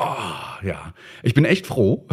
[0.00, 0.92] Oh, ja.
[1.24, 2.06] Ich bin echt froh,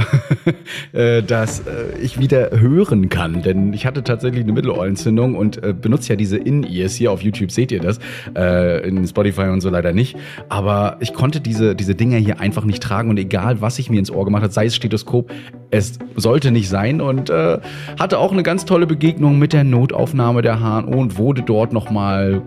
[0.94, 5.74] äh, dass äh, ich wieder hören kann, denn ich hatte tatsächlich eine Mittelohrentzündung und äh,
[5.74, 8.00] benutze ja diese In-Ears hier auf YouTube, seht ihr das,
[8.36, 10.18] in Spotify und so leider nicht.
[10.50, 14.00] Aber ich konnte diese, diese Dinger hier einfach nicht tragen und egal, was ich mir
[14.00, 15.32] ins Ohr gemacht habe, sei es Stethoskop,
[15.70, 17.60] es sollte nicht sein und äh,
[18.00, 22.42] hatte auch eine ganz tolle Begegnung mit der Notaufnahme der HNO und wurde dort nochmal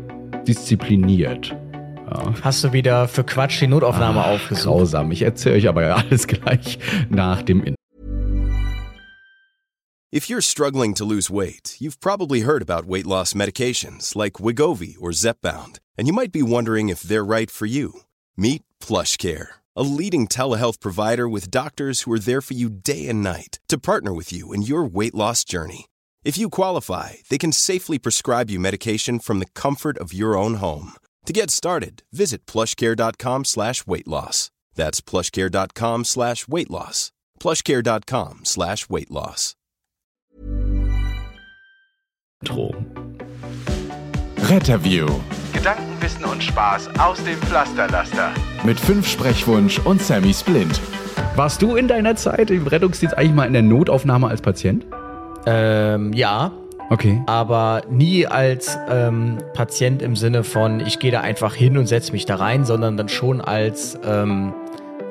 [0.47, 1.57] diszipliniert.
[2.11, 2.35] Ja.
[2.43, 4.65] Hast du wieder für Quatsch die Notaufnahme Ach, aufgesucht?
[4.65, 5.13] Grausam.
[5.13, 6.79] Ich erzähle euch aber alles gleich
[7.11, 7.75] nach dem In.
[10.11, 14.97] If you're struggling to lose weight, you've probably heard about weight loss medications like Wigovi
[14.99, 17.93] or Zepbound, and you might be wondering if they're right for you.
[18.35, 23.23] Meet PlushCare, a leading telehealth provider with doctors who are there for you day and
[23.23, 25.89] night to partner with you in your weight loss journey.
[26.25, 30.55] If you qualify, they can safely prescribe you medication from the comfort of your own
[30.55, 30.93] home.
[31.29, 34.51] To get started, visit plushcare.com slash weight loss.
[34.77, 37.13] That's plushcare.com slash weight loss.
[37.39, 39.55] plushcare.com slash weight loss.
[44.39, 45.07] Retterview.
[45.53, 48.33] Gedanken, Wissen und Spaß aus dem Pflasterlaster.
[48.65, 50.81] Mit fünf Sprechwunsch und Sammy Splint.
[51.37, 54.87] Warst du in deiner Zeit im Rettungsdienst eigentlich mal in der Notaufnahme als Patient?
[55.45, 56.53] Ähm, ja.
[56.91, 57.23] Okay.
[57.27, 62.13] Aber nie als ähm, Patient im Sinne von, ich gehe da einfach hin und setze
[62.13, 64.55] mich da rein, sondern dann schon als, ähm,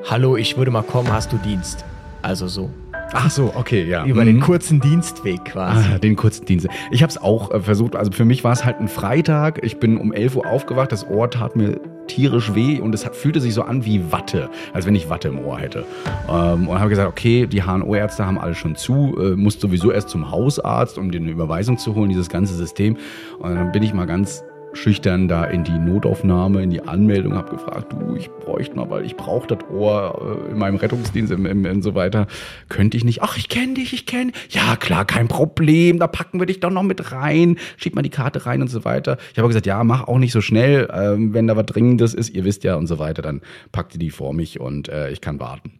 [0.09, 1.85] hallo, ich würde mal kommen, hast du Dienst?
[2.23, 2.71] Also so.
[3.13, 4.05] Ach so, okay, ja.
[4.05, 4.27] Über mhm.
[4.27, 5.85] den kurzen Dienstweg quasi.
[5.93, 6.67] Ah, den kurzen Dienst.
[6.91, 7.95] Ich habe es auch äh, versucht.
[7.95, 9.63] Also für mich war es halt ein Freitag.
[9.63, 10.91] Ich bin um 11 Uhr aufgewacht.
[10.91, 14.49] Das Ohr tat mir tierisch weh und es hat, fühlte sich so an wie Watte,
[14.73, 15.85] als wenn ich Watte im Ohr hätte.
[16.29, 19.15] Ähm, und habe gesagt, okay, die HNO-Ärzte haben alle schon zu.
[19.19, 22.97] Äh, musst sowieso erst zum Hausarzt, um dir eine Überweisung zu holen, dieses ganze System.
[23.39, 27.51] Und dann bin ich mal ganz schüchtern da in die Notaufnahme, in die Anmeldung, habe
[27.51, 31.45] gefragt, du, ich bräuchte mal, weil ich brauche das Ohr äh, in meinem Rettungsdienst im,
[31.45, 32.27] im, und so weiter.
[32.69, 33.21] Könnte ich nicht?
[33.21, 34.31] Ach, ich kenne dich, ich kenne.
[34.49, 37.57] Ja, klar, kein Problem, da packen wir dich doch noch mit rein.
[37.77, 39.17] Schieb mal die Karte rein und so weiter.
[39.31, 42.29] Ich habe gesagt, ja, mach auch nicht so schnell, ähm, wenn da was Dringendes ist,
[42.29, 43.41] ihr wisst ja und so weiter, dann
[43.71, 45.79] packt ihr die vor mich und äh, ich kann warten.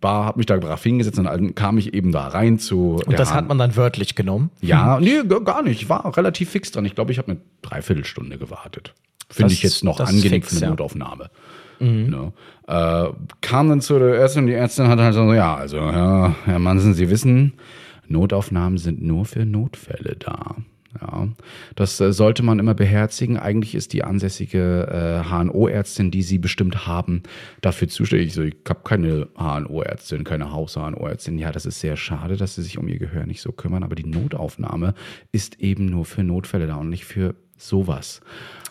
[0.00, 3.00] War, hab mich da brav hingesetzt und dann kam ich eben da rein zu.
[3.04, 4.50] Und das hat man dann wörtlich genommen?
[4.62, 5.82] Ja, nee, gar nicht.
[5.82, 6.84] Ich war relativ fix dran.
[6.86, 8.94] Ich glaube, ich habe eine Dreiviertelstunde gewartet.
[9.28, 10.70] Finde ich jetzt noch angenehm fix, für eine.
[10.70, 11.30] Notaufnahme.
[11.78, 12.10] Mhm.
[12.10, 12.32] Ne?
[12.66, 16.34] Äh, kam dann zu der Ärztin und die Ärztin hat halt so, ja, also, ja,
[16.44, 17.54] Herr Mansen, Sie wissen,
[18.08, 20.56] Notaufnahmen sind nur für Notfälle da.
[21.00, 21.28] Ja,
[21.76, 23.38] das äh, sollte man immer beherzigen.
[23.38, 27.22] Eigentlich ist die ansässige äh, HNO-Ärztin, die Sie bestimmt haben,
[27.60, 28.34] dafür zuständig.
[28.34, 31.38] So, ich habe keine HNO-Ärztin, keine Haus-HNO-Ärztin.
[31.38, 33.94] Ja, das ist sehr schade, dass Sie sich um Ihr Gehör nicht so kümmern, aber
[33.94, 34.94] die Notaufnahme
[35.30, 38.20] ist eben nur für Notfälle da und nicht für sowas.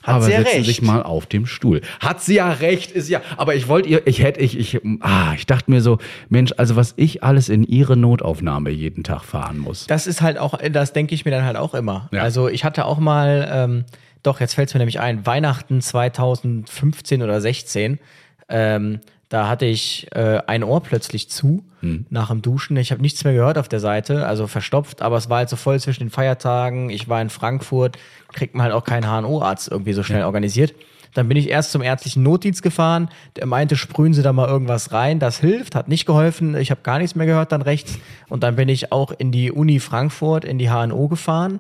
[0.04, 0.66] Hat aber sie ja setzen recht.
[0.66, 1.82] sich mal auf dem Stuhl.
[2.00, 3.22] Hat sie ja recht, ist ja.
[3.38, 5.98] Aber ich wollte ihr, ich hätte, ich, ich, ah, ich dachte mir so,
[6.30, 9.88] Mensch, also was ich alles in ihre Notaufnahme jeden Tag fahren muss.
[9.88, 12.10] Das ist halt auch, das denke ich mir dann halt auch immer.
[12.14, 12.22] Ja.
[12.22, 13.86] Also ich hatte auch mal, ähm,
[14.24, 18.00] doch, jetzt fällt es mir nämlich ein, Weihnachten 2015 oder 16,
[18.48, 22.08] ähm, da hatte ich äh, ein Ohr plötzlich zu hm.
[22.10, 22.76] nach dem Duschen.
[22.78, 25.56] Ich habe nichts mehr gehört auf der Seite, also verstopft, aber es war halt so
[25.56, 26.90] voll zwischen den Feiertagen.
[26.90, 27.98] Ich war in Frankfurt,
[28.34, 30.26] kriegt man halt auch keinen HNO-Arzt irgendwie so schnell ja.
[30.26, 30.74] organisiert.
[31.14, 33.10] Dann bin ich erst zum ärztlichen Notdienst gefahren.
[33.36, 35.20] Der meinte, sprühen Sie da mal irgendwas rein.
[35.20, 36.56] Das hilft, hat nicht geholfen.
[36.56, 37.98] Ich habe gar nichts mehr gehört dann rechts.
[38.30, 41.60] Und dann bin ich auch in die Uni Frankfurt, in die HNO gefahren.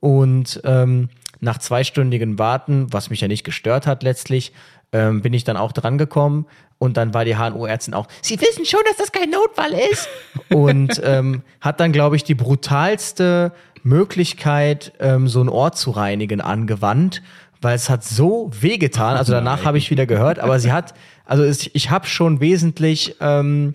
[0.00, 1.08] Und ähm,
[1.40, 4.52] nach zweistündigen Warten, was mich ja nicht gestört hat letztlich,
[4.92, 6.46] ähm, bin ich dann auch dran gekommen
[6.78, 10.08] und dann war die HNO-Ärztin auch, Sie wissen schon, dass das kein Notfall ist.
[10.50, 13.52] und ähm, hat dann, glaube ich, die brutalste
[13.82, 17.22] Möglichkeit, ähm, so ein Ort zu reinigen, angewandt,
[17.60, 19.16] weil es hat so wehgetan.
[19.16, 23.16] Also danach habe ich wieder gehört, aber sie hat, also ich, ich habe schon wesentlich
[23.20, 23.74] ähm,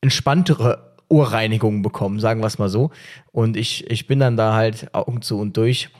[0.00, 2.90] entspanntere Ohrreinigungen bekommen, sagen wir es mal so.
[3.32, 5.90] Und ich, ich bin dann da halt Augen zu und durch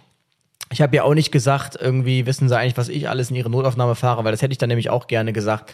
[0.70, 3.50] ich habe ja auch nicht gesagt, irgendwie wissen sie eigentlich, was ich alles in ihre
[3.50, 5.72] Notaufnahme fahre, weil das hätte ich dann nämlich auch gerne gesagt.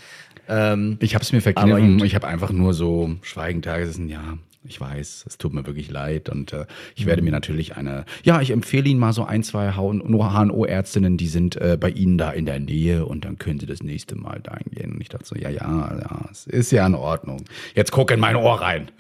[0.49, 2.05] Ähm, ich habe es mir verkniffen.
[2.05, 5.91] Ich habe einfach nur so schweigend da gesessen, ja, ich weiß, es tut mir wirklich
[5.91, 9.43] leid und äh, ich werde mir natürlich eine, ja, ich empfehle Ihnen mal so ein,
[9.43, 13.67] zwei HNO-Ärztinnen, die sind äh, bei Ihnen da in der Nähe und dann können Sie
[13.67, 14.93] das nächste Mal da hingehen.
[14.93, 17.45] Und ich dachte so, ja, ja, ja, es ist ja in Ordnung.
[17.75, 18.91] Jetzt guck in mein Ohr rein.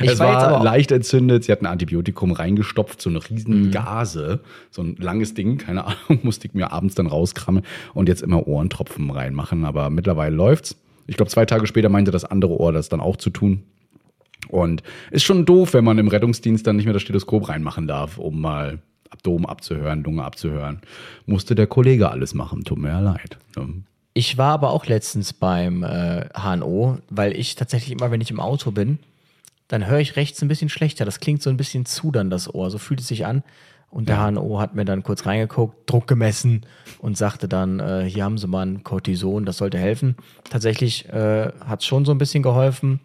[0.00, 3.70] Ich es war, war leicht entzündet, sie hat ein Antibiotikum reingestopft, so eine riesen mhm.
[3.72, 4.38] Gase,
[4.70, 8.46] so ein langes Ding, keine Ahnung, musste ich mir abends dann rauskrammen und jetzt immer
[8.46, 10.76] Ohrentropfen reinmachen, aber mittlerweile läuft's.
[11.08, 13.64] Ich glaube, zwei Tage später meinte das andere Ohr das dann auch zu tun.
[14.48, 18.18] Und ist schon doof, wenn man im Rettungsdienst dann nicht mehr das Stethoskop reinmachen darf,
[18.18, 18.80] um mal
[19.10, 20.80] Abdomen abzuhören, Lunge abzuhören.
[21.26, 23.38] Musste der Kollege alles machen, tut mir ja leid.
[24.14, 28.40] Ich war aber auch letztens beim äh, HNO, weil ich tatsächlich immer, wenn ich im
[28.40, 28.98] Auto bin,
[29.68, 31.04] dann höre ich rechts ein bisschen schlechter.
[31.04, 32.70] Das klingt so ein bisschen zu dann das Ohr.
[32.70, 33.42] So fühlt es sich an.
[33.88, 34.30] Und der ja.
[34.30, 36.62] HNO hat mir dann kurz reingeguckt, Druck gemessen
[36.98, 40.16] und sagte dann, äh, hier haben sie mal ein Cortison, das sollte helfen.
[40.48, 43.00] Tatsächlich äh, hat es schon so ein bisschen geholfen.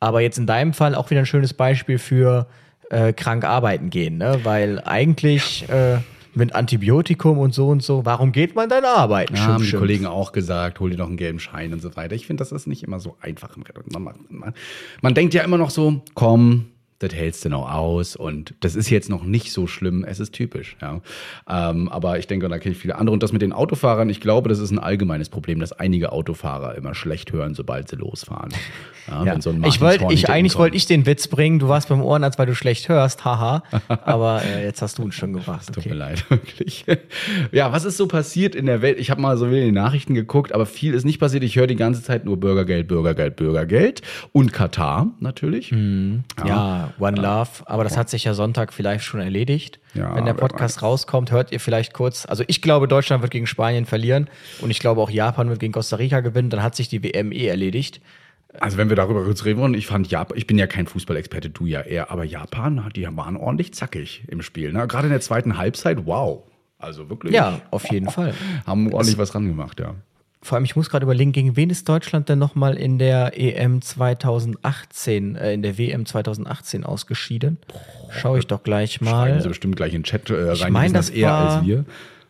[0.00, 2.46] Aber jetzt in deinem Fall auch wieder ein schönes Beispiel für
[2.90, 4.40] äh, krank arbeiten gehen, ne?
[4.44, 5.98] Weil eigentlich äh,
[6.34, 9.34] mit Antibiotikum und so und so, warum geht man dann arbeiten?
[9.34, 12.14] Ja, haben die Kollegen auch gesagt, hol dir doch einen gelben Schein und so weiter.
[12.14, 13.56] Ich finde, das ist nicht immer so einfach.
[13.56, 14.54] Man, man,
[15.00, 16.66] man denkt ja immer noch so, komm,
[16.98, 20.32] das hältst du noch aus und das ist jetzt noch nicht so schlimm, es ist
[20.32, 21.00] typisch, ja.
[21.48, 23.12] Ähm, aber ich denke, da kenne ich viele andere.
[23.12, 26.74] Und das mit den Autofahrern, ich glaube, das ist ein allgemeines Problem, dass einige Autofahrer
[26.74, 28.50] immer schlecht hören, sobald sie losfahren.
[29.08, 29.40] Ja, ja.
[29.40, 32.46] So ich wollte, ich, eigentlich wollte ich den Witz bringen, du warst beim Ohrenarzt, weil
[32.46, 33.62] du schlecht hörst, haha.
[33.88, 35.68] Aber äh, jetzt hast du ihn schon gebracht.
[35.68, 35.80] Okay.
[35.80, 36.86] Tut mir leid, wirklich.
[37.52, 38.98] Ja, was ist so passiert in der Welt?
[38.98, 41.44] Ich habe mal so in die Nachrichten geguckt, aber viel ist nicht passiert.
[41.44, 44.00] Ich höre die ganze Zeit nur Bürgergeld, Bürgergeld, Bürgergeld
[44.32, 45.72] und Katar natürlich.
[45.72, 46.24] Mhm.
[46.38, 46.46] ja.
[46.46, 49.78] ja One Love, aber das hat sich ja Sonntag vielleicht schon erledigt.
[49.94, 52.26] Ja, Wenn der Podcast rauskommt, hört ihr vielleicht kurz.
[52.26, 54.28] Also ich glaube, Deutschland wird gegen Spanien verlieren
[54.60, 56.50] und ich glaube auch Japan wird gegen Costa Rica gewinnen.
[56.50, 58.00] Dann hat sich die WM eh erledigt.
[58.60, 61.50] Also wenn wir darüber kurz reden wollen, ich fand Japan, ich bin ja kein Fußballexperte,
[61.50, 64.72] du ja eher, aber Japan, die waren ordentlich zackig im Spiel.
[64.72, 64.86] Ne?
[64.86, 66.42] Gerade in der zweiten Halbzeit, wow.
[66.78, 67.34] Also wirklich.
[67.34, 68.34] Ja, auf jeden Fall.
[68.66, 69.94] Haben ordentlich was ran gemacht, ja.
[70.46, 73.82] Vor allem, ich muss gerade überlegen, gegen wen ist Deutschland denn nochmal in der EM
[73.82, 77.58] 2018, äh, in der WM 2018 ausgeschieden?
[78.10, 79.26] Schaue ich doch gleich mal.
[79.26, 81.66] Schreiben Sie bestimmt gleich in den Chat äh, rein, ich mein, das, das eher als
[81.66, 81.84] wir.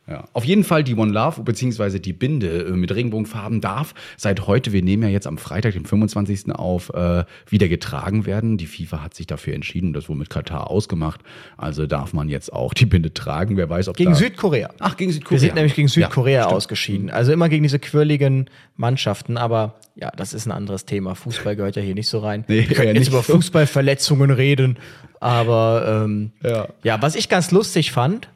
[0.08, 0.24] Ja.
[0.32, 4.72] Auf jeden Fall die One Love beziehungsweise die Binde äh, mit Regenbogenfarben darf seit heute,
[4.72, 6.52] wir nehmen ja jetzt am Freitag, dem 25.
[6.52, 8.56] auf, äh, wieder getragen werden.
[8.56, 11.22] Die FIFA hat sich dafür entschieden, das wohl mit Katar ausgemacht.
[11.56, 13.56] Also darf man jetzt auch die Binde tragen.
[13.56, 14.70] Wer weiß, ob Gegen Südkorea.
[14.78, 15.32] Ach, gegen Südkorea.
[15.32, 17.10] Wir sind nämlich gegen Südkorea ja, ausgeschieden.
[17.10, 21.14] Also immer gegen diese quirligen Mannschaften, aber ja, das ist ein anderes Thema.
[21.14, 22.44] Fußball gehört ja hier nicht so rein.
[22.48, 23.34] Nee, wir können ja jetzt über so.
[23.34, 24.78] Fußballverletzungen reden,
[25.20, 26.68] aber ähm, ja.
[26.84, 28.28] ja, was ich ganz lustig fand,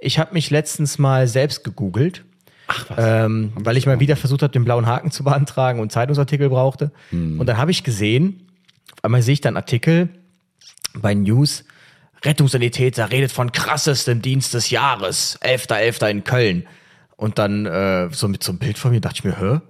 [0.00, 2.24] ich habe mich letztens mal selbst gegoogelt.
[2.66, 2.98] Ach was.
[2.98, 6.92] Ähm, weil ich mal wieder versucht habe, den blauen Haken zu beantragen und Zeitungsartikel brauchte.
[7.10, 7.40] Hm.
[7.40, 8.46] Und dann habe ich gesehen,
[8.92, 10.08] auf einmal sehe ich dann Artikel
[10.94, 11.64] bei News,
[12.24, 16.00] Rettungssanitäter redet von krassestem Dienst des Jahres, 11.11.
[16.00, 16.10] .11.
[16.10, 16.66] in Köln.
[17.16, 19.60] Und dann äh, so mit so einem Bild von mir dachte ich mir, hä?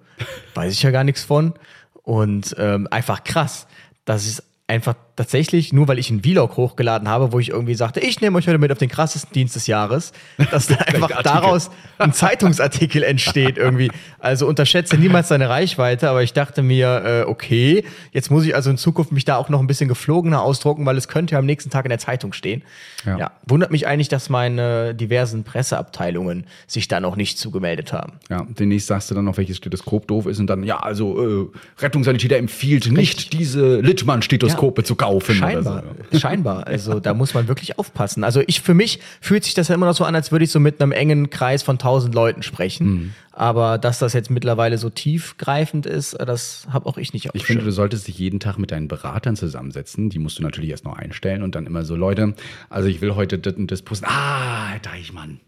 [0.54, 1.54] Weiß ich ja gar nichts von.
[2.02, 3.66] Und ähm, einfach krass.
[4.04, 8.00] Das ist einfach tatsächlich, nur weil ich einen Vlog hochgeladen habe, wo ich irgendwie sagte,
[8.00, 10.12] ich nehme euch heute mit auf den krassesten Dienst des Jahres,
[10.50, 13.90] dass da einfach daraus ein Zeitungsartikel entsteht irgendwie.
[14.18, 18.70] Also unterschätze niemals seine Reichweite, aber ich dachte mir, äh, okay, jetzt muss ich also
[18.70, 21.44] in Zukunft mich da auch noch ein bisschen geflogener ausdrucken, weil es könnte ja am
[21.44, 22.62] nächsten Tag in der Zeitung stehen.
[23.04, 23.18] Ja.
[23.18, 23.30] ja.
[23.46, 28.14] Wundert mich eigentlich, dass meine diversen Presseabteilungen sich da noch nicht zugemeldet haben.
[28.30, 31.82] Ja, demnächst sagst du dann noch, welches Stethoskop doof ist und dann, ja, also äh,
[31.82, 32.96] Rettungssanitäter empfiehlt Richtig.
[32.96, 34.86] nicht diese Littmann-Stethoskope ja.
[34.86, 35.34] zu kaufen kaufen.
[35.34, 36.18] Scheinbar, so.
[36.18, 36.66] scheinbar.
[36.66, 38.24] Also da muss man wirklich aufpassen.
[38.24, 40.50] Also ich für mich fühlt sich das ja immer noch so an, als würde ich
[40.50, 42.86] so mit einem engen Kreis von tausend Leuten sprechen.
[42.86, 43.14] Mhm.
[43.32, 47.64] Aber dass das jetzt mittlerweile so tiefgreifend ist, das habe auch ich nicht Ich finde,
[47.64, 50.10] du solltest dich jeden Tag mit deinen Beratern zusammensetzen.
[50.10, 52.34] Die musst du natürlich erst noch einstellen und dann immer so, Leute,
[52.68, 54.06] also ich will heute das und das posten.
[54.08, 55.40] Ah, Deichmann.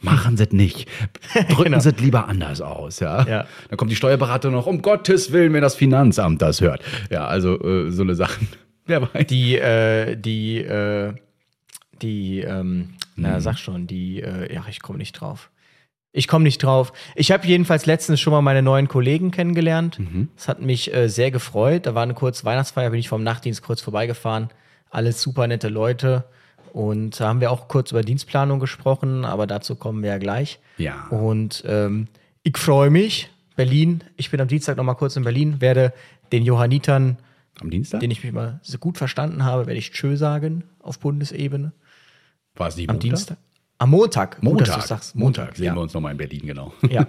[0.00, 0.88] Machen Sie es nicht.
[1.48, 1.80] Drücken genau.
[1.80, 3.26] Sie es lieber anders aus, ja?
[3.26, 3.46] ja.
[3.68, 6.82] Dann kommt die Steuerberater noch, um Gottes Willen, wenn das Finanzamt das hört.
[7.10, 8.48] Ja, also äh, so eine Sachen.
[8.90, 9.26] Wer weiß.
[9.28, 11.14] Die, äh, die, äh,
[12.02, 13.40] die, ähm, na, mhm.
[13.40, 15.50] sag schon, die, äh, ja, ich komme nicht drauf.
[16.12, 16.92] Ich komme nicht drauf.
[17.14, 20.00] Ich habe jedenfalls letztens schon mal meine neuen Kollegen kennengelernt.
[20.00, 20.28] Mhm.
[20.34, 21.86] Das hat mich äh, sehr gefreut.
[21.86, 24.48] Da war eine kurze Weihnachtsfeier, bin ich vom Nachtdienst kurz vorbeigefahren.
[24.90, 26.24] Alles super nette Leute.
[26.72, 30.58] Und da haben wir auch kurz über Dienstplanung gesprochen, aber dazu kommen wir ja gleich.
[30.78, 31.06] Ja.
[31.10, 32.08] Und ähm,
[32.42, 33.30] ich freue mich.
[33.54, 35.92] Berlin, ich bin am Dienstag noch mal kurz in Berlin, werde
[36.32, 37.18] den Johannitern
[37.62, 38.00] am Dienstag?
[38.00, 41.72] Den ich mich mal so gut verstanden habe, werde ich Tschö sagen auf Bundesebene.
[42.54, 43.02] War es nicht Am Montag?
[43.02, 43.38] Dienstag?
[43.78, 44.42] Am Montag.
[44.42, 44.66] Montag.
[44.66, 45.14] Gut, Montag.
[45.14, 45.56] Montag.
[45.56, 45.74] Sehen ja.
[45.74, 46.74] wir uns nochmal in Berlin, genau.
[46.88, 47.06] Ja.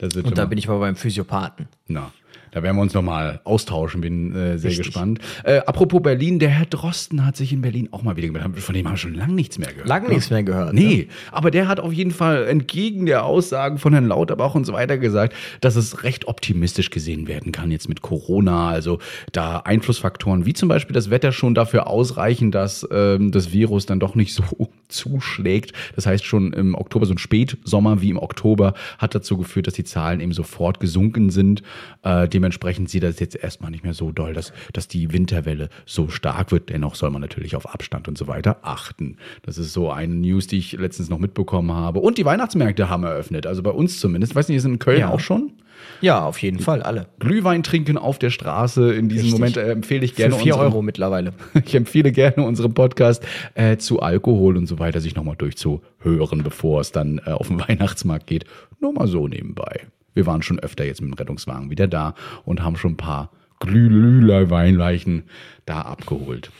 [0.00, 1.68] Und da bin ich aber beim Physiopathen.
[1.86, 2.12] Na.
[2.54, 4.86] Da werden wir uns nochmal austauschen, bin äh, sehr Richtig.
[4.86, 5.18] gespannt.
[5.42, 8.60] Äh, apropos Berlin, der Herr Drosten hat sich in Berlin auch mal wieder gemeldet.
[8.60, 9.88] Von dem haben wir schon lange nichts mehr gehört.
[9.88, 10.72] Lange nichts mehr gehört.
[10.72, 11.32] Nee, ja.
[11.32, 14.98] aber der hat auf jeden Fall entgegen der Aussagen von Herrn Lauterbach und so weiter
[14.98, 18.68] gesagt, dass es recht optimistisch gesehen werden kann jetzt mit Corona.
[18.68, 19.00] Also
[19.32, 23.98] da Einflussfaktoren wie zum Beispiel das Wetter schon dafür ausreichen, dass ähm, das Virus dann
[23.98, 24.44] doch nicht so
[24.88, 25.72] zuschlägt.
[25.94, 29.74] Das heißt schon im Oktober, so ein Spätsommer wie im Oktober hat dazu geführt, dass
[29.74, 31.62] die Zahlen eben sofort gesunken sind.
[32.02, 36.08] Äh, dementsprechend sieht das jetzt erstmal nicht mehr so doll, dass, dass die Winterwelle so
[36.08, 36.68] stark wird.
[36.68, 39.16] Dennoch soll man natürlich auf Abstand und so weiter achten.
[39.42, 42.00] Das ist so eine News, die ich letztens noch mitbekommen habe.
[42.00, 43.46] Und die Weihnachtsmärkte haben eröffnet.
[43.46, 44.32] Also bei uns zumindest.
[44.32, 45.10] Ich weiß nicht, ist in Köln ja.
[45.10, 45.52] auch schon?
[46.00, 47.06] Ja, auf jeden Fall, alle.
[47.18, 48.92] Glühwein trinken auf der Straße.
[48.92, 49.40] In diesem Richtig.
[49.40, 50.34] Moment äh, empfehle ich gerne.
[50.34, 51.32] Für 4 Euro mittlerweile.
[51.64, 56.80] ich empfehle gerne unseren Podcast äh, zu Alkohol und so weiter, sich nochmal durchzuhören, bevor
[56.80, 58.44] es dann äh, auf den Weihnachtsmarkt geht.
[58.80, 59.86] Nur mal so nebenbei.
[60.14, 62.14] Wir waren schon öfter jetzt mit dem Rettungswagen wieder da
[62.44, 65.24] und haben schon ein paar Glühlweinleichen
[65.66, 66.50] da abgeholt.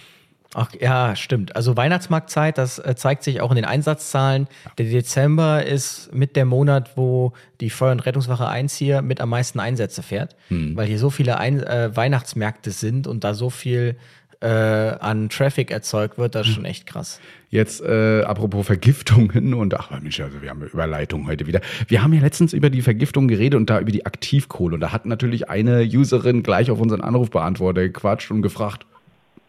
[0.54, 1.56] Ach ja, stimmt.
[1.56, 4.46] Also Weihnachtsmarktzeit, das äh, zeigt sich auch in den Einsatzzahlen.
[4.78, 9.30] Der Dezember ist mit der Monat, wo die Feuer- und Rettungswache 1 hier mit am
[9.30, 10.76] meisten Einsätze fährt, hm.
[10.76, 13.96] weil hier so viele Ein äh, Weihnachtsmärkte sind und da so viel
[14.40, 17.18] äh, an Traffic erzeugt wird, das ist schon echt krass.
[17.48, 21.60] Jetzt äh, apropos Vergiftungen und ach Mensch, also wir haben Überleitung heute wieder.
[21.88, 24.92] Wir haben ja letztens über die Vergiftung geredet und da über die Aktivkohle und da
[24.92, 28.86] hat natürlich eine Userin gleich auf unseren Anrufbeantworter gequatscht und gefragt,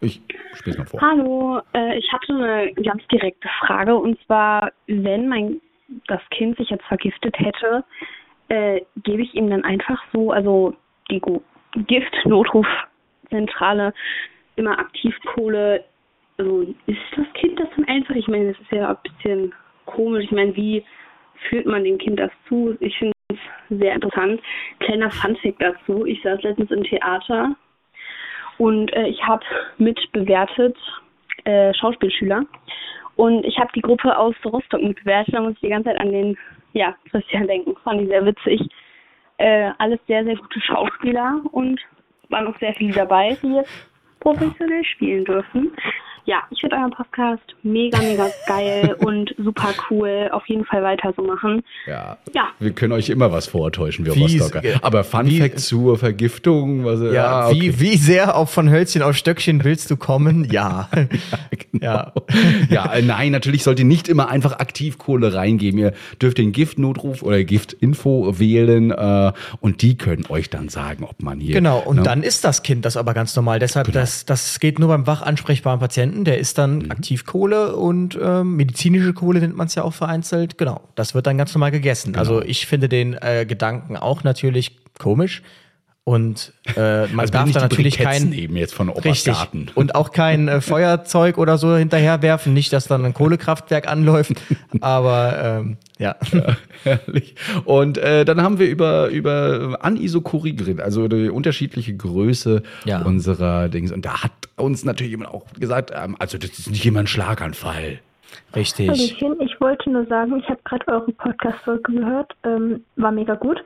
[0.02, 0.22] ich
[0.54, 1.02] spiele mal vor.
[1.02, 5.62] Hallo, äh, ich hatte eine ganz direkte Frage und zwar, wenn mein
[6.08, 7.84] das Kind sich jetzt vergiftet hätte,
[8.50, 10.74] äh, gebe ich ihm dann einfach so, also
[11.10, 11.22] die
[11.88, 13.94] Giftnotrufzentrale
[14.56, 15.84] immer Aktivkohle.
[16.38, 18.16] Also ist das Kind das dann einfach?
[18.16, 19.54] Ich meine, das ist ja ein bisschen
[19.86, 20.26] komisch.
[20.26, 20.84] Ich meine, wie
[21.50, 22.78] führt man dem Kind das zu?
[22.80, 23.38] Ich finde es
[23.70, 24.42] sehr interessant.
[24.80, 26.06] Kleiner Funfact dazu.
[26.06, 27.56] Ich saß letztens im Theater
[28.58, 29.44] und äh, ich habe
[29.78, 30.78] mitbewertet
[31.46, 32.46] äh, Schauspielschüler.
[33.16, 35.34] Und ich habe die Gruppe aus Rostock mitbewertet.
[35.34, 36.38] Da muss ich die ganze Zeit an den,
[36.74, 37.76] ja, Christian denken.
[37.84, 38.62] Fand ich sehr witzig.
[39.38, 41.80] Äh, alles sehr, sehr gute Schauspieler und
[42.30, 45.72] waren auch sehr viele dabei, die jetzt professionell spielen dürfen.
[46.26, 50.30] Ja, ich finde euren Podcast mega, mega geil und super cool.
[50.32, 51.64] Auf jeden Fall weiter so machen.
[51.86, 52.18] Ja.
[52.34, 52.48] ja.
[52.60, 54.62] Wir können euch immer was vortäuschen, wir wie, Rostocker.
[54.82, 56.84] Aber Fun wie, Fact zur Vergiftung.
[56.84, 57.62] Was, ja, ja okay.
[57.62, 60.46] wie, wie sehr auf von Hölzchen auf Stöckchen willst du kommen?
[60.52, 60.90] Ja.
[60.96, 61.08] ja,
[61.72, 61.84] genau.
[61.84, 62.14] ja.
[62.70, 65.80] ja, äh, nein, natürlich sollt ihr nicht immer einfach Aktivkohle reingeben.
[65.80, 71.22] Ihr dürft den Giftnotruf oder Giftinfo wählen äh, und die können euch dann sagen, ob
[71.22, 71.54] man hier.
[71.54, 72.04] Genau, und ne?
[72.04, 73.60] dann ist das Kind das aber ganz normal.
[73.60, 74.00] Deshalb, genau.
[74.00, 76.92] das, das geht nur beim wach ansprechbaren Patienten Patienten, der ist dann mhm.
[76.92, 80.58] Aktivkohle und ähm, medizinische Kohle nennt man es ja auch vereinzelt.
[80.58, 82.14] Genau, das wird dann ganz normal gegessen.
[82.14, 82.20] Genau.
[82.20, 85.44] Also ich finde den äh, Gedanken auch natürlich komisch.
[86.08, 89.36] Und äh, man also darf da natürlich kein eben jetzt von richtig,
[89.74, 94.34] und auch kein äh, Feuerzeug oder so hinterherwerfen, nicht, dass dann ein Kohlekraftwerk anläuft,
[94.82, 96.16] aber ähm, ja.
[96.32, 96.58] ja.
[96.84, 97.34] Herrlich.
[97.64, 103.02] Und äh, dann haben wir über über Anisokorie geredet, also die unterschiedliche Größe ja.
[103.02, 103.92] unserer Dings.
[103.92, 107.08] Und da hat uns natürlich jemand auch gesagt, ähm, also das ist nicht immer ein
[107.08, 107.98] Schlaganfall.
[108.56, 108.90] Richtig.
[108.90, 113.58] Hallöchen, ich wollte nur sagen, ich habe gerade euren Podcast-Folge gehört, ähm, war mega gut.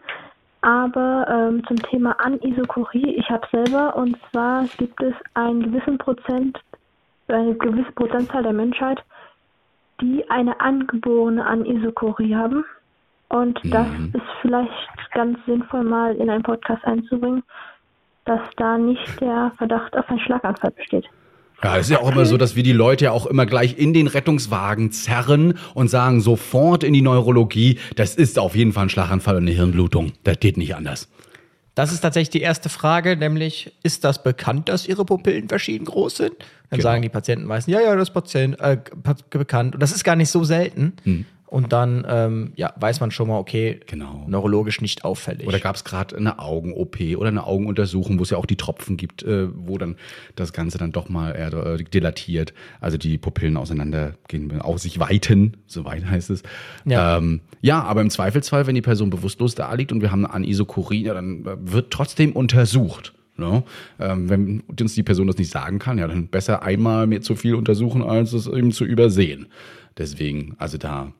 [0.61, 6.59] Aber ähm, zum Thema Anisokorie, ich habe selber und zwar gibt es einen gewissen Prozent,
[7.29, 9.01] eine gewisse Prozentzahl der Menschheit,
[10.01, 12.65] die eine angeborene Anisokorie haben.
[13.29, 13.71] Und mhm.
[13.71, 17.43] das ist vielleicht ganz sinnvoll mal in einen Podcast einzubringen,
[18.25, 21.07] dass da nicht der Verdacht auf einen Schlaganfall besteht.
[21.63, 23.77] Ja, es ist ja auch immer so, dass wir die Leute ja auch immer gleich
[23.77, 28.83] in den Rettungswagen zerren und sagen sofort in die Neurologie, das ist auf jeden Fall
[28.83, 30.13] ein Schlaganfall und eine Hirnblutung.
[30.23, 31.09] Das geht nicht anders.
[31.75, 36.17] Das ist tatsächlich die erste Frage, nämlich ist das bekannt, dass ihre Pupillen verschieden groß
[36.17, 36.31] sind?
[36.69, 36.83] Dann genau.
[36.83, 38.77] sagen die Patienten meistens, ja, ja, das ist Patient, äh,
[39.29, 39.75] bekannt.
[39.75, 40.93] Und das ist gar nicht so selten.
[41.03, 41.25] Hm.
[41.49, 44.23] Und dann ähm, ja, weiß man schon mal, okay, genau.
[44.27, 45.47] neurologisch nicht auffällig.
[45.47, 48.97] Oder gab es gerade eine Augen-OP oder eine Augenuntersuchung, wo es ja auch die Tropfen
[48.97, 49.95] gibt, äh, wo dann
[50.35, 55.57] das Ganze dann doch mal eher äh, dilatiert, also die Pupillen auseinandergehen, auch sich weiten,
[55.65, 56.43] so weit heißt es.
[56.85, 57.17] Ja.
[57.17, 60.33] Ähm, ja, aber im Zweifelsfall, wenn die Person bewusstlos da liegt und wir haben eine
[60.35, 63.15] Anisokorie, ja, dann wird trotzdem untersucht.
[63.37, 63.51] No?
[63.51, 63.63] Ne?
[63.99, 67.35] Ähm, wenn uns die Person das nicht sagen kann, ja, dann besser einmal mehr zu
[67.35, 69.47] viel untersuchen, als es eben zu übersehen.
[69.97, 71.11] Deswegen, also da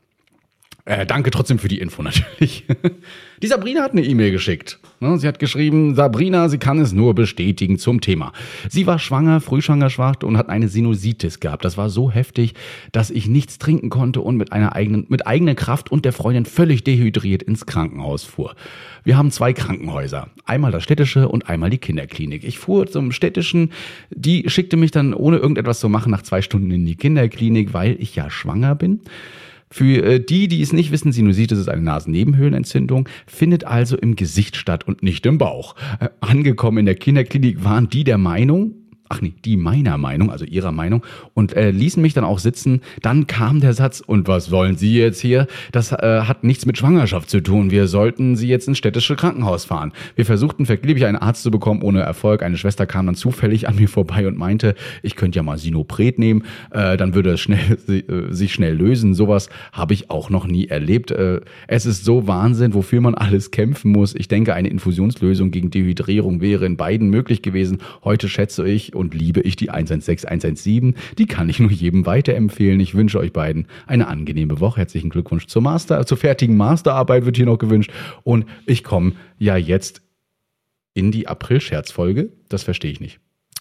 [0.90, 2.66] äh, danke trotzdem für die Info natürlich.
[3.44, 4.80] die Sabrina hat eine E-Mail geschickt.
[5.00, 8.34] Ne, sie hat geschrieben, Sabrina, sie kann es nur bestätigen zum Thema.
[8.70, 11.64] Sie war schwanger, frühschwangerschaft und hat eine Sinusitis gehabt.
[11.64, 12.56] Das war so heftig,
[12.92, 16.46] dass ich nichts trinken konnte und mit einer eigenen, mit eigener Kraft und der Freundin
[16.46, 18.56] völlig dehydriert ins Krankenhaus fuhr.
[19.04, 20.30] Wir haben zwei Krankenhäuser.
[20.46, 22.44] Einmal das städtische und einmal die Kinderklinik.
[22.44, 23.72] Ich fuhr zum städtischen.
[24.10, 27.96] Die schickte mich dann, ohne irgendetwas zu machen, nach zwei Stunden in die Kinderklinik, weil
[28.00, 29.02] ich ja schwanger bin.
[29.72, 34.56] Für äh, die, die es nicht wissen, Sinusitis ist eine Nasennebenhöhlenentzündung, findet also im Gesicht
[34.56, 35.76] statt und nicht im Bauch.
[36.00, 38.74] Äh, angekommen in der Kinderklinik waren die der Meinung,
[39.10, 42.82] ach nee, die meiner Meinung, also ihrer Meinung, und äh, ließen mich dann auch sitzen.
[43.02, 45.48] Dann kam der Satz, und was wollen Sie jetzt hier?
[45.72, 47.72] Das äh, hat nichts mit Schwangerschaft zu tun.
[47.72, 49.92] Wir sollten Sie jetzt ins städtische Krankenhaus fahren.
[50.16, 52.44] Wir versuchten vergeblich einen Arzt zu bekommen, ohne Erfolg.
[52.44, 56.20] Eine Schwester kam dann zufällig an mir vorbei und meinte, ich könnte ja mal Sinopret
[56.20, 59.16] nehmen, äh, dann würde es schnell, äh, sich schnell lösen.
[59.16, 61.10] Sowas habe ich auch noch nie erlebt.
[61.10, 64.14] Äh, es ist so Wahnsinn, wofür man alles kämpfen muss.
[64.14, 67.80] Ich denke, eine Infusionslösung gegen Dehydrierung wäre in beiden möglich gewesen.
[68.04, 70.96] Heute schätze ich und liebe ich die 116 117.
[71.18, 72.80] Die kann ich nur jedem weiterempfehlen.
[72.80, 74.82] Ich wünsche euch beiden eine angenehme Woche.
[74.82, 77.92] Herzlichen Glückwunsch zur Master, zur fertigen Masterarbeit wird hier noch gewünscht.
[78.24, 80.02] Und ich komme ja jetzt
[80.94, 82.32] in die April-Scherzfolge.
[82.50, 83.20] Das verstehe ich nicht.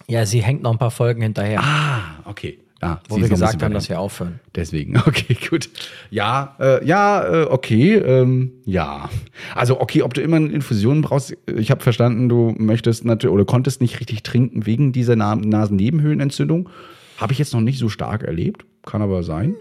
[0.09, 1.61] Ja, sie hängt noch ein paar Folgen hinterher.
[1.62, 2.59] Ah, okay.
[2.80, 4.38] Ah, wo wir gesagt haben, dass wir aufhören.
[4.54, 5.68] Deswegen, okay, gut.
[6.11, 9.11] Ja, äh, ja, äh, okay, ähm, ja.
[9.54, 13.44] Also okay, ob du immer eine Infusion brauchst, ich habe verstanden, du möchtest natürlich oder
[13.44, 16.68] konntest nicht richtig trinken wegen dieser Na Nasennebenhöhlenentzündung.
[17.16, 19.56] Habe ich jetzt noch nicht so stark erlebt, kann aber sein.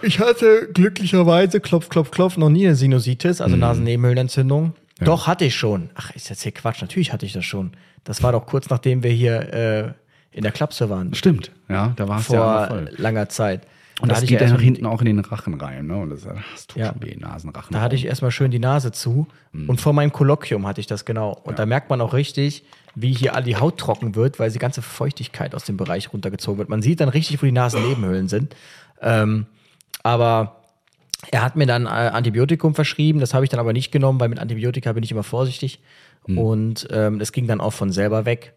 [0.00, 3.60] Ich hatte glücklicherweise, klopf, klopf, klopf, noch nie eine Sinusitis, also mhm.
[3.60, 4.72] Nasennebenhöhlenentzündung.
[5.00, 5.06] Ja.
[5.06, 5.90] Doch, hatte ich schon.
[5.94, 7.72] Ach, ist jetzt hier Quatsch, natürlich hatte ich das schon.
[8.04, 10.03] Das war doch kurz nachdem wir hier äh,
[10.34, 11.14] in der Klapse waren.
[11.14, 12.90] Stimmt, ja, da war es ja voll.
[12.96, 13.66] langer Zeit.
[14.00, 15.96] Und da das geht ja nach hinten auch in den Rachen rein, ne?
[15.96, 16.92] Und das, das tut ja.
[16.92, 17.72] schon weh, Nasenrachen.
[17.72, 19.28] Da hatte ich erstmal schön die Nase zu.
[19.52, 19.70] Mhm.
[19.70, 21.32] Und vor meinem Kolloquium hatte ich das genau.
[21.44, 21.58] Und ja.
[21.58, 22.64] da merkt man auch richtig,
[22.96, 26.58] wie hier all die Haut trocken wird, weil die ganze Feuchtigkeit aus dem Bereich runtergezogen
[26.58, 26.68] wird.
[26.68, 28.56] Man sieht dann richtig, wo die Nasennebenhöhlen sind.
[29.00, 29.46] Ähm,
[30.02, 30.56] aber
[31.30, 34.28] er hat mir dann äh, Antibiotikum verschrieben, das habe ich dann aber nicht genommen, weil
[34.28, 35.80] mit Antibiotika bin ich immer vorsichtig.
[36.26, 36.38] Mhm.
[36.38, 38.54] Und ähm, es ging dann auch von selber weg.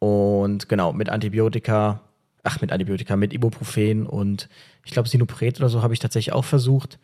[0.00, 2.00] Und genau, mit Antibiotika,
[2.42, 4.48] ach, mit Antibiotika, mit Ibuprofen und
[4.84, 6.98] ich glaube Sinopret oder so habe ich tatsächlich auch versucht.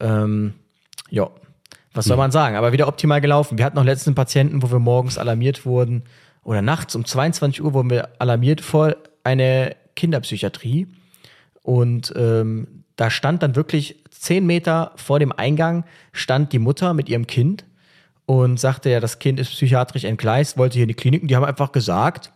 [0.00, 0.54] Ähm,
[1.10, 1.30] ja,
[1.92, 2.22] was soll hm.
[2.22, 2.56] man sagen?
[2.56, 3.58] Aber wieder optimal gelaufen.
[3.58, 6.04] Wir hatten noch letzten Patienten, wo wir morgens alarmiert wurden
[6.42, 10.86] oder nachts um 22 Uhr wurden wir alarmiert vor eine Kinderpsychiatrie.
[11.62, 17.08] Und ähm, da stand dann wirklich zehn Meter vor dem Eingang stand die Mutter mit
[17.08, 17.64] ihrem Kind
[18.26, 21.22] und sagte ja, das Kind ist psychiatrisch entgleist, wollte hier in die Klinik.
[21.22, 22.32] Und die haben einfach gesagt,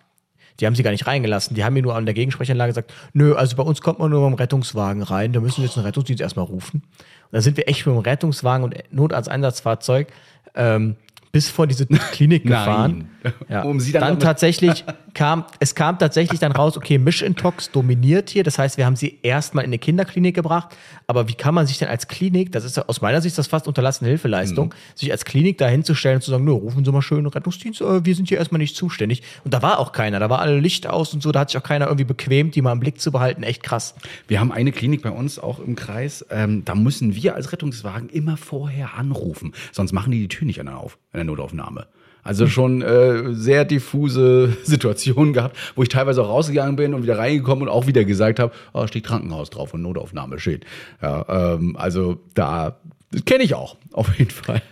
[0.63, 1.57] die haben sie gar nicht reingelassen.
[1.57, 4.31] Die haben mir nur an der Gegensprechanlage gesagt, nö, also bei uns kommt man nur
[4.31, 5.33] mit dem Rettungswagen rein.
[5.33, 6.83] Da müssen wir jetzt einen Rettungsdienst erstmal rufen.
[6.85, 10.07] Und dann sind wir echt mit dem Rettungswagen und Notarzteinsatzfahrzeug
[10.55, 10.95] ähm,
[11.33, 13.09] bis vor diese Klinik gefahren.
[13.49, 13.63] Ja.
[13.63, 14.85] Um sie dann, dann tatsächlich
[15.15, 18.43] kam, es kam tatsächlich dann raus, okay, Mischintox dominiert hier.
[18.45, 20.77] Das heißt, wir haben sie erstmal in eine Kinderklinik gebracht.
[21.07, 23.67] Aber wie kann man sich denn als Klinik, das ist aus meiner Sicht das fast
[23.67, 24.97] unterlassene Hilfeleistung, mhm.
[24.97, 28.05] sich als Klinik da hinzustellen und zu sagen, nö, rufen Sie mal schön Rettungsdienst, äh,
[28.05, 29.23] wir sind hier erstmal nicht zuständig.
[29.45, 31.59] Und da war auch keiner, da war alle Licht aus und so, da hat sich
[31.59, 33.43] auch keiner irgendwie bequemt, die mal im Blick zu behalten.
[33.43, 33.95] Echt krass.
[34.29, 38.11] Wir haben eine Klinik bei uns auch im Kreis, ähm, da müssen wir als Rettungswagen
[38.11, 39.53] immer vorher anrufen.
[39.73, 41.87] Sonst machen die die Tür nicht auf der Notaufnahme.
[42.25, 47.19] Also schon äh, sehr diffuse Situationen gehabt, wo ich teilweise auch rausgegangen bin und wieder
[47.19, 50.65] reingekommen und auch wieder gesagt habe, oh, steht Krankenhaus drauf und Notaufnahme steht.
[51.01, 52.79] Ja, ähm, also da
[53.27, 54.63] kenne ich auch, auf jeden Fall.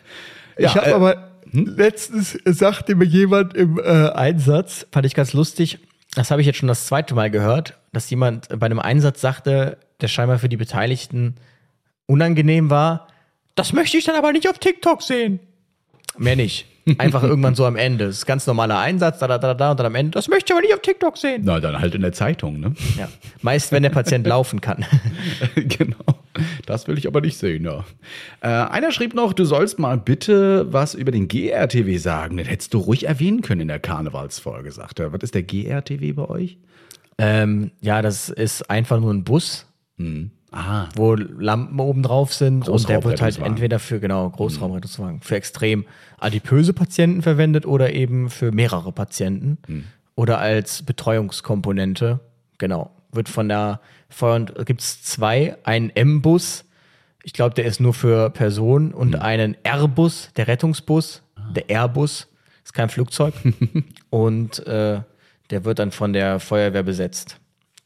[0.58, 1.74] Ja, ich habe äh, aber hm?
[1.76, 5.80] letztens sagte mir jemand im äh, Einsatz, fand ich ganz lustig,
[6.14, 9.78] das habe ich jetzt schon das zweite Mal gehört, dass jemand bei einem Einsatz sagte,
[10.00, 11.36] der scheinbar für die Beteiligten
[12.06, 13.08] unangenehm war,
[13.56, 15.40] das möchte ich dann aber nicht auf TikTok sehen.
[16.20, 16.66] Mehr nicht.
[16.98, 18.06] Einfach irgendwann so am Ende.
[18.06, 20.46] Das ist ganz normaler Einsatz, da, da, da, da, und dann am Ende, das möchte
[20.46, 21.42] ich aber nicht auf TikTok sehen.
[21.44, 22.74] Na, dann halt in der Zeitung, ne?
[22.98, 23.08] Ja.
[23.40, 24.84] Meist, wenn der Patient laufen kann.
[25.54, 25.96] genau.
[26.66, 27.84] Das will ich aber nicht sehen, ja.
[28.42, 32.36] Äh, einer schrieb noch, du sollst mal bitte was über den GRTW sagen.
[32.36, 35.12] Den hättest du ruhig erwähnen können in der Karnevalsfolge, sagt er.
[35.14, 36.58] Was ist der GRTW bei euch?
[37.16, 39.66] Ähm, ja, das ist einfach nur ein Bus.
[39.96, 40.88] Hm Aha.
[40.96, 45.20] wo Lampen oben drauf sind und der wird halt entweder für genau Großraumrettungswagen mhm.
[45.22, 45.84] für extrem
[46.18, 49.84] adipöse Patienten verwendet oder eben für mehrere Patienten mhm.
[50.16, 52.18] oder als Betreuungskomponente.
[52.58, 56.64] Genau, wird von der Feuer gibt es zwei, einen M-Bus,
[57.22, 59.20] ich glaube, der ist nur für Personen und mhm.
[59.20, 61.52] einen R-Bus, der Rettungsbus, ah.
[61.52, 62.28] der R-Bus,
[62.64, 63.34] ist kein Flugzeug
[64.10, 65.00] und äh,
[65.50, 67.36] der wird dann von der Feuerwehr besetzt,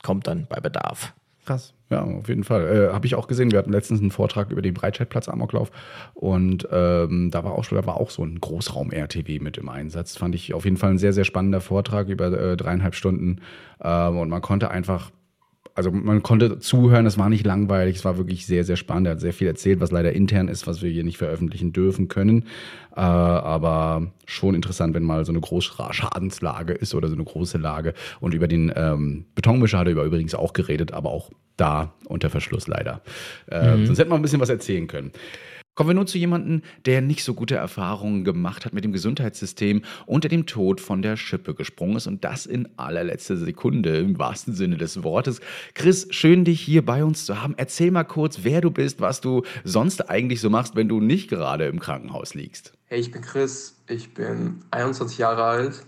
[0.02, 1.14] kommt dann bei Bedarf.
[1.44, 1.74] Krass.
[1.94, 2.88] Ja, auf jeden Fall.
[2.90, 3.52] Äh, Habe ich auch gesehen.
[3.52, 5.70] Wir hatten letztens einen Vortrag über den Breitscheidplatz Amoklauf
[6.14, 10.16] und ähm, da war auch da war auch so ein Großraum-RTW mit im Einsatz.
[10.16, 13.40] Fand ich auf jeden Fall ein sehr, sehr spannender Vortrag über äh, dreieinhalb Stunden.
[13.80, 15.12] Ähm, und man konnte einfach
[15.74, 19.08] also man konnte zuhören, es war nicht langweilig, es war wirklich sehr, sehr spannend.
[19.08, 22.06] Er hat sehr viel erzählt, was leider intern ist, was wir hier nicht veröffentlichen dürfen
[22.06, 22.44] können.
[22.96, 27.94] Äh, aber schon interessant, wenn mal so eine Großschadenslage ist oder so eine große Lage.
[28.20, 32.30] Und über den ähm, Betonmischer hat er über übrigens auch geredet, aber auch da unter
[32.30, 33.00] Verschluss leider.
[33.50, 33.86] Äh, mhm.
[33.86, 35.10] Sonst hätten wir ein bisschen was erzählen können.
[35.74, 39.82] Kommen wir nun zu jemandem, der nicht so gute Erfahrungen gemacht hat mit dem Gesundheitssystem,
[40.06, 44.54] unter dem Tod von der Schippe gesprungen ist und das in allerletzter Sekunde im wahrsten
[44.54, 45.40] Sinne des Wortes.
[45.74, 47.54] Chris, schön dich hier bei uns zu haben.
[47.56, 51.28] Erzähl mal kurz, wer du bist, was du sonst eigentlich so machst, wenn du nicht
[51.28, 52.72] gerade im Krankenhaus liegst.
[52.86, 55.84] Hey, ich bin Chris, ich bin 21 Jahre alt.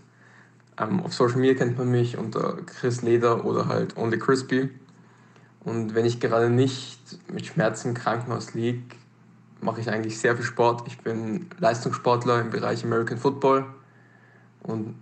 [0.81, 4.69] Ähm, auf Social Media kennt man mich unter Chris Leder oder halt Only Crispy.
[5.61, 6.99] Und wenn ich gerade nicht
[7.33, 8.83] mit Schmerzen im Krankenhaus liege,
[9.61, 10.87] mache ich eigentlich sehr viel Sport.
[10.87, 13.67] Ich bin Leistungssportler im Bereich American Football
[14.63, 14.95] und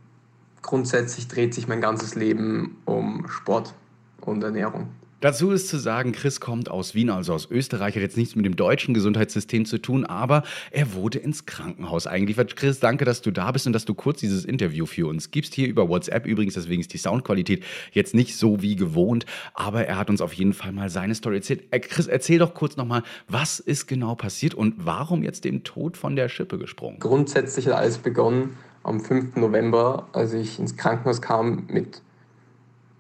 [0.63, 3.75] grundsätzlich dreht sich mein ganzes Leben um Sport
[4.21, 4.89] und Ernährung.
[5.25, 8.45] Dazu ist zu sagen, Chris kommt aus Wien, also aus Österreich, hat jetzt nichts mit
[8.45, 12.57] dem deutschen Gesundheitssystem zu tun, aber er wurde ins Krankenhaus eingeliefert.
[12.57, 15.55] Chris, danke, dass du da bist und dass du kurz dieses Interview für uns gibst.
[15.55, 19.97] Hier über WhatsApp übrigens, deswegen ist die Soundqualität jetzt nicht so wie gewohnt, aber er
[19.97, 21.65] hat uns auf jeden Fall mal seine Story erzählt.
[21.71, 25.97] Äh, Chris, erzähl doch kurz nochmal, was ist genau passiert und warum jetzt den Tod
[25.97, 26.99] von der Schippe gesprungen?
[26.99, 29.37] Grundsätzlich hat alles begonnen am 5.
[29.37, 32.03] November, als ich ins Krankenhaus kam mit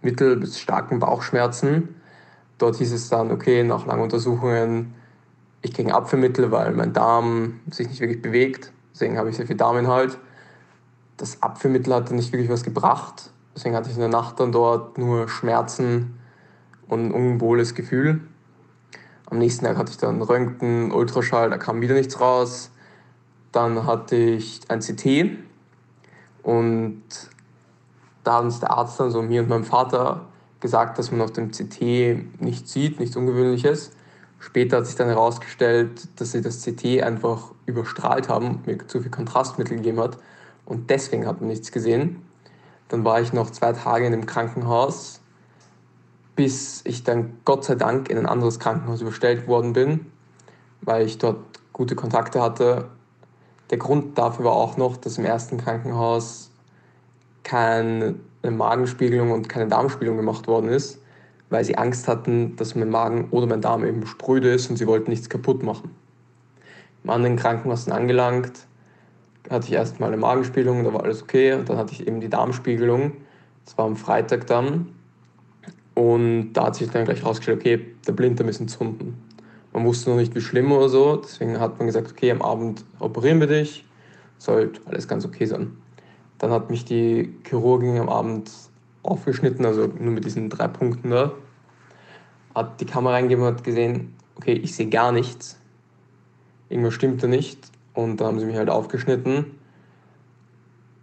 [0.00, 1.90] mittel- bis starken Bauchschmerzen
[2.58, 4.94] Dort hieß es dann, okay, nach langen Untersuchungen,
[5.62, 8.72] ich kriege ein Abführmittel, weil mein Darm sich nicht wirklich bewegt.
[8.92, 10.18] Deswegen habe ich sehr viel Darminhalt.
[11.16, 13.30] Das Abführmittel hat dann nicht wirklich was gebracht.
[13.54, 16.18] Deswegen hatte ich in der Nacht dann dort nur Schmerzen
[16.88, 18.20] und ein unwohles Gefühl.
[19.26, 22.70] Am nächsten Tag hatte ich dann Röntgen, Ultraschall, da kam wieder nichts raus.
[23.52, 25.38] Dann hatte ich ein CT
[26.42, 27.02] und
[28.22, 30.26] da hat uns der Arzt dann so mir und meinem Vater
[30.64, 33.90] gesagt, dass man auf dem CT nichts sieht, nichts Ungewöhnliches.
[34.38, 39.10] Später hat sich dann herausgestellt, dass sie das CT einfach überstrahlt haben mir zu viel
[39.10, 40.16] Kontrastmittel gegeben hat.
[40.64, 42.22] Und deswegen hat man nichts gesehen.
[42.88, 45.20] Dann war ich noch zwei Tage in dem Krankenhaus,
[46.34, 50.06] bis ich dann Gott sei Dank in ein anderes Krankenhaus überstellt worden bin,
[50.80, 52.88] weil ich dort gute Kontakte hatte.
[53.68, 56.50] Der Grund dafür war auch noch, dass im ersten Krankenhaus
[57.42, 61.00] kein eine Magenspiegelung und keine Darmspiegelung gemacht worden ist,
[61.50, 64.86] weil sie Angst hatten, dass mein Magen oder mein Darm eben spröde ist und sie
[64.86, 65.90] wollten nichts kaputt machen.
[67.02, 68.66] Im anderen Krankenhaus angelangt,
[69.50, 71.52] hatte ich erstmal eine Magenspiegelung, da war alles okay.
[71.52, 73.12] Und dann hatte ich eben die Darmspiegelung.
[73.64, 74.88] Das war am Freitag dann.
[75.94, 79.22] Und da hat sich dann gleich rausgestellt, okay, der Blinddarm ist entzünden.
[79.72, 81.16] Man wusste noch nicht, wie schlimm oder so.
[81.16, 83.84] Deswegen hat man gesagt, okay, am Abend operieren wir dich.
[84.38, 85.76] Sollte alles ganz okay sein.
[86.38, 88.50] Dann hat mich die Chirurgin am Abend
[89.02, 91.32] aufgeschnitten, also nur mit diesen drei Punkten da.
[92.54, 95.58] Hat die Kamera eingegeben und hat gesehen, okay, ich sehe gar nichts.
[96.68, 97.70] Irgendwas stimmt da nicht.
[97.94, 99.46] Und dann haben sie mich halt aufgeschnitten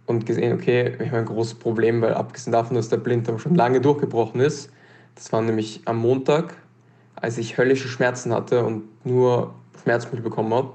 [0.06, 3.54] und gesehen, okay, ich habe ein großes Problem, weil abgesehen davon, dass der Blinddarm schon
[3.54, 4.70] lange durchgebrochen ist,
[5.14, 6.56] das war nämlich am Montag,
[7.16, 10.72] als ich höllische Schmerzen hatte und nur Schmerzmittel bekommen habe,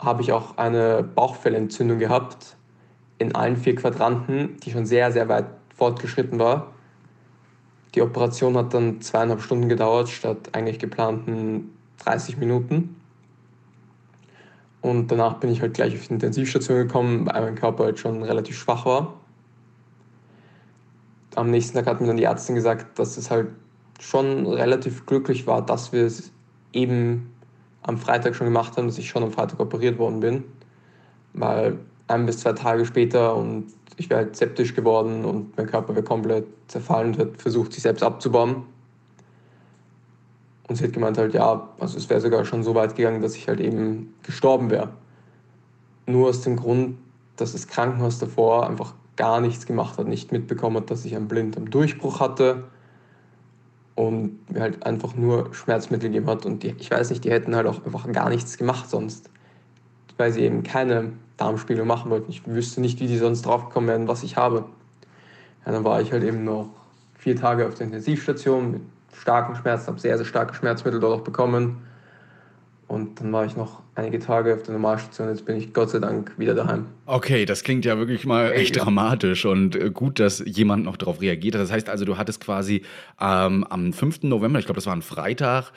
[0.00, 2.56] habe ich auch eine Bauchfellentzündung gehabt
[3.18, 6.72] in allen vier Quadranten, die schon sehr, sehr weit fortgeschritten war.
[7.94, 11.70] Die Operation hat dann zweieinhalb Stunden gedauert, statt eigentlich geplanten
[12.04, 12.96] 30 Minuten.
[14.80, 18.22] Und danach bin ich halt gleich auf die Intensivstation gekommen, weil mein Körper halt schon
[18.22, 19.14] relativ schwach war.
[21.34, 23.48] Am nächsten Tag hat mir dann die Ärztin gesagt, dass es halt
[24.00, 26.30] schon relativ glücklich war, dass wir es
[26.72, 27.32] eben
[27.82, 30.44] am Freitag schon gemacht haben, dass ich schon am Freitag operiert worden bin.
[31.32, 33.66] Weil ein bis zwei Tage später und
[33.96, 37.82] ich wäre halt septisch geworden und mein Körper wäre komplett zerfallen und hat versucht, sich
[37.82, 38.64] selbst abzubauen.
[40.68, 43.34] Und sie hat gemeint halt, ja, also es wäre sogar schon so weit gegangen, dass
[43.34, 44.90] ich halt eben gestorben wäre.
[46.06, 46.98] Nur aus dem Grund,
[47.36, 51.26] dass das Krankenhaus davor einfach gar nichts gemacht hat, nicht mitbekommen hat, dass ich einen
[51.26, 52.64] Blind am Durchbruch hatte
[53.94, 56.46] und mir halt einfach nur Schmerzmittel gegeben hat.
[56.46, 59.28] Und die, ich weiß nicht, die hätten halt auch einfach gar nichts gemacht sonst,
[60.18, 62.30] weil sie eben keine Darmspiegel machen wollten.
[62.30, 64.66] Ich wüsste nicht, wie die sonst draufgekommen wären, was ich habe.
[65.64, 66.68] Ja, dann war ich halt eben noch
[67.14, 68.82] vier Tage auf der Intensivstation mit
[69.14, 71.78] starken Schmerzen, habe sehr, sehr starke Schmerzmittel dort auch bekommen.
[72.86, 75.28] Und dann war ich noch einige Tage auf der Normalstation.
[75.28, 76.86] Jetzt bin ich Gott sei Dank wieder daheim.
[77.04, 78.84] Okay, das klingt ja wirklich mal echt ja.
[78.84, 81.62] dramatisch und äh, gut, dass jemand noch darauf reagiert hat.
[81.62, 82.82] Das heißt also, du hattest quasi
[83.20, 84.24] ähm, am 5.
[84.24, 85.72] November, ich glaube, das war ein Freitag,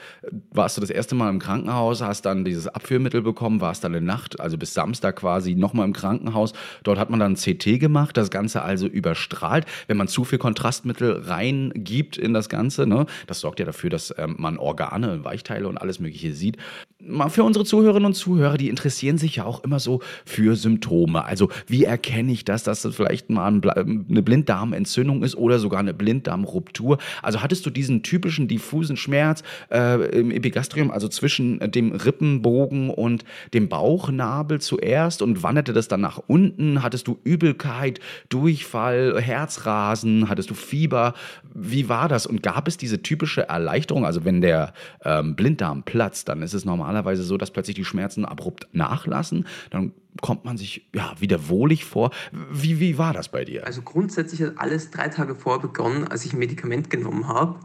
[0.51, 4.05] warst du das erste Mal im Krankenhaus, hast dann dieses Abführmittel bekommen, warst dann eine
[4.05, 6.53] Nacht, also bis Samstag quasi nochmal im Krankenhaus.
[6.83, 9.65] Dort hat man dann CT gemacht, das Ganze also überstrahlt.
[9.87, 14.13] Wenn man zu viel Kontrastmittel reingibt in das Ganze, ne, das sorgt ja dafür, dass
[14.17, 16.57] ähm, man Organe, Weichteile und alles Mögliche sieht.
[16.99, 20.57] Mal für unsere Zuhörerinnen und und Zuhörer, die interessieren sich ja auch immer so für
[20.57, 21.23] Symptome.
[21.23, 25.93] Also wie erkenne ich das, dass das vielleicht mal eine Blinddarmentzündung ist oder sogar eine
[25.93, 26.97] Blinddarmruptur?
[27.21, 33.23] Also hattest du diesen typischen diffusen Schmerz äh, im Epigastrium, also zwischen dem Rippenbogen und
[33.53, 36.83] dem Bauchnabel zuerst und wanderte das dann nach unten?
[36.83, 40.27] Hattest du Übelkeit, Durchfall, Herzrasen?
[40.27, 41.13] Hattest du Fieber?
[41.53, 42.25] Wie war das?
[42.25, 44.05] Und gab es diese typische Erleichterung?
[44.05, 44.73] Also wenn der
[45.05, 49.47] ähm, Blinddarm platzt, dann ist es normalerweise so, dass plötzlich die Schmerzen abrupt nachlassen.
[49.69, 52.11] Dann kommt man sich ja wieder wohlig vor.
[52.31, 53.65] Wie, wie war das bei dir?
[53.65, 57.59] Also grundsätzlich hat alles drei Tage vor begonnen, als ich ein Medikament genommen habe.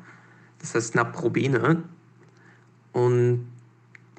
[0.61, 1.83] Das heißt Naprobene.
[2.93, 3.49] Und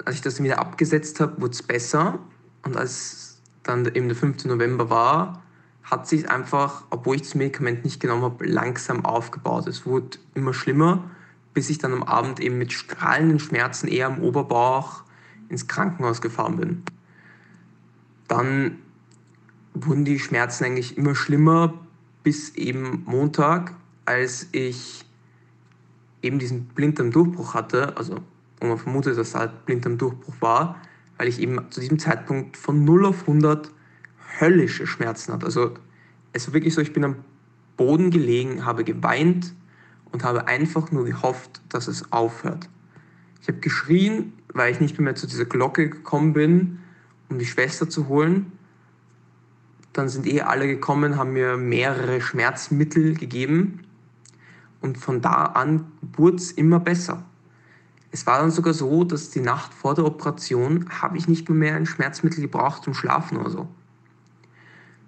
[0.06, 2.20] als ich das wieder abgesetzt habe, wurde es besser.
[2.64, 4.46] Und als dann eben der 5.
[4.46, 5.44] November war,
[5.84, 9.68] hat sich einfach, obwohl ich das Medikament nicht genommen habe, langsam aufgebaut.
[9.68, 11.10] Es wurde immer schlimmer,
[11.54, 15.04] bis ich dann am Abend eben mit strahlenden Schmerzen eher am Oberbauch
[15.50, 16.84] ins Krankenhaus gefahren bin.
[18.28, 18.78] Dann
[19.74, 21.74] wurden die Schmerzen eigentlich immer schlimmer
[22.24, 23.74] bis eben Montag,
[24.06, 25.06] als ich
[26.22, 28.20] eben diesen Blinddarmdurchbruch hatte, also
[28.60, 30.82] und man vermutet, dass es halt Blinddarmdurchbruch war,
[31.18, 33.72] weil ich eben zu diesem Zeitpunkt von 0 auf 100
[34.40, 35.46] höllische Schmerzen hatte.
[35.46, 35.76] Also
[36.34, 37.18] es war wirklich so, ich bin am
[37.76, 39.54] Boden gelegen, habe geweint
[40.12, 42.70] und habe einfach nur gehofft, dass es aufhört.
[43.42, 46.80] Ich habe geschrien, weil ich nicht mehr zu dieser Glocke gekommen bin,
[47.30, 48.52] um die Schwester zu holen.
[49.94, 53.82] Dann sind eh alle gekommen, haben mir mehrere Schmerzmittel gegeben
[54.82, 57.24] und von da an wurde es immer besser.
[58.12, 61.76] Es war dann sogar so, dass die Nacht vor der Operation habe ich nicht mehr
[61.76, 63.68] ein Schmerzmittel gebraucht zum Schlafen oder so.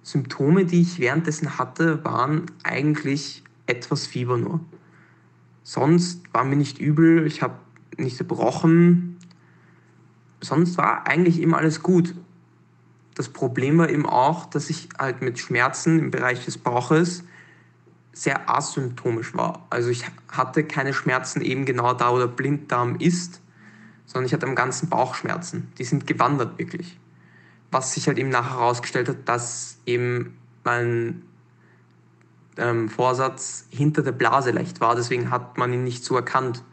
[0.03, 4.59] Symptome, die ich währenddessen hatte, waren eigentlich etwas Fieber nur.
[5.63, 7.55] Sonst war mir nicht übel, ich habe
[7.97, 9.17] nicht zerbrochen.
[10.41, 12.15] Sonst war eigentlich immer alles gut.
[13.15, 17.23] Das Problem war eben auch, dass ich halt mit Schmerzen im Bereich des Bauches
[18.13, 19.65] sehr asymptomisch war.
[19.69, 23.41] Also ich hatte keine Schmerzen eben genau da, wo der Blinddarm ist,
[24.05, 25.71] sondern ich hatte am ganzen Bauch Schmerzen.
[25.77, 26.97] Die sind gewandert wirklich.
[27.71, 31.23] Was sich halt eben nachher herausgestellt hat, dass eben mein
[32.57, 34.95] ähm, Vorsatz hinter der Blase leicht war.
[34.95, 36.63] Deswegen hat man ihn nicht so erkannt.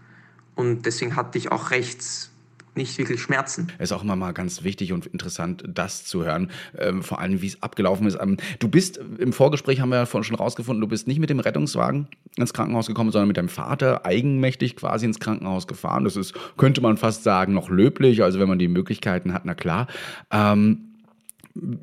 [0.55, 2.31] Und deswegen hatte ich auch rechts
[2.77, 3.73] nicht wirklich Schmerzen.
[3.79, 7.47] Ist auch immer mal ganz wichtig und interessant, das zu hören, ähm, vor allem wie
[7.47, 8.19] es abgelaufen ist.
[8.21, 11.41] Ähm, du bist im Vorgespräch, haben wir ja schon rausgefunden, du bist nicht mit dem
[11.41, 16.05] Rettungswagen ins Krankenhaus gekommen, sondern mit deinem Vater eigenmächtig quasi ins Krankenhaus gefahren.
[16.05, 19.55] Das ist, könnte man fast sagen, noch löblich, also wenn man die Möglichkeiten hat, na
[19.55, 19.87] klar.
[20.31, 20.86] Ähm,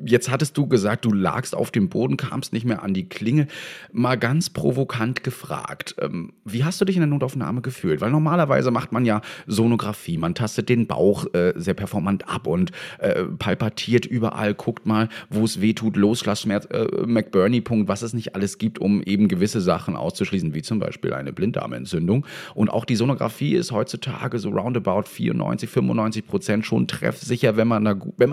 [0.05, 3.47] Jetzt hattest du gesagt, du lagst auf dem Boden, kamst nicht mehr an die Klinge.
[3.91, 8.01] Mal ganz provokant gefragt, ähm, wie hast du dich in der Notaufnahme gefühlt?
[8.01, 12.71] Weil normalerweise macht man ja Sonographie, man tastet den Bauch äh, sehr performant ab und
[12.99, 18.35] äh, palpatiert überall, guckt mal, wo es weh tut, Loslassschmerz, äh, McBurney-Punkt, was es nicht
[18.35, 22.25] alles gibt, um eben gewisse Sachen auszuschließen, wie zum Beispiel eine Blinddarmentzündung.
[22.55, 27.85] Und auch die Sonographie ist heutzutage so roundabout 94, 95 Prozent schon treffsicher, wenn man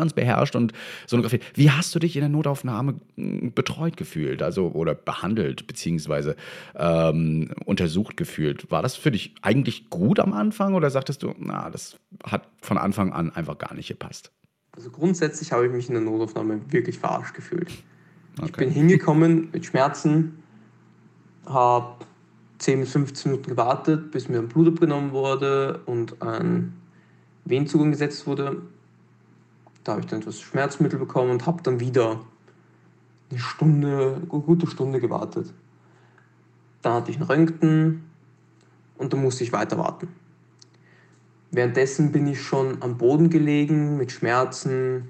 [0.06, 0.72] es beherrscht und
[1.06, 1.60] Sonographie Fotografie.
[1.60, 6.36] Wie hast du dich in der Notaufnahme hm, betreut gefühlt, also oder behandelt beziehungsweise
[6.76, 8.70] ähm, untersucht gefühlt?
[8.70, 12.78] War das für dich eigentlich gut am Anfang oder sagtest du, na, das hat von
[12.78, 14.32] Anfang an einfach gar nicht gepasst?
[14.72, 17.70] Also grundsätzlich habe ich mich in der Notaufnahme wirklich verarscht gefühlt.
[18.38, 18.46] Okay.
[18.46, 20.42] Ich bin hingekommen mit Schmerzen,
[21.46, 22.04] habe
[22.58, 26.74] 10 bis 15 Minuten gewartet, bis mir ein Blut abgenommen wurde und ein
[27.44, 28.62] Venenzugang gesetzt wurde.
[29.90, 32.20] Da habe ich dann etwas Schmerzmittel bekommen und habe dann wieder
[33.28, 35.52] eine Stunde, eine gute Stunde gewartet.
[36.80, 38.04] Dann hatte ich ein Röntgen
[38.98, 40.06] und dann musste ich weiter warten.
[41.50, 45.08] Währenddessen bin ich schon am Boden gelegen mit Schmerzen,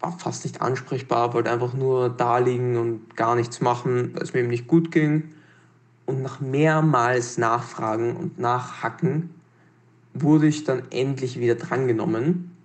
[0.00, 4.32] war fast nicht ansprechbar, wollte einfach nur da liegen und gar nichts machen, weil es
[4.32, 5.34] mir eben nicht gut ging.
[6.06, 9.34] Und nach mehrmals Nachfragen und Nachhacken
[10.14, 12.56] wurde ich dann endlich wieder drangenommen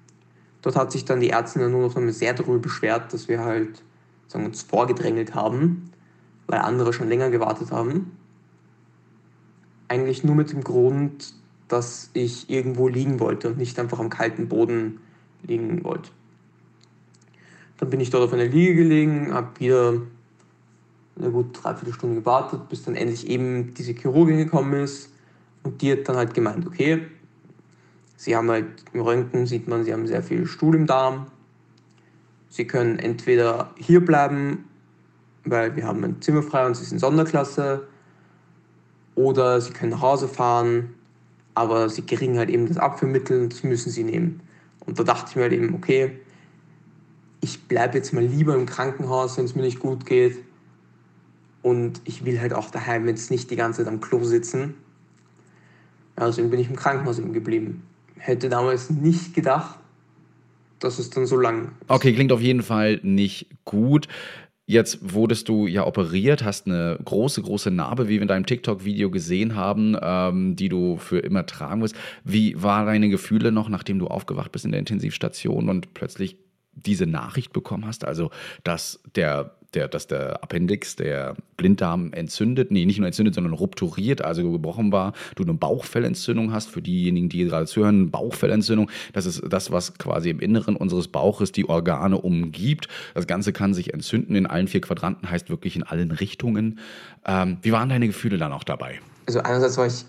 [0.64, 3.84] Dort hat sich dann die Ärztin nur noch sehr darüber beschwert, dass wir halt
[4.28, 5.92] sagen, uns vorgedrängelt haben,
[6.48, 8.18] weil andere schon länger gewartet haben.
[9.90, 11.36] Eigentlich nur mit dem Grund,
[11.68, 15.02] dass ich irgendwo liegen wollte und nicht einfach am kalten Boden
[15.44, 16.10] liegen wollte.
[17.78, 19.94] Dann bin ich dort auf einer Liege gelegen, habe wieder
[21.20, 25.12] eine gute Dreiviertelstunde gewartet, bis dann endlich eben diese Chirurgin gekommen ist
[25.64, 27.02] und die hat dann halt gemeint, okay,
[28.24, 31.26] Sie haben halt im Röntgen sieht man, sie haben sehr viel Stuhl im Darm.
[32.48, 34.64] Sie können entweder hier bleiben,
[35.44, 37.86] weil wir haben ein Zimmer frei und sie sind Sonderklasse,
[39.16, 40.94] oder sie können nach Hause fahren,
[41.54, 44.40] aber sie kriegen halt eben das Abführmittel und das müssen sie nehmen.
[44.86, 46.18] Und da dachte ich mir halt eben, okay,
[47.42, 50.38] ich bleibe jetzt mal lieber im Krankenhaus, wenn es mir nicht gut geht.
[51.62, 54.76] Und ich will halt auch daheim jetzt nicht die ganze Zeit am Klo sitzen.
[56.16, 57.84] Also bin ich im Krankenhaus eben geblieben.
[58.26, 59.78] Hätte damals nicht gedacht,
[60.80, 61.66] dass es dann so lang.
[61.66, 61.72] Ist.
[61.90, 64.08] Okay, klingt auf jeden Fall nicht gut.
[64.66, 69.12] Jetzt wurdest du ja operiert, hast eine große, große Narbe, wie wir in deinem TikTok-Video
[69.12, 71.96] gesehen haben, ähm, die du für immer tragen wirst.
[72.24, 76.38] Wie waren deine Gefühle noch, nachdem du aufgewacht bist in der Intensivstation und plötzlich
[76.72, 78.06] diese Nachricht bekommen hast?
[78.06, 78.32] Also,
[78.64, 84.24] dass der der, dass der Appendix, der Blinddarm entzündet, nee, nicht nur entzündet, sondern rupturiert,
[84.24, 89.42] also gebrochen war, du eine Bauchfellentzündung hast, für diejenigen, die gerade zuhören, Bauchfellentzündung, das ist
[89.48, 92.88] das, was quasi im Inneren unseres Bauches die Organe umgibt.
[93.14, 96.80] Das Ganze kann sich entzünden in allen vier Quadranten, heißt wirklich in allen Richtungen.
[97.26, 99.00] Ähm, wie waren deine Gefühle dann auch dabei?
[99.26, 100.06] Also einerseits war ich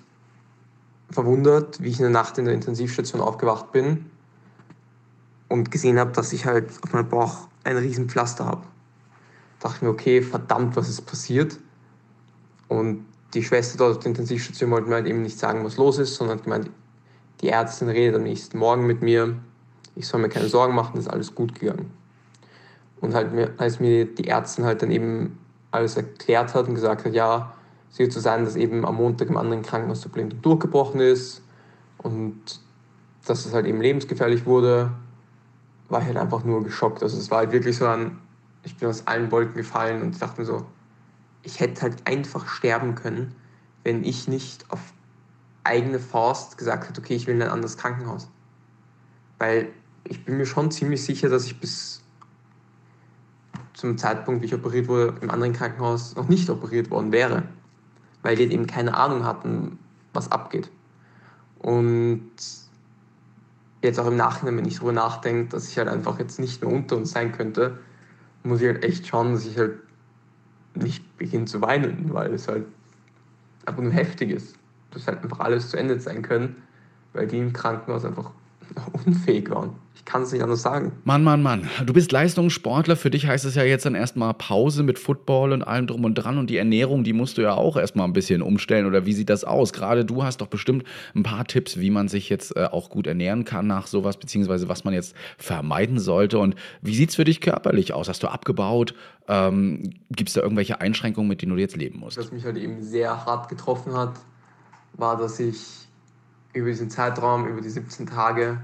[1.10, 4.06] verwundert, wie ich in der Nacht in der Intensivstation aufgewacht bin
[5.48, 8.62] und gesehen habe, dass ich halt auf meinem Bauch ein riesen Pflaster habe
[9.64, 11.58] dachte mir, okay, verdammt, was ist passiert?
[12.68, 15.98] Und die Schwester dort auf der Intensivstation wollte mir halt eben nicht sagen, was los
[15.98, 16.70] ist, sondern hat gemeint,
[17.40, 19.36] die Ärztin redet am nächsten Morgen mit mir,
[19.96, 21.90] ich soll mir keine Sorgen machen, das ist alles gut gegangen.
[23.00, 25.38] Und halt mir, als mir die Ärztin halt dann eben
[25.70, 27.54] alles erklärt hat und gesagt hat, ja,
[27.90, 31.42] es wird so sein, dass eben am Montag im anderen Krankenhaus der Blindung durchgebrochen ist
[31.98, 32.60] und
[33.26, 34.90] dass es halt eben lebensgefährlich wurde,
[35.88, 37.02] war ich halt einfach nur geschockt.
[37.02, 38.18] Also es war halt wirklich so ein,
[38.64, 40.66] ich bin aus allen Wolken gefallen und dachte mir so,
[41.42, 43.34] ich hätte halt einfach sterben können,
[43.82, 44.80] wenn ich nicht auf
[45.62, 48.28] eigene Faust gesagt hätte, okay, ich will in ein anderes Krankenhaus.
[49.38, 49.68] Weil
[50.04, 52.02] ich bin mir schon ziemlich sicher, dass ich bis
[53.74, 57.44] zum Zeitpunkt, wie ich operiert wurde, im anderen Krankenhaus noch nicht operiert worden wäre.
[58.22, 59.78] Weil die eben keine Ahnung hatten,
[60.12, 60.70] was abgeht.
[61.58, 62.30] Und
[63.82, 66.72] jetzt auch im Nachhinein, wenn ich darüber nachdenke, dass ich halt einfach jetzt nicht mehr
[66.72, 67.78] unter uns sein könnte,
[68.44, 69.78] muss ich halt echt schauen, dass ich halt
[70.74, 72.66] nicht beginne zu weinen, weil es halt
[73.66, 74.56] einfach nur heftig ist.
[74.90, 76.62] Dass halt einfach alles zu Ende sein können,
[77.12, 78.30] weil die im Krankenhaus einfach
[79.06, 79.74] unfähig waren.
[80.06, 80.92] Ich kann es nicht anders sagen.
[81.04, 81.66] Mann, Mann, Mann.
[81.86, 82.94] Du bist Leistungssportler.
[82.94, 86.14] Für dich heißt es ja jetzt dann erstmal Pause mit Football und allem drum und
[86.14, 86.36] dran.
[86.36, 88.84] Und die Ernährung, die musst du ja auch erstmal ein bisschen umstellen.
[88.84, 89.72] Oder wie sieht das aus?
[89.72, 93.06] Gerade du hast doch bestimmt ein paar Tipps, wie man sich jetzt äh, auch gut
[93.06, 96.38] ernähren kann nach sowas, beziehungsweise was man jetzt vermeiden sollte.
[96.38, 98.10] Und wie sieht es für dich körperlich aus?
[98.10, 98.94] Hast du abgebaut?
[99.26, 102.18] Ähm, Gibt es da irgendwelche Einschränkungen, mit denen du jetzt leben musst?
[102.18, 104.12] Was mich halt eben sehr hart getroffen hat,
[104.92, 105.88] war, dass ich
[106.52, 108.60] über diesen Zeitraum, über die 17 Tage,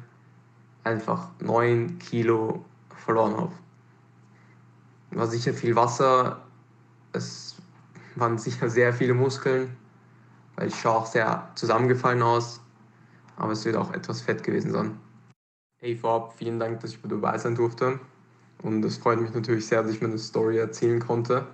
[0.84, 2.64] einfach 9 Kilo
[2.96, 3.52] verloren habe.
[5.12, 6.40] War sicher viel Wasser,
[7.12, 7.56] es
[8.14, 9.76] waren sicher sehr viele Muskeln,
[10.56, 12.60] weil ich schaue auch sehr zusammengefallen aus,
[13.36, 14.98] aber es wird auch etwas fett gewesen sein.
[15.78, 17.98] Hey vorab, vielen Dank, dass ich dabei sein durfte
[18.62, 21.46] und es freut mich natürlich sehr, dass ich meine Story erzählen konnte.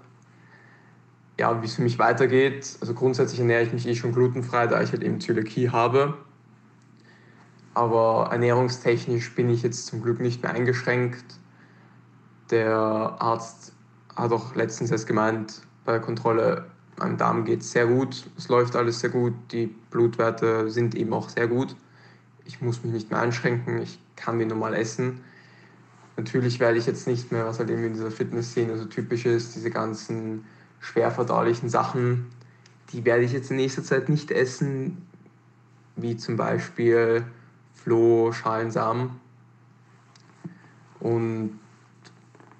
[1.38, 4.82] Ja, wie es für mich weitergeht, also grundsätzlich ernähre ich mich eh schon glutenfrei, da
[4.82, 6.25] ich halt eben Zöliakie habe
[7.76, 11.24] aber ernährungstechnisch bin ich jetzt zum Glück nicht mehr eingeschränkt.
[12.50, 13.74] Der Arzt
[14.16, 16.64] hat auch letztens erst gemeint, bei der Kontrolle,
[16.98, 21.12] meinem Darm geht es sehr gut, es läuft alles sehr gut, die Blutwerte sind eben
[21.12, 21.76] auch sehr gut.
[22.46, 25.20] Ich muss mich nicht mehr einschränken, ich kann wie normal essen.
[26.16, 29.54] Natürlich werde ich jetzt nicht mehr, was halt eben in dieser Fitnessszene so typisch ist,
[29.54, 30.46] diese ganzen
[30.80, 32.24] schwer verdaulichen Sachen,
[32.92, 35.06] die werde ich jetzt in nächster Zeit nicht essen,
[35.96, 37.26] wie zum Beispiel
[37.86, 39.10] Floh, Schalensamen.
[40.98, 41.60] Und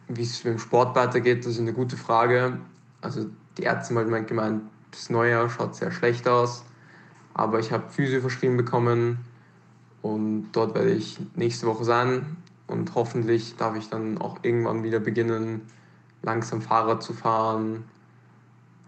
[0.07, 2.61] wie es mit dem Sport weitergeht, das ist eine gute Frage.
[3.01, 3.27] Also
[3.59, 4.63] die Ärzte haben halt gemeint,
[4.93, 6.65] das Neue schaut sehr schlecht aus.
[7.35, 9.19] Aber ich habe Physio verschrieben bekommen
[10.01, 12.37] und dort werde ich nächste Woche sein.
[12.69, 15.63] Und hoffentlich darf ich dann auch irgendwann wieder beginnen,
[16.23, 17.83] langsam Fahrrad zu fahren,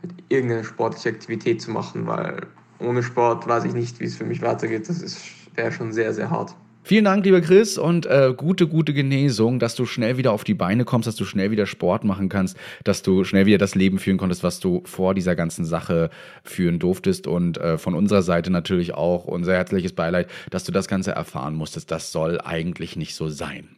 [0.03, 2.47] halt irgendeine sportliche Aktivität zu machen, weil
[2.79, 4.89] ohne Sport weiß ich nicht, wie es für mich weitergeht.
[4.89, 6.57] Das ist wäre schon sehr, sehr hart.
[6.89, 10.55] Vielen Dank, lieber Chris, und äh, gute, gute Genesung, dass du schnell wieder auf die
[10.55, 13.99] Beine kommst, dass du schnell wieder Sport machen kannst, dass du schnell wieder das Leben
[13.99, 16.09] führen konntest, was du vor dieser ganzen Sache
[16.45, 17.27] führen durftest.
[17.27, 21.57] Und äh, von unserer Seite natürlich auch unser herzliches Beileid, dass du das Ganze erfahren
[21.57, 21.91] musstest.
[21.91, 23.69] Das soll eigentlich nicht so sein.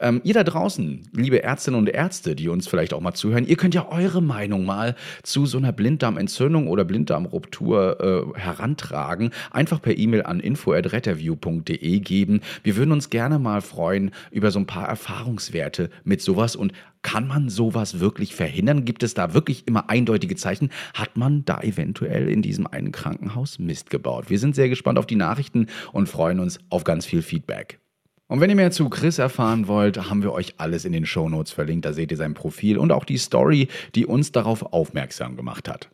[0.00, 3.56] Ähm, ihr da draußen, liebe Ärztinnen und Ärzte, die uns vielleicht auch mal zuhören, ihr
[3.56, 9.30] könnt ja eure Meinung mal zu so einer Blinddarmentzündung oder Blinddarmruptur äh, herantragen.
[9.50, 12.40] Einfach per E-Mail an info.retterview.de geben.
[12.62, 17.26] Wir würden uns gerne mal freuen über so ein paar Erfahrungswerte mit sowas und kann
[17.26, 18.84] man sowas wirklich verhindern?
[18.84, 20.70] Gibt es da wirklich immer eindeutige Zeichen?
[20.94, 24.30] Hat man da eventuell in diesem einen Krankenhaus Mist gebaut?
[24.30, 27.78] Wir sind sehr gespannt auf die Nachrichten und freuen uns auf ganz viel Feedback.
[28.26, 31.50] Und wenn ihr mehr zu Chris erfahren wollt, haben wir euch alles in den Shownotes
[31.50, 31.86] verlinkt.
[31.86, 35.88] Da seht ihr sein Profil und auch die Story, die uns darauf aufmerksam gemacht hat.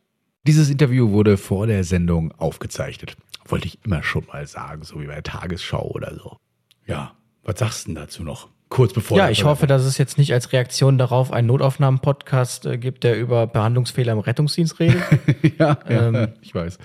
[0.46, 3.16] Dieses Interview wurde vor der Sendung aufgezeichnet.
[3.46, 6.38] Wollte ich immer schon mal sagen, so wie bei der Tagesschau oder so.
[6.86, 7.12] Ja,
[7.42, 8.48] was sagst du denn dazu noch?
[8.74, 9.16] kurz bevor.
[9.16, 13.16] Ja, ich hoffe, dass es jetzt nicht als Reaktion darauf einen Notaufnahmen-Podcast äh, gibt, der
[13.20, 15.00] über Behandlungsfehler im Rettungsdienst redet.
[15.58, 16.78] ja, ähm, ja, ich weiß.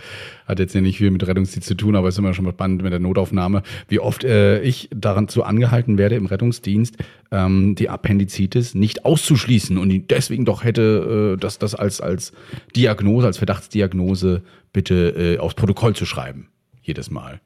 [0.47, 2.83] Hat jetzt ja nicht viel mit Rettungsdienst zu tun, aber es ist immer schon spannend
[2.83, 6.97] mit der Notaufnahme, wie oft äh, ich daran zu angehalten werde im Rettungsdienst,
[7.31, 12.33] ähm, die Appendizitis nicht auszuschließen und deswegen doch hätte äh, das, das als, als
[12.75, 14.43] Diagnose, als Verdachtsdiagnose
[14.73, 16.49] bitte äh, aufs Protokoll zu schreiben.
[16.83, 17.41] Jedes Mal.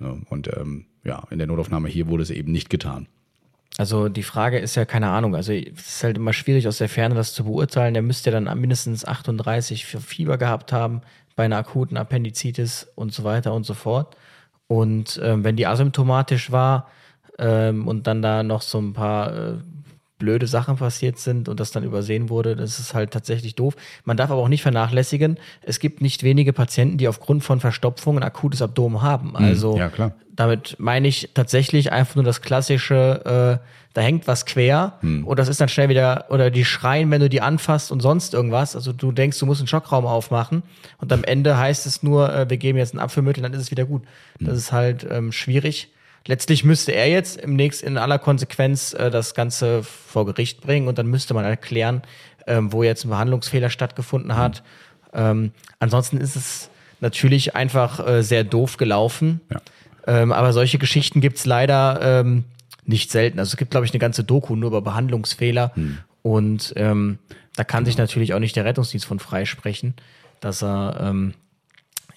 [0.00, 3.06] Ja, und ähm, ja, in der Notaufnahme hier wurde es eben nicht getan.
[3.78, 5.34] Also die Frage ist ja keine Ahnung.
[5.34, 7.94] Also es ist halt immer schwierig aus der Ferne das zu beurteilen.
[7.94, 11.02] Der müsste ja dann mindestens 38 für Fieber gehabt haben
[11.36, 14.16] bei einer akuten Appendizitis und so weiter und so fort.
[14.66, 16.88] Und ähm, wenn die asymptomatisch war
[17.38, 19.54] ähm, und dann da noch so ein paar äh,
[20.20, 23.74] blöde Sachen passiert sind und das dann übersehen wurde, das ist halt tatsächlich doof.
[24.04, 28.22] Man darf aber auch nicht vernachlässigen, es gibt nicht wenige Patienten, die aufgrund von Verstopfungen
[28.22, 29.30] akutes Abdomen haben.
[29.30, 29.90] Hm, also ja,
[30.36, 35.26] damit meine ich tatsächlich einfach nur das klassische, äh, da hängt was quer hm.
[35.26, 38.34] und das ist dann schnell wieder, oder die schreien, wenn du die anfasst und sonst
[38.34, 38.76] irgendwas.
[38.76, 40.62] Also du denkst, du musst einen Schockraum aufmachen
[40.98, 43.70] und am Ende heißt es nur, äh, wir geben jetzt ein Apfelmittel, dann ist es
[43.70, 44.02] wieder gut.
[44.38, 44.46] Hm.
[44.46, 45.90] Das ist halt ähm, schwierig.
[46.26, 50.88] Letztlich müsste er jetzt im nächsten, in aller Konsequenz äh, das Ganze vor Gericht bringen
[50.88, 52.02] und dann müsste man erklären,
[52.46, 54.62] ähm, wo jetzt ein Behandlungsfehler stattgefunden hat.
[55.12, 55.18] Mhm.
[55.20, 59.40] Ähm, ansonsten ist es natürlich einfach äh, sehr doof gelaufen.
[59.50, 59.60] Ja.
[60.06, 62.44] Ähm, aber solche Geschichten gibt's leider ähm,
[62.84, 63.38] nicht selten.
[63.38, 65.72] Also es gibt, glaube ich, eine ganze Doku nur über Behandlungsfehler.
[65.74, 65.98] Mhm.
[66.22, 67.18] Und ähm,
[67.56, 69.94] da kann sich natürlich auch nicht der Rettungsdienst von freisprechen,
[70.40, 71.34] dass er ähm,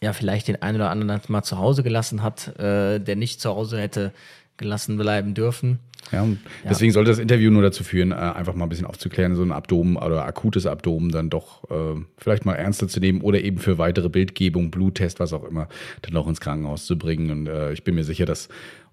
[0.04, 3.50] ja vielleicht den einen oder anderen mal zu Hause gelassen hat, äh, der nicht zu
[3.50, 4.12] Hause hätte
[4.58, 5.80] gelassen bleiben dürfen.
[6.12, 6.28] Ja,
[6.70, 6.94] deswegen ja.
[6.94, 9.96] sollte das Interview nur dazu führen, äh, einfach mal ein bisschen aufzuklären, so ein Abdomen
[9.96, 14.10] oder akutes Abdomen dann doch äh, vielleicht mal ernster zu nehmen oder eben für weitere
[14.10, 15.70] Bildgebung, Bluttest, was auch immer,
[16.02, 17.32] dann auch ins Krankenhaus zu bringen.
[17.32, 18.50] Und äh, ich bin mir sicher, dass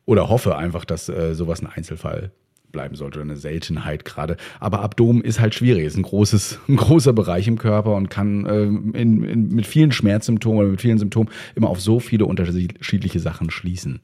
[0.06, 2.30] oder hoffe einfach, dass äh, sowas ein Einzelfall
[2.72, 4.36] bleiben sollte eine Seltenheit gerade.
[4.58, 8.46] Aber Abdomen ist halt schwierig, ist ein großes, ein großer Bereich im Körper und kann
[8.46, 13.20] äh, in, in, mit vielen Schmerzsymptomen oder mit vielen Symptomen immer auf so viele unterschiedliche
[13.20, 14.00] Sachen schließen.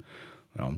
[0.58, 0.72] Ja.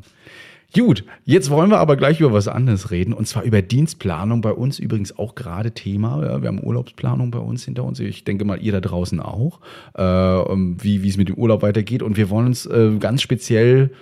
[0.74, 4.42] Gut, jetzt wollen wir aber gleich über was anderes reden und zwar über Dienstplanung.
[4.42, 6.22] Bei uns übrigens auch gerade Thema.
[6.22, 8.00] Ja, wir haben Urlaubsplanung bei uns hinter uns.
[8.00, 9.60] Ich denke mal, ihr da draußen auch,
[9.94, 12.02] äh, wie, wie es mit dem Urlaub weitergeht.
[12.02, 13.92] Und wir wollen uns äh, ganz speziell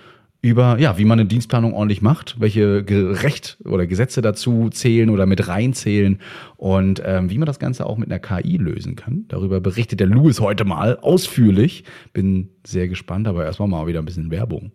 [0.41, 5.25] über, ja, wie man eine Dienstplanung ordentlich macht, welche Recht oder Gesetze dazu zählen oder
[5.25, 6.19] mit reinzählen
[6.55, 9.25] und ähm, wie man das Ganze auch mit einer KI lösen kann.
[9.27, 11.83] Darüber berichtet der Louis heute mal ausführlich.
[12.13, 14.71] Bin sehr gespannt, aber erstmal mal wieder ein bisschen Werbung.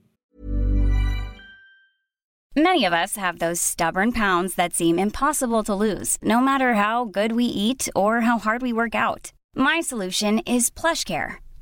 [2.54, 7.06] Many of us have those stubborn pounds that seem impossible to lose, no matter how
[7.06, 9.32] good we eat or how hard we work out.
[9.54, 11.36] My solution is PlushCare.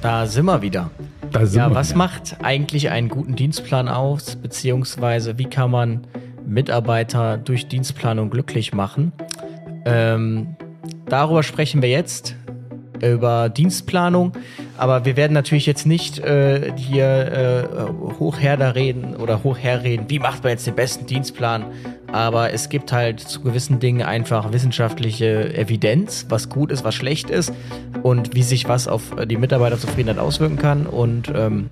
[0.00, 0.90] Da sind wir wieder.
[1.32, 1.98] Da sind ja, wir was wieder.
[1.98, 6.06] macht eigentlich einen guten Dienstplan aus, beziehungsweise wie kann man
[6.46, 9.12] Mitarbeiter durch Dienstplanung glücklich machen?
[9.84, 10.56] Ähm,
[11.06, 12.36] darüber sprechen wir jetzt
[13.02, 14.32] über Dienstplanung.
[14.76, 20.42] Aber wir werden natürlich jetzt nicht äh, hier äh, hochher reden oder hochherreden, wie macht
[20.42, 21.64] man jetzt den besten Dienstplan.
[22.12, 27.30] Aber es gibt halt zu gewissen Dingen einfach wissenschaftliche Evidenz, was gut ist, was schlecht
[27.30, 27.52] ist
[28.02, 30.86] und wie sich was auf die Mitarbeiterzufriedenheit auswirken kann.
[30.86, 31.70] Und ähm,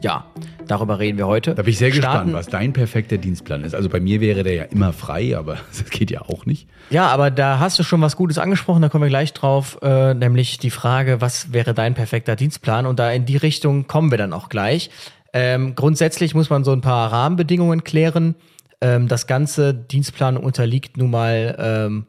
[0.00, 0.24] ja,
[0.66, 1.54] darüber reden wir heute.
[1.54, 2.26] Da bin ich sehr Starten.
[2.26, 3.74] gespannt, was dein perfekter Dienstplan ist.
[3.74, 6.68] Also bei mir wäre der ja immer frei, aber das geht ja auch nicht.
[6.90, 10.14] Ja, aber da hast du schon was Gutes angesprochen, da kommen wir gleich drauf, äh,
[10.14, 12.86] nämlich die Frage, was wäre dein perfekter Dienstplan?
[12.86, 14.90] Und da in die Richtung kommen wir dann auch gleich.
[15.32, 18.34] Ähm, grundsätzlich muss man so ein paar Rahmenbedingungen klären.
[18.80, 22.06] Ähm, das ganze Dienstplan unterliegt nun mal ähm,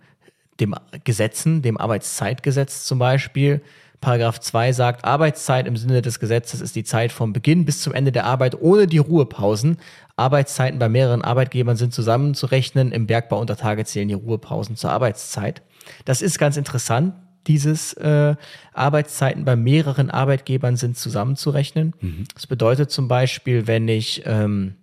[0.60, 3.62] dem Gesetzen, dem Arbeitszeitgesetz zum Beispiel.
[4.02, 7.93] Paragraph 2 sagt, Arbeitszeit im Sinne des Gesetzes ist die Zeit vom Beginn bis zum
[7.93, 9.78] Ende der Arbeit ohne die Ruhepausen.
[10.16, 12.91] Arbeitszeiten bei mehreren Arbeitgebern sind zusammenzurechnen.
[12.91, 15.62] Im Bergbau unter Tage zählen die Ruhepausen zur Arbeitszeit.
[16.04, 17.14] Das ist ganz interessant.
[17.45, 18.36] Dieses äh,
[18.74, 21.93] Arbeitszeiten bei mehreren Arbeitgebern sind zusammenzurechnen.
[22.02, 22.26] Mhm.
[22.34, 24.76] Das bedeutet zum Beispiel, wenn ich ähm,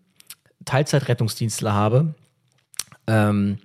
[0.65, 2.15] Teilzeitrettungsdienstler habe,
[3.09, 3.59] ähm,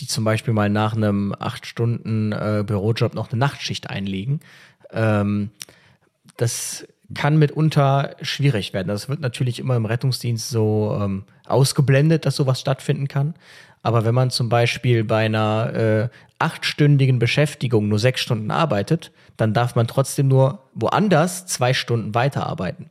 [0.00, 4.40] die zum Beispiel mal nach einem acht Stunden äh, Bürojob noch eine Nachtschicht einlegen.
[4.92, 5.50] Ähm,
[6.36, 8.88] das kann mitunter schwierig werden.
[8.88, 13.34] Das wird natürlich immer im Rettungsdienst so ähm, ausgeblendet, dass sowas stattfinden kann.
[13.82, 16.08] Aber wenn man zum Beispiel bei einer äh,
[16.38, 22.90] achtstündigen Beschäftigung nur sechs Stunden arbeitet, dann darf man trotzdem nur woanders zwei Stunden weiterarbeiten.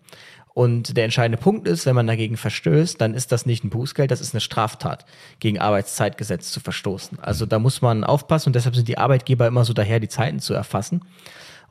[0.54, 4.10] Und der entscheidende Punkt ist, wenn man dagegen verstößt, dann ist das nicht ein Bußgeld,
[4.10, 5.06] das ist eine Straftat,
[5.40, 7.20] gegen Arbeitszeitgesetz zu verstoßen.
[7.20, 10.40] Also da muss man aufpassen und deshalb sind die Arbeitgeber immer so daher, die Zeiten
[10.40, 11.02] zu erfassen.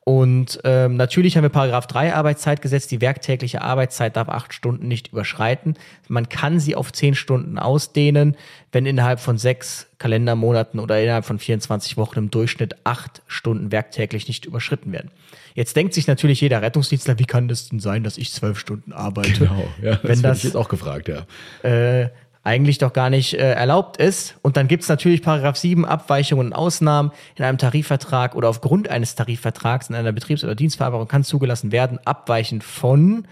[0.09, 2.87] Und ähm, natürlich haben wir Paragraph 3 Arbeitszeitgesetz.
[2.87, 5.75] Die werktägliche Arbeitszeit darf acht Stunden nicht überschreiten.
[6.07, 8.37] Man kann sie auf zehn Stunden ausdehnen,
[8.71, 14.29] wenn innerhalb von sechs Kalendermonaten oder innerhalb von 24 Wochen im Durchschnitt acht Stunden werktäglich
[14.29, 15.11] nicht überschritten werden.
[15.57, 18.93] Jetzt denkt sich natürlich jeder Rettungsdienstler, wie kann das denn sein, dass ich zwölf Stunden
[18.93, 19.33] arbeite?
[19.33, 21.27] Genau, ja, das wenn das ich jetzt auch gefragt, ja.
[21.69, 22.11] Äh,
[22.47, 24.37] eigentlich doch gar nicht äh, erlaubt ist.
[24.41, 28.89] Und dann gibt es natürlich Paragraph 7 Abweichungen und Ausnahmen in einem Tarifvertrag oder aufgrund
[28.89, 33.27] eines Tarifvertrags in einer Betriebs- oder Dienstvereinbarung kann zugelassen werden, abweichend von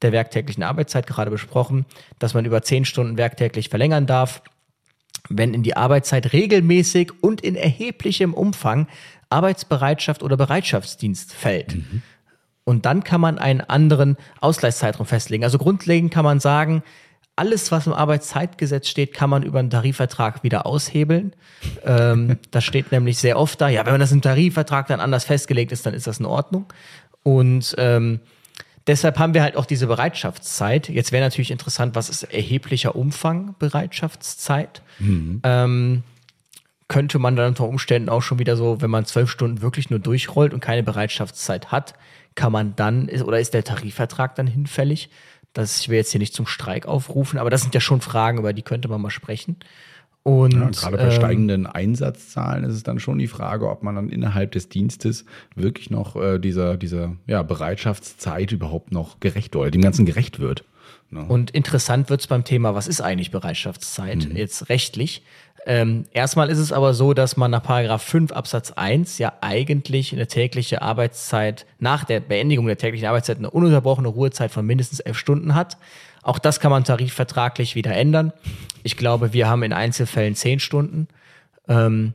[0.00, 1.86] der werktäglichen Arbeitszeit gerade besprochen,
[2.20, 4.42] dass man über zehn Stunden werktäglich verlängern darf,
[5.28, 8.86] wenn in die Arbeitszeit regelmäßig und in erheblichem Umfang
[9.28, 11.74] Arbeitsbereitschaft oder Bereitschaftsdienst fällt.
[11.74, 12.02] Mhm.
[12.64, 15.42] Und dann kann man einen anderen Ausgleichszeitraum festlegen.
[15.42, 16.84] Also grundlegend kann man sagen,
[17.36, 21.32] alles, was im Arbeitszeitgesetz steht, kann man über einen Tarifvertrag wieder aushebeln.
[21.84, 23.68] ähm, das steht nämlich sehr oft da.
[23.68, 26.66] Ja, wenn man das im Tarifvertrag dann anders festgelegt ist, dann ist das in Ordnung.
[27.22, 28.20] Und ähm,
[28.86, 30.88] deshalb haben wir halt auch diese Bereitschaftszeit.
[30.88, 34.82] Jetzt wäre natürlich interessant, was ist erheblicher Umfang Bereitschaftszeit?
[34.98, 35.40] Mhm.
[35.42, 36.02] Ähm,
[36.88, 39.98] könnte man dann unter Umständen auch schon wieder so, wenn man zwölf Stunden wirklich nur
[39.98, 41.94] durchrollt und keine Bereitschaftszeit hat,
[42.34, 45.08] kann man dann, oder ist der Tarifvertrag dann hinfällig?
[45.52, 48.38] Das, ich will jetzt hier nicht zum Streik aufrufen, aber das sind ja schon Fragen,
[48.38, 49.56] über die könnte man mal sprechen.
[50.24, 53.96] Und ja, gerade bei ähm, steigenden Einsatzzahlen ist es dann schon die Frage, ob man
[53.96, 55.24] dann innerhalb des Dienstes
[55.56, 60.64] wirklich noch äh, dieser, dieser ja, Bereitschaftszeit überhaupt noch gerecht oder dem Ganzen gerecht wird.
[61.10, 61.24] Ne?
[61.24, 64.36] Und interessant wird es beim Thema, was ist eigentlich Bereitschaftszeit mhm.
[64.36, 65.24] jetzt rechtlich?
[65.64, 70.12] Ähm, erstmal ist es aber so, dass man nach Paragraph 5 Absatz 1 ja eigentlich
[70.12, 75.16] eine tägliche Arbeitszeit, nach der Beendigung der täglichen Arbeitszeit eine ununterbrochene Ruhezeit von mindestens elf
[75.16, 75.76] Stunden hat.
[76.22, 78.32] Auch das kann man tarifvertraglich wieder ändern.
[78.82, 81.06] Ich glaube, wir haben in Einzelfällen zehn Stunden.
[81.68, 82.14] Ähm,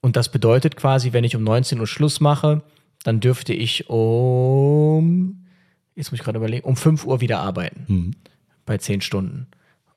[0.00, 2.62] und das bedeutet quasi, wenn ich um 19 Uhr Schluss mache,
[3.04, 5.46] dann dürfte ich um,
[5.94, 7.84] jetzt muss ich gerade überlegen, um 5 Uhr wieder arbeiten.
[7.86, 8.10] Mhm.
[8.66, 9.46] Bei zehn Stunden.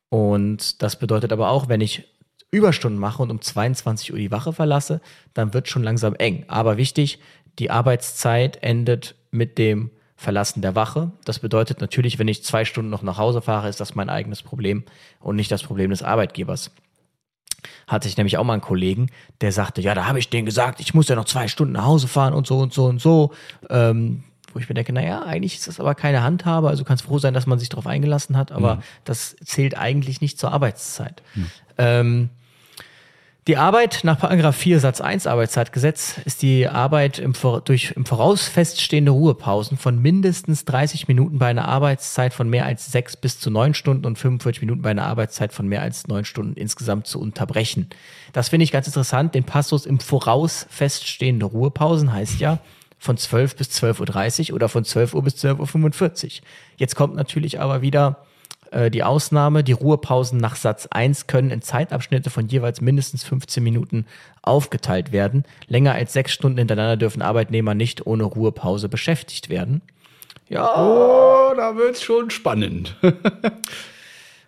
[0.10, 2.06] Und das bedeutet aber auch, wenn ich
[2.54, 5.02] Überstunden mache und um 22 Uhr die Wache verlasse,
[5.34, 6.46] dann wird schon langsam eng.
[6.48, 7.20] Aber wichtig,
[7.60, 11.12] die Arbeitszeit endet mit dem Verlassen der Wache.
[11.26, 14.42] Das bedeutet natürlich, wenn ich zwei Stunden noch nach Hause fahre, ist das mein eigenes
[14.42, 14.84] Problem
[15.20, 16.72] und nicht das Problem des Arbeitgebers.
[17.88, 19.10] Hatte ich nämlich auch mal einen Kollegen,
[19.42, 21.86] der sagte, ja, da habe ich denen gesagt, ich muss ja noch zwei Stunden nach
[21.86, 23.34] Hause fahren und so und so und so.
[23.70, 24.24] Ähm,
[24.54, 27.34] wo ich mir denke, naja, eigentlich ist das aber keine Handhabe, also kannst froh sein,
[27.34, 28.82] dass man sich darauf eingelassen hat, aber mhm.
[29.04, 31.24] das zählt eigentlich nicht zur Arbeitszeit.
[31.34, 31.52] Mhm.
[31.78, 32.30] Ähm,
[33.48, 37.34] die Arbeit nach Paragraph 4 Satz 1 Arbeitszeitgesetz ist die Arbeit im,
[37.66, 42.92] durch im Voraus feststehende Ruhepausen von mindestens 30 Minuten bei einer Arbeitszeit von mehr als
[42.94, 46.24] 6 bis zu 9 Stunden und 45 Minuten bei einer Arbeitszeit von mehr als 9
[46.24, 47.90] Stunden insgesamt zu unterbrechen.
[48.32, 49.36] Das finde ich ganz interessant.
[49.36, 52.60] Den Passus im Voraus feststehende Ruhepausen heißt ja
[52.98, 56.48] von 12 bis 12.30 Uhr oder von 12 Uhr bis 12.45 Uhr.
[56.78, 58.26] Jetzt kommt natürlich aber wieder
[58.74, 63.64] äh, die Ausnahme, die Ruhepausen nach Satz 1 können in Zeitabschnitte von jeweils mindestens 15
[63.64, 64.06] Minuten
[64.42, 65.44] aufgeteilt werden.
[65.68, 69.82] Länger als sechs Stunden hintereinander dürfen Arbeitnehmer nicht ohne Ruhepause beschäftigt werden.
[70.50, 70.66] Ja.
[70.76, 72.96] Oh, da wird's schon spannend.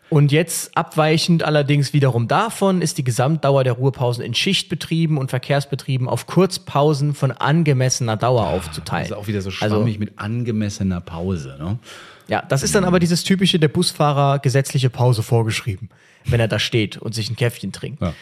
[0.10, 6.08] Und jetzt abweichend allerdings wiederum davon ist die Gesamtdauer der Ruhepausen in Schichtbetrieben und Verkehrsbetrieben
[6.08, 9.10] auf Kurzpausen von angemessener Dauer aufzuteilen.
[9.10, 11.58] Das ist auch wieder so also schwammig also, mit angemessener Pause.
[11.60, 11.80] Ne?
[12.28, 15.90] Ja, das ist dann aber dieses typische, der Busfahrer gesetzliche Pause vorgeschrieben,
[16.26, 18.02] wenn er da steht und sich ein Käffchen trinkt.
[18.02, 18.14] Ja.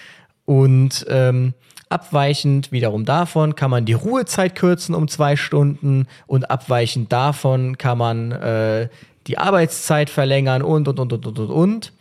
[0.46, 1.54] Und ähm,
[1.90, 7.98] abweichend wiederum davon kann man die Ruhezeit kürzen um zwei Stunden und abweichend davon kann
[7.98, 8.90] man äh,
[9.28, 11.94] die Arbeitszeit verlängern und, und, und, und, und, und, und.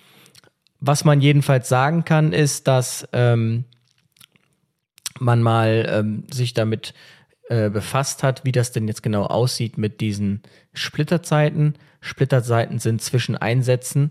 [0.81, 3.65] Was man jedenfalls sagen kann, ist, dass ähm,
[5.21, 6.95] man mal ähm, sich damit
[7.49, 10.43] äh, befasst hat, wie das denn jetzt genau aussieht mit diesen
[10.73, 11.75] Splitterzeiten.
[12.03, 14.11] Splitterzeiten sind zwischen Einsätzen,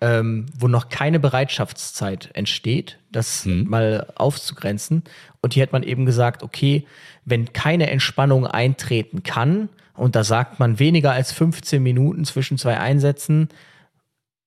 [0.00, 3.64] ähm, wo noch keine Bereitschaftszeit entsteht, das mhm.
[3.68, 5.02] mal aufzugrenzen.
[5.40, 6.86] Und hier hat man eben gesagt, okay,
[7.24, 12.78] wenn keine Entspannung eintreten kann, und da sagt man weniger als 15 Minuten zwischen zwei
[12.78, 13.48] Einsätzen,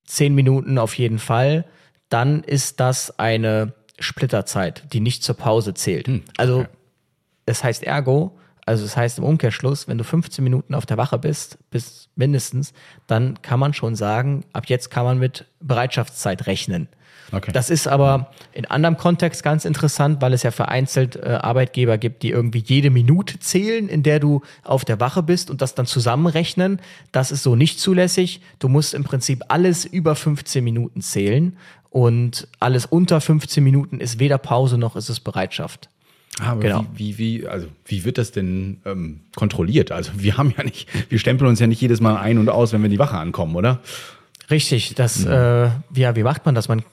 [0.05, 1.65] 10 Minuten auf jeden Fall,
[2.09, 6.07] dann ist das eine Splitterzeit, die nicht zur Pause zählt.
[6.07, 6.65] Hm, also
[7.45, 8.38] es heißt ergo,
[8.68, 12.74] also das heißt im Umkehrschluss, wenn du 15 Minuten auf der Wache bist, bis mindestens,
[13.07, 16.89] dann kann man schon sagen, ab jetzt kann man mit Bereitschaftszeit rechnen.
[17.32, 17.51] Okay.
[17.51, 22.24] Das ist aber in anderem Kontext ganz interessant, weil es ja vereinzelt äh, Arbeitgeber gibt,
[22.24, 25.86] die irgendwie jede Minute zählen, in der du auf der Wache bist und das dann
[25.86, 26.82] zusammenrechnen.
[27.11, 28.41] Das ist so nicht zulässig.
[28.59, 31.57] Du musst im Prinzip alles über 15 Minuten zählen
[31.89, 35.89] und alles unter 15 Minuten ist weder Pause noch ist es Bereitschaft.
[36.39, 36.85] Aber genau.
[36.93, 39.91] wie, wie, wie, also wie wird das denn ähm, kontrolliert?
[39.91, 42.73] Also wir haben ja nicht, wir stempeln uns ja nicht jedes Mal ein und aus,
[42.73, 43.81] wenn wir in die Wache ankommen, oder?
[44.49, 45.65] Richtig, das, ja.
[45.65, 46.67] äh, ja, wie macht man das?
[46.69, 46.83] Man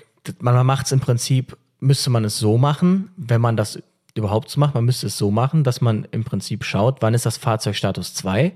[0.40, 3.78] man macht es im Prinzip, müsste man es so machen, wenn man das
[4.14, 7.26] überhaupt so macht, man müsste es so machen, dass man im Prinzip schaut, wann ist
[7.26, 8.53] das Fahrzeug Status 2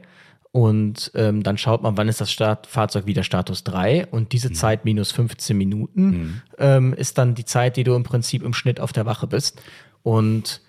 [0.52, 4.48] und ähm, dann schaut man, wann ist das Start Fahrzeug wieder Status 3 und diese
[4.50, 4.54] mhm.
[4.54, 6.42] Zeit minus 15 Minuten mhm.
[6.58, 9.60] ähm, ist dann die Zeit, die du im Prinzip im Schnitt auf der Wache bist.
[10.02, 10.62] Und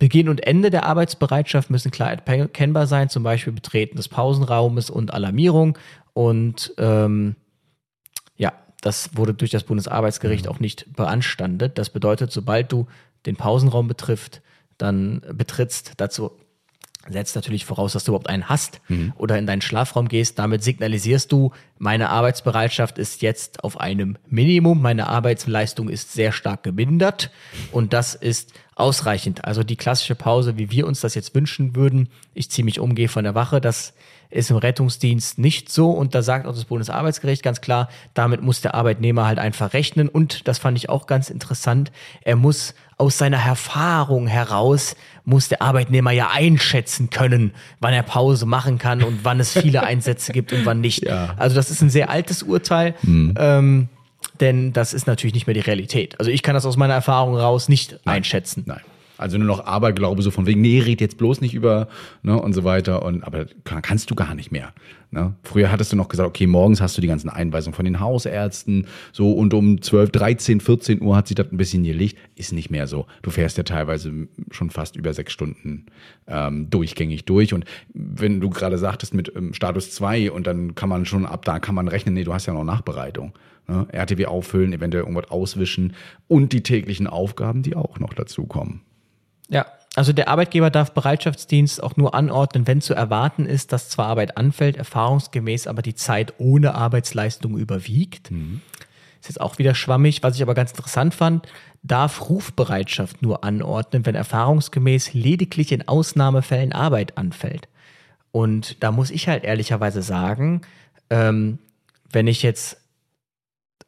[0.00, 5.14] Beginn und Ende der Arbeitsbereitschaft müssen klar erkennbar sein, zum Beispiel Betreten des Pausenraumes und
[5.14, 5.78] Alarmierung.
[6.12, 7.36] Und ähm,
[8.80, 11.78] das wurde durch das Bundesarbeitsgericht auch nicht beanstandet.
[11.78, 12.86] Das bedeutet, sobald du
[13.26, 14.42] den Pausenraum betrifft,
[14.78, 16.32] dann betrittst, dazu
[17.08, 19.12] setzt natürlich voraus, dass du überhaupt einen hast mhm.
[19.16, 20.38] oder in deinen Schlafraum gehst.
[20.38, 26.62] Damit signalisierst du, meine Arbeitsbereitschaft ist jetzt auf einem Minimum, meine Arbeitsleistung ist sehr stark
[26.62, 27.30] gemindert
[27.72, 29.44] und das ist ausreichend.
[29.44, 32.94] Also die klassische Pause, wie wir uns das jetzt wünschen würden, ich ziehe mich um,
[32.94, 33.94] gehe von der Wache, das
[34.30, 38.60] ist im Rettungsdienst nicht so und da sagt auch das Bundesarbeitsgericht ganz klar, damit muss
[38.60, 41.90] der Arbeitnehmer halt einfach rechnen und das fand ich auch ganz interessant,
[42.22, 48.46] er muss aus seiner Erfahrung heraus muss der Arbeitnehmer ja einschätzen können, wann er Pause
[48.46, 51.04] machen kann und wann es viele Einsätze gibt und wann nicht.
[51.04, 51.34] Ja.
[51.36, 52.94] Also das ist ein sehr altes Urteil.
[53.02, 53.34] Mhm.
[53.38, 53.88] Ähm,
[54.40, 56.18] denn das ist natürlich nicht mehr die Realität.
[56.18, 58.16] Also ich kann das aus meiner Erfahrung raus nicht Nein.
[58.16, 58.64] einschätzen.
[58.66, 58.80] Nein.
[59.20, 61.88] Also nur noch Aberglaube, so von wegen, nee, red jetzt bloß nicht über,
[62.22, 63.02] ne, und so weiter.
[63.02, 64.72] Und, aber kannst du gar nicht mehr.
[65.10, 65.34] Ne?
[65.42, 68.86] Früher hattest du noch gesagt, okay, morgens hast du die ganzen Einweisungen von den Hausärzten,
[69.12, 72.16] so, und um 12, 13, 14 Uhr hat sich das ein bisschen gelegt.
[72.34, 73.06] Ist nicht mehr so.
[73.20, 74.10] Du fährst ja teilweise
[74.52, 75.84] schon fast über sechs Stunden
[76.26, 77.52] ähm, durchgängig durch.
[77.52, 81.44] Und wenn du gerade sagtest mit ähm, Status 2 und dann kann man schon ab
[81.44, 83.34] da kann man rechnen, nee, du hast ja noch Nachbereitung.
[83.68, 83.86] Ne?
[83.92, 85.94] RTW auffüllen, eventuell irgendwas auswischen
[86.28, 88.82] und die täglichen Aufgaben, die auch noch dazukommen.
[89.48, 94.06] Ja, also der Arbeitgeber darf Bereitschaftsdienst auch nur anordnen, wenn zu erwarten ist, dass zwar
[94.06, 98.30] Arbeit anfällt, erfahrungsgemäß aber die Zeit ohne Arbeitsleistung überwiegt.
[98.30, 98.60] Mhm.
[99.20, 101.46] Ist jetzt auch wieder schwammig, was ich aber ganz interessant fand,
[101.82, 107.68] darf Rufbereitschaft nur anordnen, wenn erfahrungsgemäß lediglich in Ausnahmefällen Arbeit anfällt.
[108.32, 110.62] Und da muss ich halt ehrlicherweise sagen,
[111.10, 111.58] ähm,
[112.12, 112.79] wenn ich jetzt,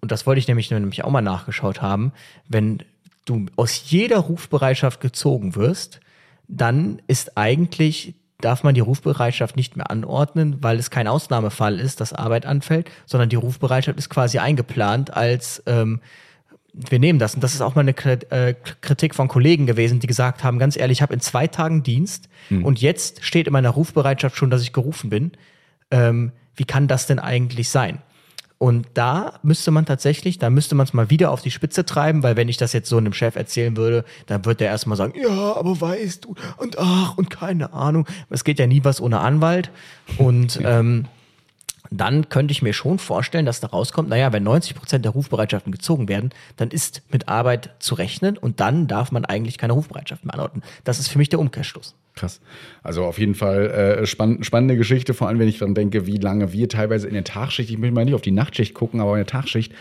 [0.03, 2.13] und das wollte ich nämlich, nämlich auch mal nachgeschaut haben,
[2.49, 2.83] wenn
[3.25, 6.01] du aus jeder Rufbereitschaft gezogen wirst,
[6.49, 12.01] dann ist eigentlich darf man die Rufbereitschaft nicht mehr anordnen, weil es kein Ausnahmefall ist,
[12.01, 16.01] dass Arbeit anfällt, sondern die Rufbereitschaft ist quasi eingeplant als ähm,
[16.75, 17.35] wir nehmen das.
[17.35, 17.95] Und das ist auch mal eine
[18.31, 21.83] äh, Kritik von Kollegen gewesen, die gesagt haben, ganz ehrlich, ich habe in zwei Tagen
[21.83, 22.65] Dienst hm.
[22.65, 25.33] und jetzt steht in meiner Rufbereitschaft schon, dass ich gerufen bin.
[25.91, 28.03] Ähm, wie kann das denn eigentlich sein?
[28.63, 32.23] Und da müsste man tatsächlich, da müsste man es mal wieder auf die Spitze treiben,
[32.23, 35.15] weil wenn ich das jetzt so einem Chef erzählen würde, dann wird der erstmal sagen,
[35.21, 38.07] ja, aber weißt du, und ach, und keine Ahnung.
[38.31, 39.73] Es geht ja nie was ohne Anwalt.
[40.17, 41.07] Und ähm,
[41.91, 45.73] dann könnte ich mir schon vorstellen, dass da rauskommt, naja, wenn 90 Prozent der Rufbereitschaften
[45.73, 50.25] gezogen werden, dann ist mit Arbeit zu rechnen und dann darf man eigentlich keine Rufbereitschaft
[50.25, 50.63] mehr anordnen.
[50.85, 51.97] Das ist für mich der Umkehrschluss.
[52.15, 52.41] Krass.
[52.83, 56.17] Also auf jeden Fall äh, spann spannende Geschichte, vor allem wenn ich dann denke, wie
[56.17, 59.13] lange wir teilweise in der Tagschicht, ich möchte mal nicht auf die Nachtschicht gucken, aber
[59.13, 59.73] in der Tagschicht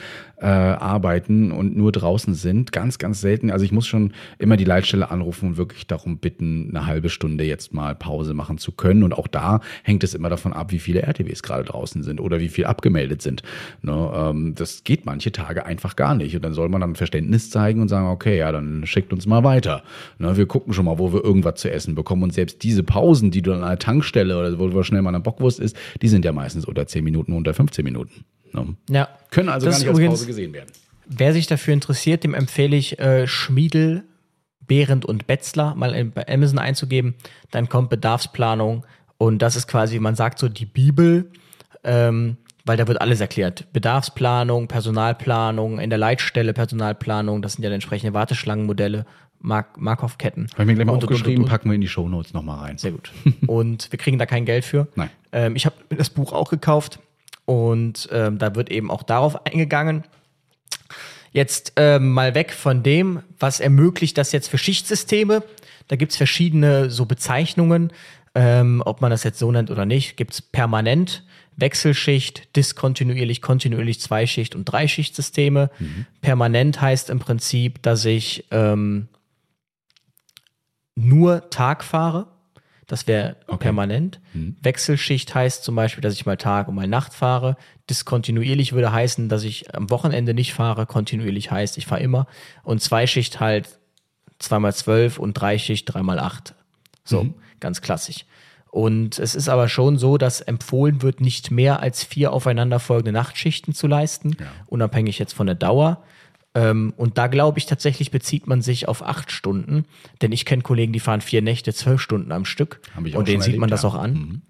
[0.42, 2.72] äh, arbeiten und nur draußen sind.
[2.72, 3.52] Ganz, ganz selten.
[3.52, 7.44] Also ich muss schon immer die Leitstelle anrufen und wirklich darum bitten, eine halbe Stunde
[7.44, 9.04] jetzt mal Pause machen zu können.
[9.04, 12.40] Und auch da hängt es immer davon ab, wie viele RTWs gerade draußen sind oder
[12.40, 13.44] wie viel abgemeldet sind.
[13.84, 16.36] Ne, ähm, das geht manche Tage einfach gar nicht.
[16.36, 19.44] Und dann soll man dann Verständnis zeigen und sagen, okay, ja, dann schickt uns mal
[19.44, 19.84] weiter.
[20.18, 23.32] Ne, wir gucken schon mal, wo wir irgendwas zu essen bekommen und selbst diese Pausen,
[23.32, 26.26] die du an einer Tankstelle oder wo du schnell mal eine Bockwurst isst, die sind
[26.26, 28.26] ja meistens unter 10 Minuten, unter 15 Minuten.
[28.52, 28.76] Ne?
[28.90, 29.08] Ja.
[29.30, 30.70] Können also das gar nicht als Pause gesehen werden.
[31.06, 34.04] Wer sich dafür interessiert, dem empfehle ich äh, Schmiedel,
[34.68, 37.16] Behrendt und Betzler mal in, bei Amazon einzugeben.
[37.50, 38.86] Dann kommt Bedarfsplanung
[39.18, 41.32] und das ist quasi, man sagt so die Bibel.
[41.86, 43.66] Ähm, weil da wird alles erklärt.
[43.74, 49.06] Bedarfsplanung, Personalplanung, in der Leitstelle Personalplanung, das sind ja entsprechende Warteschlangenmodelle
[49.42, 50.48] Mark Markov-Ketten.
[50.54, 52.78] Habe ich mir gleich mal aufgeschrieben, packen wir in die Shownotes nochmal rein.
[52.78, 53.12] Sehr gut.
[53.48, 54.88] Und wir kriegen da kein Geld für.
[54.96, 55.10] Nein.
[55.32, 57.00] Ähm, ich habe das Buch auch gekauft
[57.46, 60.04] und ähm, da wird eben auch darauf eingegangen.
[61.32, 65.44] Jetzt äh, mal weg von dem, was ermöglicht das jetzt für Schichtsysteme.
[65.88, 67.92] Da gibt's verschiedene so Bezeichnungen,
[68.36, 70.18] ähm, ob man das jetzt so nennt oder nicht.
[70.18, 71.24] Gibt's permanent,
[71.56, 75.70] Wechselschicht, diskontinuierlich, kontinuierlich Zweischicht- und Dreischichtsysteme.
[75.80, 76.06] Mhm.
[76.22, 79.08] Permanent heißt im Prinzip, dass ich ähm,
[81.02, 82.28] nur Tag fahre.
[82.88, 83.58] Das wäre okay.
[83.60, 84.20] permanent.
[84.34, 84.58] Mhm.
[84.62, 87.56] Wechselschicht heißt zum Beispiel, dass ich mal Tag und mal Nacht fahre.
[87.90, 90.86] Diskontinuierlich würde heißen, dass ich am Wochenende nicht fahre.
[90.86, 92.28] Kontinuierlich heißt, ich fahre immer.
[92.64, 93.80] Und Zweischicht halt
[94.40, 96.56] zweimal zwölf und Dreischicht dreimal acht.
[97.06, 97.36] So, mhm.
[97.60, 98.26] ganz klassisch.
[98.72, 103.74] Und es ist aber schon so, dass empfohlen wird, nicht mehr als vier aufeinanderfolgende Nachtschichten
[103.74, 104.48] zu leisten, ja.
[104.68, 106.04] unabhängig jetzt von der Dauer.
[106.54, 109.86] Ähm, und da glaube ich tatsächlich bezieht man sich auf acht Stunden,
[110.22, 112.82] denn ich kenne Kollegen, die fahren vier Nächte, zwölf Stunden am Stück.
[112.96, 113.90] und denen sieht man das ja.
[113.90, 114.14] auch an.
[114.14, 114.42] Mhm.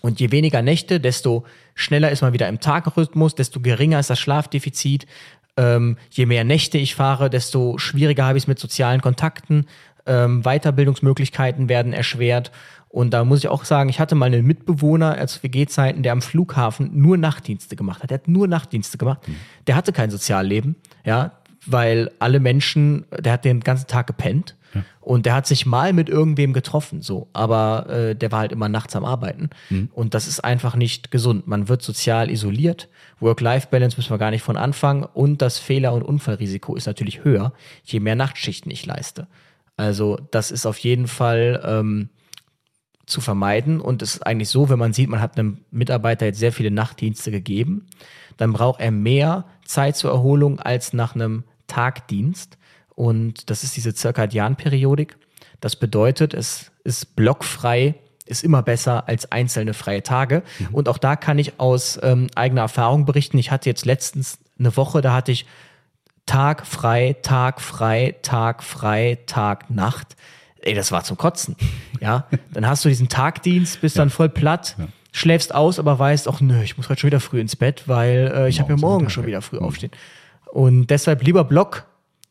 [0.00, 4.20] Und je weniger Nächte, desto schneller ist man wieder im Tagrhythmus, desto geringer ist das
[4.20, 5.06] Schlafdefizit.
[5.56, 9.66] Ähm, je mehr Nächte ich fahre, desto schwieriger habe ich es mit sozialen Kontakten.
[10.06, 12.52] Ähm, Weiterbildungsmöglichkeiten werden erschwert.
[12.94, 16.22] Und da muss ich auch sagen, ich hatte mal einen Mitbewohner als WG-Zeiten, der am
[16.22, 18.10] Flughafen nur Nachtdienste gemacht hat.
[18.10, 19.26] Der hat nur Nachtdienste gemacht.
[19.26, 19.34] Mhm.
[19.66, 21.32] Der hatte kein Sozialleben, ja,
[21.66, 24.54] weil alle Menschen, der hat den ganzen Tag gepennt.
[24.76, 24.84] Ja.
[25.00, 27.26] Und der hat sich mal mit irgendwem getroffen, so.
[27.32, 29.50] Aber äh, der war halt immer nachts am Arbeiten.
[29.70, 29.88] Mhm.
[29.92, 31.48] Und das ist einfach nicht gesund.
[31.48, 32.88] Man wird sozial isoliert.
[33.18, 35.02] Work-Life-Balance müssen wir gar nicht von anfangen.
[35.02, 39.26] Und das Fehler- und Unfallrisiko ist natürlich höher, je mehr Nachtschichten ich leiste.
[39.76, 42.10] Also das ist auf jeden Fall ähm,
[43.06, 43.80] zu vermeiden.
[43.80, 46.70] Und es ist eigentlich so, wenn man sieht, man hat einem Mitarbeiter jetzt sehr viele
[46.70, 47.86] Nachtdienste gegeben,
[48.36, 52.58] dann braucht er mehr Zeit zur Erholung als nach einem Tagdienst.
[52.94, 55.16] Und das ist diese Zirkadianperiodik.
[55.60, 57.94] Das bedeutet, es ist blockfrei,
[58.26, 60.42] ist immer besser als einzelne freie Tage.
[60.58, 60.68] Mhm.
[60.74, 63.38] Und auch da kann ich aus ähm, eigener Erfahrung berichten.
[63.38, 65.46] Ich hatte jetzt letztens eine Woche, da hatte ich
[66.26, 70.16] Tag frei, Tag frei, Tag frei, Tag Nacht
[70.64, 71.56] ey, das war zum Kotzen.
[72.00, 74.02] Ja, dann hast du diesen Tagdienst, bist ja.
[74.02, 74.86] dann voll platt, ja.
[75.12, 78.32] schläfst aus, aber weißt auch, nö, ich muss heute schon wieder früh ins Bett, weil
[78.34, 79.64] äh, ich habe ja morgen schon wieder früh mhm.
[79.64, 79.92] aufstehen.
[80.52, 81.86] Und deshalb lieber Block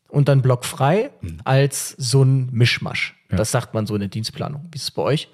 [0.08, 1.38] und dann Block frei mhm.
[1.44, 3.16] als so ein Mischmasch.
[3.30, 3.36] Ja.
[3.36, 4.68] Das sagt man so in der Dienstplanung.
[4.70, 5.28] Wie ist es bei euch?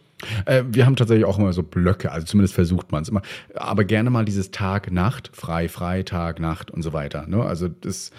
[0.46, 3.22] Äh, wir haben tatsächlich auch immer so Blöcke, also zumindest versucht man es immer.
[3.54, 7.26] Aber gerne mal dieses Tag, Nacht, frei, frei, Tag, Nacht und so weiter.
[7.26, 7.42] Ne?
[7.42, 8.10] Also das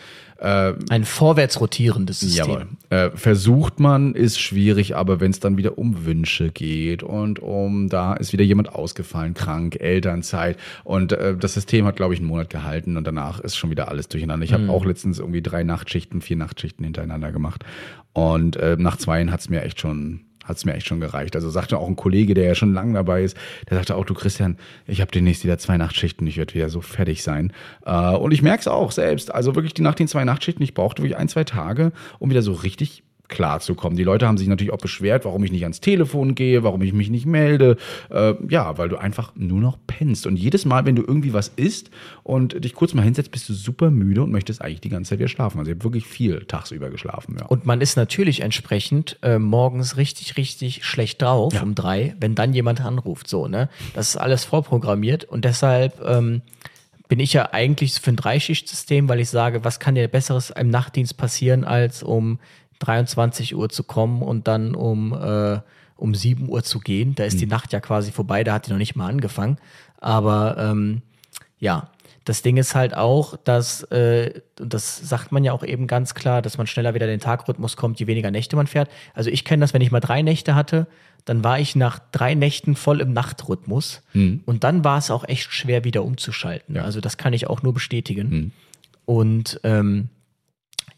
[0.41, 2.47] äh, ein vorwärts rotierendes System.
[2.47, 2.67] Jawohl.
[2.89, 7.89] Äh, versucht man, ist schwierig, aber wenn es dann wieder um Wünsche geht und um
[7.89, 12.27] da ist wieder jemand ausgefallen, krank, Elternzeit und äh, das System hat, glaube ich, einen
[12.27, 14.43] Monat gehalten und danach ist schon wieder alles durcheinander.
[14.43, 14.71] Ich habe mhm.
[14.71, 17.63] auch letztens irgendwie drei Nachtschichten, vier Nachtschichten hintereinander gemacht
[18.13, 21.35] und äh, nach zweien hat es mir echt schon hat es mir echt schon gereicht.
[21.35, 23.37] Also sagte auch ein Kollege, der ja schon lange dabei ist,
[23.69, 26.81] der sagte auch, du Christian, ich habe demnächst wieder zwei Nachtschichten, ich werde wieder so
[26.81, 27.53] fertig sein.
[27.85, 29.33] Äh, und ich merke es auch selbst.
[29.33, 32.41] Also wirklich die nach den zwei Nachtschichten, ich brauchte wirklich ein, zwei Tage, um wieder
[32.41, 33.97] so richtig klarzukommen.
[33.97, 36.93] Die Leute haben sich natürlich auch beschwert, warum ich nicht ans Telefon gehe, warum ich
[36.93, 37.77] mich nicht melde.
[38.11, 40.27] Äh, ja, weil du einfach nur noch pennst.
[40.27, 41.89] Und jedes Mal, wenn du irgendwie was isst
[42.21, 45.19] und dich kurz mal hinsetzt, bist du super müde und möchtest eigentlich die ganze Zeit
[45.19, 45.57] wieder schlafen.
[45.57, 47.37] Also ich habe wirklich viel tagsüber geschlafen.
[47.39, 47.47] Ja.
[47.47, 51.63] Und man ist natürlich entsprechend äh, morgens richtig, richtig schlecht drauf ja.
[51.63, 53.27] um drei, wenn dann jemand anruft.
[53.27, 53.69] So, ne?
[53.95, 56.41] Das ist alles vorprogrammiert und deshalb ähm,
[57.11, 60.69] bin ich ja eigentlich für ein Dreischichtsystem, weil ich sage, was kann dir Besseres im
[60.69, 62.39] Nachtdienst passieren, als um
[62.81, 65.59] 23 Uhr zu kommen und dann um, äh,
[65.95, 67.15] um 7 Uhr zu gehen.
[67.15, 67.39] Da ist mhm.
[67.39, 69.57] die Nacht ja quasi vorbei, da hat die noch nicht mal angefangen.
[69.99, 71.01] Aber ähm,
[71.59, 71.89] ja,
[72.25, 76.13] das Ding ist halt auch, dass, äh, und das sagt man ja auch eben ganz
[76.13, 78.89] klar, dass man schneller wieder in den Tagrhythmus kommt, je weniger Nächte man fährt.
[79.13, 80.87] Also ich kenne das, wenn ich mal drei Nächte hatte,
[81.25, 84.03] dann war ich nach drei Nächten voll im Nachtrhythmus.
[84.13, 84.41] Mhm.
[84.45, 86.75] Und dann war es auch echt schwer, wieder umzuschalten.
[86.75, 86.83] Ja.
[86.83, 88.29] Also das kann ich auch nur bestätigen.
[88.29, 88.51] Mhm.
[89.05, 90.09] Und ähm,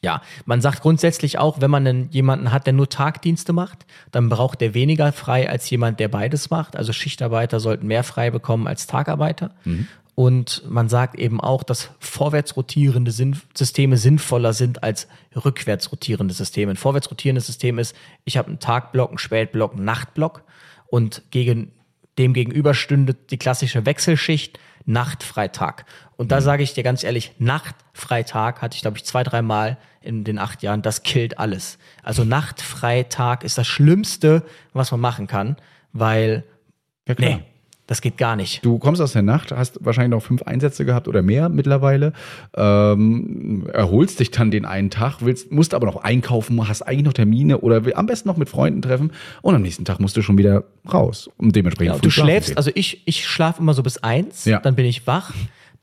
[0.04, 4.28] ja, man sagt grundsätzlich auch, wenn man einen, jemanden hat, der nur Tagdienste macht, dann
[4.28, 6.76] braucht der weniger frei als jemand, der beides macht.
[6.76, 9.52] Also Schichtarbeiter sollten mehr frei bekommen als Tagarbeiter.
[9.64, 9.88] Mhm.
[10.16, 16.74] Und man sagt eben auch, dass vorwärts rotierende Systeme sinnvoller sind als rückwärts rotierende Systeme.
[16.74, 17.96] Ein vorwärts rotierendes System ist,
[18.26, 20.44] ich habe einen Tagblock, einen Spätblock, einen Nachtblock
[20.88, 21.72] und gegen
[22.18, 25.86] dem gegenüber stünde die klassische Wechselschicht Nachtfreitag.
[26.18, 26.44] Und da mhm.
[26.44, 30.62] sage ich dir ganz ehrlich, Nachtfreitag hatte ich, glaube ich, zwei, dreimal in den acht
[30.64, 30.82] Jahren.
[30.82, 31.78] Das killt alles.
[32.02, 35.58] Also Nachtfreitag ist das Schlimmste, was man machen kann,
[35.94, 36.44] weil
[37.08, 37.44] ja, nee,
[37.88, 38.64] das geht gar nicht.
[38.64, 42.14] Du kommst aus der Nacht, hast wahrscheinlich noch fünf Einsätze gehabt oder mehr mittlerweile,
[42.56, 47.14] ähm, erholst dich dann den einen Tag, willst, musst aber noch einkaufen, hast eigentlich noch
[47.14, 49.12] Termine oder will am besten noch mit Freunden treffen
[49.42, 51.30] und am nächsten Tag musst du schon wieder raus.
[51.38, 54.60] Und dementsprechend ja, du schläfst, also ich, ich schlafe immer so bis eins, ja.
[54.60, 55.34] dann bin ich wach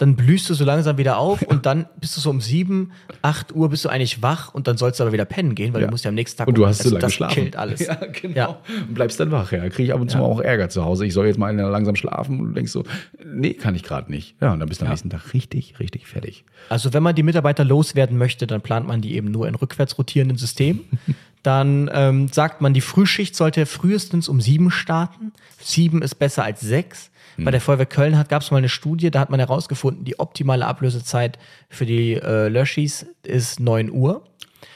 [0.01, 3.55] dann blühst du so langsam wieder auf und dann bist du so um sieben, acht
[3.55, 5.89] Uhr bist du eigentlich wach und dann sollst du aber wieder pennen gehen, weil ja.
[5.89, 7.35] du musst ja am nächsten Tag und du hast so lange das geschlafen.
[7.35, 7.81] killt alles.
[7.91, 8.37] Ja, genau.
[8.37, 8.59] Ja.
[8.89, 9.53] Und bleibst dann wach.
[9.53, 11.05] Ja, kriege ich ab und zu mal auch Ärger zu Hause.
[11.05, 12.85] Ich soll jetzt mal langsam schlafen und du denkst so,
[13.25, 14.37] nee, kann ich gerade nicht.
[14.41, 16.45] Ja, und dann bist du am nächsten Tag richtig, richtig fertig.
[16.69, 19.99] Also wenn man die Mitarbeiter loswerden möchte, dann plant man die eben nur in rückwärts
[19.99, 20.85] rotierenden Systemen.
[21.43, 25.33] dann ähm, sagt man, die Frühschicht sollte frühestens um sieben starten.
[25.59, 27.10] Sieben ist besser als sechs.
[27.37, 27.53] Bei hm.
[27.53, 31.39] der Feuerwehr Köln gab es mal eine Studie, da hat man herausgefunden, die optimale Ablösezeit
[31.69, 34.25] für die äh, Löschis ist 9 Uhr.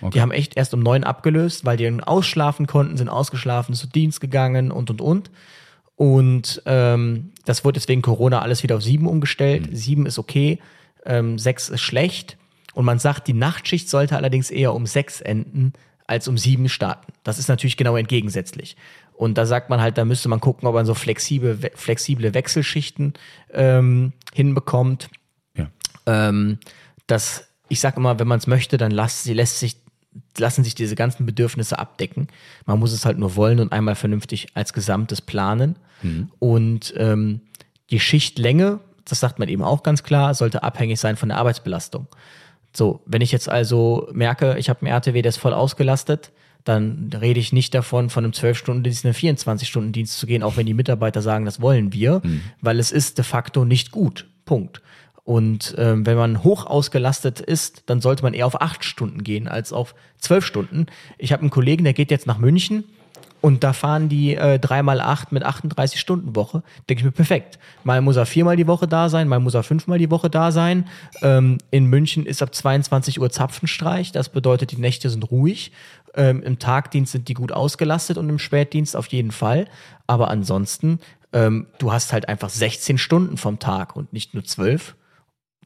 [0.01, 0.13] Okay.
[0.15, 3.87] Die haben echt erst um 9 abgelöst, weil die dann ausschlafen konnten, sind ausgeschlafen, zu
[3.87, 5.31] Dienst gegangen und und und.
[5.97, 9.71] Und ähm, das wurde deswegen Corona alles wieder auf 7 umgestellt.
[9.71, 9.77] Mhm.
[9.77, 10.59] 7 ist okay,
[11.07, 12.37] ähm, 6 ist schlecht.
[12.75, 15.73] Und man sagt, die Nachtschicht sollte allerdings eher um 6 enden
[16.07, 17.13] als um 7 starten.
[17.23, 18.77] Das ist natürlich genau entgegensätzlich.
[19.17, 23.15] Und da sagt man halt, da müsste man gucken, ob man so flexible, flexible Wechselschichten
[23.53, 25.09] ähm, hinbekommt.
[25.57, 25.69] Ja.
[26.07, 26.59] Ähm,
[27.07, 29.77] das, ich sage immer, wenn man es möchte, dann lässt, lässt sich,
[30.37, 32.29] lassen sich diese ganzen Bedürfnisse abdecken.
[32.67, 35.77] Man muss es halt nur wollen und einmal vernünftig als Gesamtes planen.
[36.03, 36.31] Mhm.
[36.41, 37.41] Und ähm,
[37.91, 42.09] die Schichtlänge, das sagt man eben auch ganz klar, sollte abhängig sein von der Arbeitsbelastung.
[42.77, 46.33] So, wenn ich jetzt also merke, ich habe einen RTW, der ist voll ausgelastet,
[46.65, 50.67] dann rede ich nicht davon, von einem 12-Stunden-Dienst in einen 24-Stunden-Dienst zu gehen, auch wenn
[50.67, 52.41] die Mitarbeiter sagen, das wollen wir, mhm.
[52.61, 54.27] weil es ist de facto nicht gut.
[54.45, 54.81] Punkt.
[55.25, 59.49] Und ähm, wenn man hoch ausgelastet ist, dann sollte man eher auf acht Stunden gehen
[59.49, 60.87] als auf zwölf Stunden.
[61.17, 62.85] Ich habe einen Kollegen, der geht jetzt nach München
[63.45, 66.63] und da fahren die äh, dreimal acht mit 38 Stunden Woche.
[66.89, 67.59] Denke ich mir perfekt.
[67.85, 70.51] Mal muss er viermal die Woche da sein, mal muss er fünfmal die Woche da
[70.51, 70.89] sein.
[71.21, 74.13] Ähm, in München ist ab 22 Uhr Zapfenstreich.
[74.13, 75.73] Das bedeutet, die Nächte sind ruhig.
[76.17, 79.67] Ähm, Im Tagdienst sind die gut ausgelastet und im Spätdienst auf jeden Fall.
[80.07, 81.01] Aber ansonsten,
[81.33, 84.95] ähm, du hast halt einfach 16 Stunden vom Tag und nicht nur 12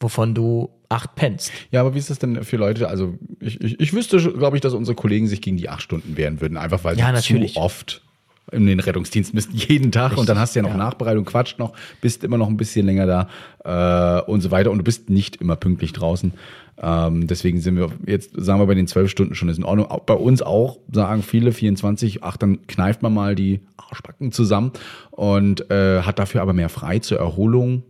[0.01, 1.53] wovon du acht pennst.
[1.71, 2.89] Ja, aber wie ist das denn für Leute?
[2.89, 6.17] Also ich, ich, ich wüsste, glaube ich, dass unsere Kollegen sich gegen die acht Stunden
[6.17, 8.03] wehren würden, einfach weil ja, sie zu oft
[8.51, 10.77] in den Rettungsdienst müssten jeden Tag Richtig, und dann hast du ja noch ja.
[10.77, 13.29] Nachbereitung, quatscht noch, bist immer noch ein bisschen länger
[13.65, 16.33] da äh, und so weiter und du bist nicht immer pünktlich draußen.
[16.81, 19.91] Ähm, deswegen sind wir jetzt, sagen wir bei den zwölf Stunden schon ist in Ordnung.
[19.91, 24.73] Auch bei uns auch sagen viele 24, ach dann kneift man mal die Arschbacken zusammen
[25.11, 27.83] und äh, hat dafür aber mehr frei zur Erholung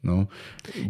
[0.00, 0.28] Ne?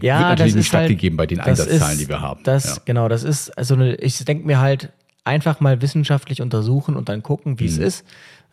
[0.03, 2.43] Ja, Wird natürlich das stattgegeben halt, bei den Einsatzzahlen, ist, die wir haben.
[2.45, 2.83] Das, ja.
[2.85, 4.93] Genau, das ist, also eine, ich denke mir halt,
[5.25, 7.71] einfach mal wissenschaftlich untersuchen und dann gucken, wie mhm.
[7.71, 8.05] es ist.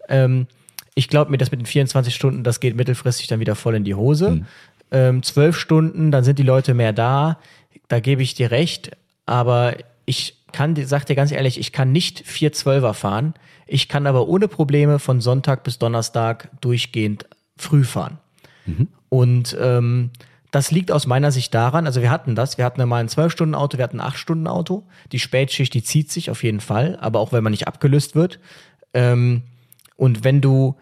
[0.10, 0.48] Ähm,
[0.94, 3.84] ich glaube mir, das mit den 24 Stunden, das geht mittelfristig dann wieder voll in
[3.84, 4.32] die Hose.
[4.32, 4.46] Mhm.
[4.92, 7.40] Ähm, 12 Stunden, dann sind die Leute mehr da.
[7.88, 8.92] Da gebe ich dir recht.
[9.26, 9.76] Aber
[10.06, 13.34] ich kann, sag dir ganz ehrlich, ich kann nicht 4 Zwölfer fahren.
[13.68, 17.26] Ich kann aber ohne Probleme von Sonntag bis Donnerstag durchgehend
[17.58, 18.20] früh fahren.
[18.66, 18.88] Mhm.
[19.10, 20.12] Und ähm,
[20.52, 23.78] das liegt aus meiner Sicht daran, also wir hatten das, wir hatten mal ein 12-Stunden-Auto,
[23.78, 24.84] wir hatten ein 8-Stunden-Auto.
[25.12, 28.40] Die Spätschicht, die zieht sich auf jeden Fall, aber auch wenn man nicht abgelöst wird.
[28.94, 29.44] Ähm,
[29.98, 30.78] und wenn du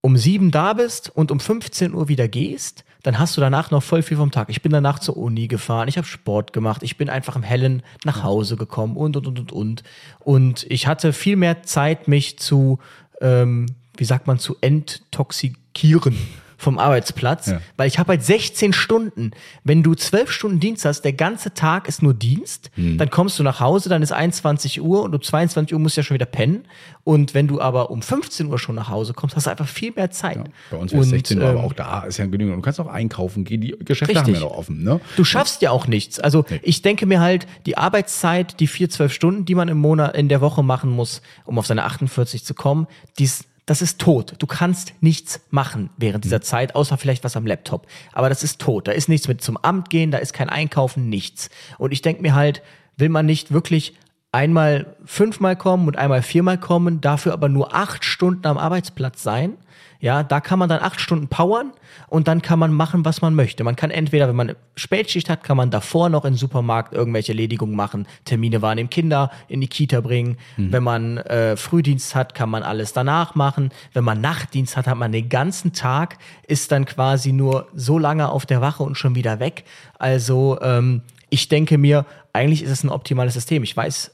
[0.00, 3.82] um sieben da bist und um 15 Uhr wieder gehst, dann hast du danach noch
[3.82, 4.48] voll viel vom Tag.
[4.48, 7.82] Ich bin danach zur Uni gefahren, ich habe Sport gemacht, ich bin einfach im Hellen
[8.04, 9.82] nach Hause gekommen und und und und und.
[10.20, 12.78] Und ich hatte viel mehr Zeit, mich zu,
[13.20, 16.16] ähm, wie sagt man, zu enttoxikieren
[16.56, 17.60] vom Arbeitsplatz, ja.
[17.76, 19.32] weil ich habe halt 16 Stunden.
[19.64, 22.98] Wenn du 12 Stunden Dienst hast, der ganze Tag ist nur Dienst, mhm.
[22.98, 26.00] dann kommst du nach Hause, dann ist 21 Uhr und um 22 Uhr musst du
[26.00, 26.64] ja schon wieder pennen.
[27.04, 29.92] Und wenn du aber um 15 Uhr schon nach Hause kommst, hast du einfach viel
[29.94, 30.36] mehr Zeit.
[30.36, 32.56] Ja, bei uns wäre 16 Uhr, ähm, aber auch da ist ja genügend.
[32.56, 34.34] Du kannst auch einkaufen gehen, die Geschäfte richtig.
[34.36, 34.82] haben ja noch offen.
[34.82, 35.00] Ne?
[35.16, 36.18] Du schaffst ja auch nichts.
[36.18, 36.60] Also nee.
[36.62, 40.28] ich denke mir halt, die Arbeitszeit, die vier, zwölf Stunden, die man im Monat, in
[40.28, 42.86] der Woche machen muss, um auf seine 48 zu kommen,
[43.18, 44.34] die ist das ist tot.
[44.38, 46.42] Du kannst nichts machen während dieser mhm.
[46.42, 47.86] Zeit, außer vielleicht was am Laptop.
[48.12, 48.88] Aber das ist tot.
[48.88, 51.50] Da ist nichts mit zum Amt gehen, da ist kein Einkaufen, nichts.
[51.78, 52.62] Und ich denke mir halt,
[52.96, 53.94] will man nicht wirklich
[54.32, 59.56] einmal fünfmal kommen und einmal viermal kommen, dafür aber nur acht Stunden am Arbeitsplatz sein?
[60.04, 61.72] Ja, da kann man dann acht Stunden powern
[62.08, 63.64] und dann kann man machen, was man möchte.
[63.64, 67.74] Man kann entweder, wenn man Spätschicht hat, kann man davor noch im Supermarkt irgendwelche Erledigungen
[67.74, 70.36] machen, Termine wahrnehmen, Kinder in die Kita bringen.
[70.58, 70.72] Mhm.
[70.72, 73.70] Wenn man äh, Frühdienst hat, kann man alles danach machen.
[73.94, 78.28] Wenn man Nachtdienst hat, hat man den ganzen Tag, ist dann quasi nur so lange
[78.28, 79.64] auf der Wache und schon wieder weg.
[79.98, 81.00] Also ähm,
[81.30, 83.62] ich denke mir, eigentlich ist es ein optimales System.
[83.62, 84.13] Ich weiß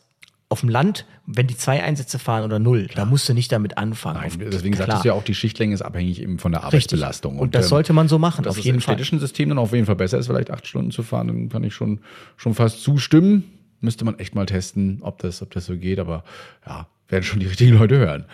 [0.51, 3.05] auf dem Land, wenn die zwei Einsätze fahren oder null, Klar.
[3.07, 4.19] da musst du nicht damit anfangen.
[4.21, 4.89] Nein, deswegen Klar.
[4.89, 7.35] sagtest du ja auch, die Schichtlänge ist abhängig eben von der Arbeitsbelastung.
[7.35, 8.95] Und, und, das ähm, sollte man so machen, auf jeden Fall.
[8.95, 11.49] Wenn städtischen System dann auf jeden Fall besser ist, vielleicht acht Stunden zu fahren, dann
[11.51, 12.01] kann ich schon,
[12.37, 13.45] schon fast zustimmen.
[13.81, 16.25] Müsste man echt mal testen, ob das, ob das so geht, aber
[16.67, 18.25] ja, werden schon die richtigen Leute hören.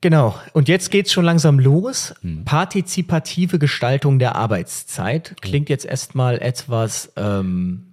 [0.00, 0.34] Genau.
[0.54, 2.14] Und jetzt geht's schon langsam los.
[2.22, 2.46] Hm.
[2.46, 7.12] Partizipative Gestaltung der Arbeitszeit klingt jetzt erstmal etwas.
[7.16, 7.91] Ähm,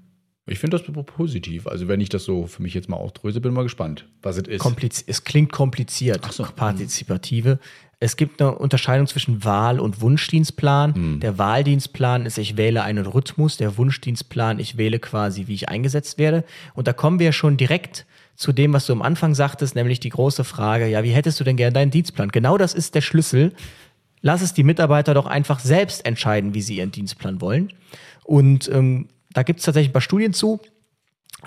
[0.52, 1.68] ich finde das positiv.
[1.68, 4.48] Also wenn ich das so für mich jetzt mal aufdröse, bin mal gespannt, was es
[4.48, 4.60] ist.
[4.60, 6.26] Kompliz es klingt kompliziert.
[6.32, 6.44] So.
[6.44, 7.60] Partizipative.
[8.02, 10.96] Es gibt eine Unterscheidung zwischen Wahl- und Wunschdienstplan.
[10.96, 11.20] Hm.
[11.20, 13.58] Der Wahldienstplan ist, ich wähle einen Rhythmus.
[13.58, 16.46] Der Wunschdienstplan, ich wähle quasi, wie ich eingesetzt werde.
[16.74, 18.06] Und da kommen wir schon direkt
[18.38, 21.44] zu dem, was du am Anfang sagtest, nämlich die große Frage, ja, wie hättest du
[21.44, 22.30] denn gern deinen Dienstplan?
[22.30, 23.54] Genau das ist der Schlüssel.
[24.22, 27.74] Lass es die Mitarbeiter doch einfach selbst entscheiden, wie sie ihren Dienstplan wollen.
[28.24, 30.60] Und ähm, da gibt es tatsächlich ein paar Studien zu.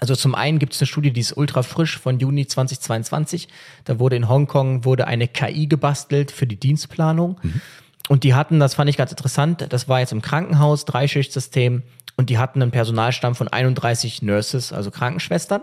[0.00, 3.48] Also zum einen gibt es eine Studie, die ist ultra frisch von Juni 2022.
[3.84, 7.38] Da wurde in Hongkong wurde eine KI gebastelt für die Dienstplanung.
[7.42, 7.60] Mhm.
[8.08, 11.82] Und die hatten, das fand ich ganz interessant, das war jetzt im Krankenhaus, Dreischichtsystem,
[12.16, 15.62] und die hatten einen Personalstamm von 31 Nurses, also Krankenschwestern.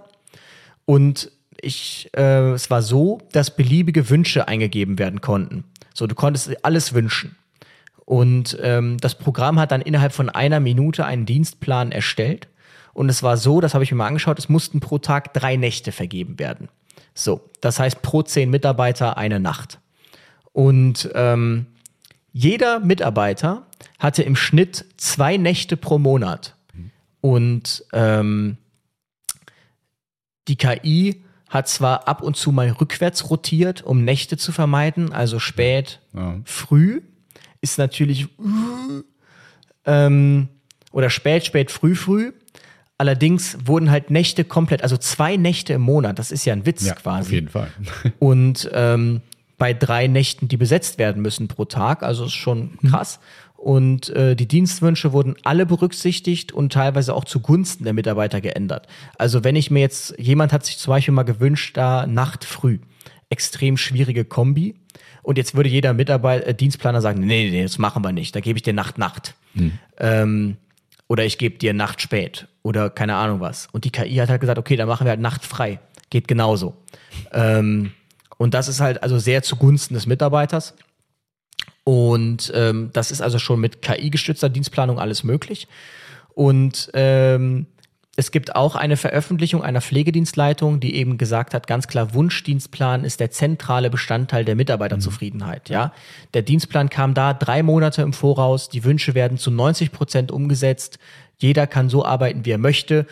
[0.86, 5.66] Und ich, äh, es war so, dass beliebige Wünsche eingegeben werden konnten.
[5.94, 7.36] So, du konntest alles wünschen.
[8.10, 12.48] Und ähm, das Programm hat dann innerhalb von einer Minute einen Dienstplan erstellt.
[12.92, 15.58] Und es war so, das habe ich mir mal angeschaut, es mussten pro Tag drei
[15.58, 16.70] Nächte vergeben werden.
[17.14, 19.78] So, das heißt pro zehn Mitarbeiter eine Nacht.
[20.54, 21.68] Und ähm,
[22.34, 23.68] jeder Mitarbeiter
[24.00, 26.56] hatte im Schnitt zwei Nächte pro Monat.
[27.22, 28.58] Und ähm,
[30.48, 35.38] die KI hat zwar ab und zu mal rückwärts rotiert, um Nächte zu vermeiden, also
[35.38, 36.40] spät, ja.
[36.44, 37.02] früh
[37.62, 38.28] ist natürlich
[39.86, 40.48] ähm,
[40.92, 42.32] oder spät, spät, früh, früh.
[42.98, 46.86] Allerdings wurden halt Nächte komplett, also zwei Nächte im Monat, das ist ja ein Witz
[46.86, 47.22] ja, quasi.
[47.22, 47.70] Auf jeden Fall.
[48.20, 49.22] und ähm,
[49.58, 52.90] bei drei Nächten, die besetzt werden müssen pro Tag, also ist schon mhm.
[52.90, 53.20] krass.
[53.20, 53.50] Mhm.
[53.60, 58.88] Und äh, die Dienstwünsche wurden alle berücksichtigt und teilweise auch zugunsten der Mitarbeiter geändert.
[59.18, 62.80] Also wenn ich mir jetzt, jemand hat sich zum Beispiel mal gewünscht, da Nacht früh.
[63.30, 64.76] Extrem schwierige Kombi.
[65.22, 68.36] Und jetzt würde jeder Mitarbeiter, äh, Dienstplaner sagen, nee, nee, das machen wir nicht.
[68.36, 69.36] Da gebe ich dir Nacht, Nacht.
[69.54, 69.74] Hm.
[69.98, 70.58] Ähm,
[71.08, 72.48] oder ich gebe dir Nacht spät.
[72.64, 73.68] Oder keine Ahnung was.
[73.72, 75.80] Und die KI hat halt gesagt, okay, dann machen wir halt Nacht frei.
[76.10, 76.76] Geht genauso.
[77.34, 77.92] Ähm,
[78.38, 80.76] und das ist halt also sehr zugunsten des Mitarbeiters.
[81.84, 85.68] Und ähm, das ist also schon mit KI-gestützter Dienstplanung alles möglich.
[86.36, 87.66] Und ähm,
[88.20, 93.22] es gibt auch eine Veröffentlichung einer Pflegedienstleitung, die eben gesagt hat, ganz klar, Wunschdienstplan ist
[93.22, 95.70] der zentrale Bestandteil der Mitarbeiterzufriedenheit.
[95.70, 95.74] Mhm.
[95.74, 95.94] Ja,
[96.34, 98.68] der Dienstplan kam da drei Monate im Voraus.
[98.68, 101.00] Die Wünsche werden zu 90 Prozent umgesetzt.
[101.38, 103.08] Jeder kann so arbeiten, wie er möchte.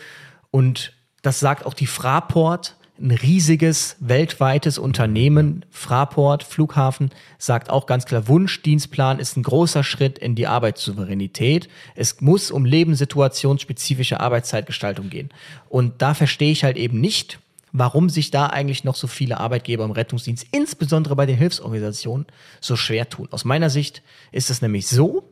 [0.50, 0.92] Und
[1.22, 8.28] das sagt auch die Fraport ein riesiges weltweites Unternehmen, Fraport, Flughafen, sagt auch ganz klar,
[8.28, 11.68] Wunschdienstplan ist ein großer Schritt in die Arbeitssouveränität.
[11.94, 15.30] Es muss um lebenssituationsspezifische Arbeitszeitgestaltung gehen.
[15.68, 17.38] Und da verstehe ich halt eben nicht,
[17.72, 22.26] warum sich da eigentlich noch so viele Arbeitgeber im Rettungsdienst, insbesondere bei den Hilfsorganisationen,
[22.60, 23.28] so schwer tun.
[23.30, 25.24] Aus meiner Sicht ist es nämlich so,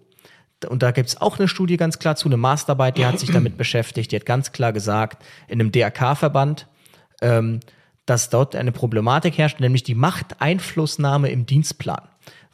[0.68, 3.30] und da gibt es auch eine Studie ganz klar zu, eine Masterarbeit, die hat sich
[3.30, 6.66] damit beschäftigt, die hat ganz klar gesagt, in einem DRK-Verband,
[7.20, 7.60] ähm,
[8.06, 12.02] dass dort eine Problematik herrscht, nämlich die Machteinflussnahme im Dienstplan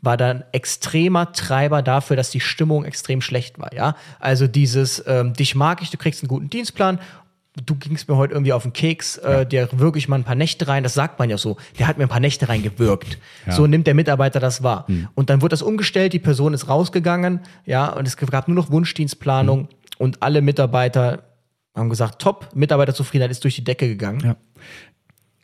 [0.03, 3.73] war dann extremer Treiber dafür, dass die Stimmung extrem schlecht war.
[3.73, 6.99] Ja, also dieses ähm, dich mag ich, du kriegst einen guten Dienstplan.
[7.67, 10.69] Du gingst mir heute irgendwie auf den Keks, äh, der wirklich mal ein paar Nächte
[10.69, 13.19] rein, das sagt man ja so, der hat mir ein paar Nächte reingewirkt.
[13.47, 13.53] Ja.
[13.53, 14.87] So nimmt der Mitarbeiter das wahr.
[14.89, 15.09] Hm.
[15.15, 18.71] Und dann wird das umgestellt, die Person ist rausgegangen, ja, und es gab nur noch
[18.71, 19.69] Wunschdienstplanung hm.
[19.99, 21.25] und alle Mitarbeiter
[21.75, 24.21] haben gesagt, top, Mitarbeiterzufriedenheit ist durch die Decke gegangen.
[24.25, 24.37] Ja.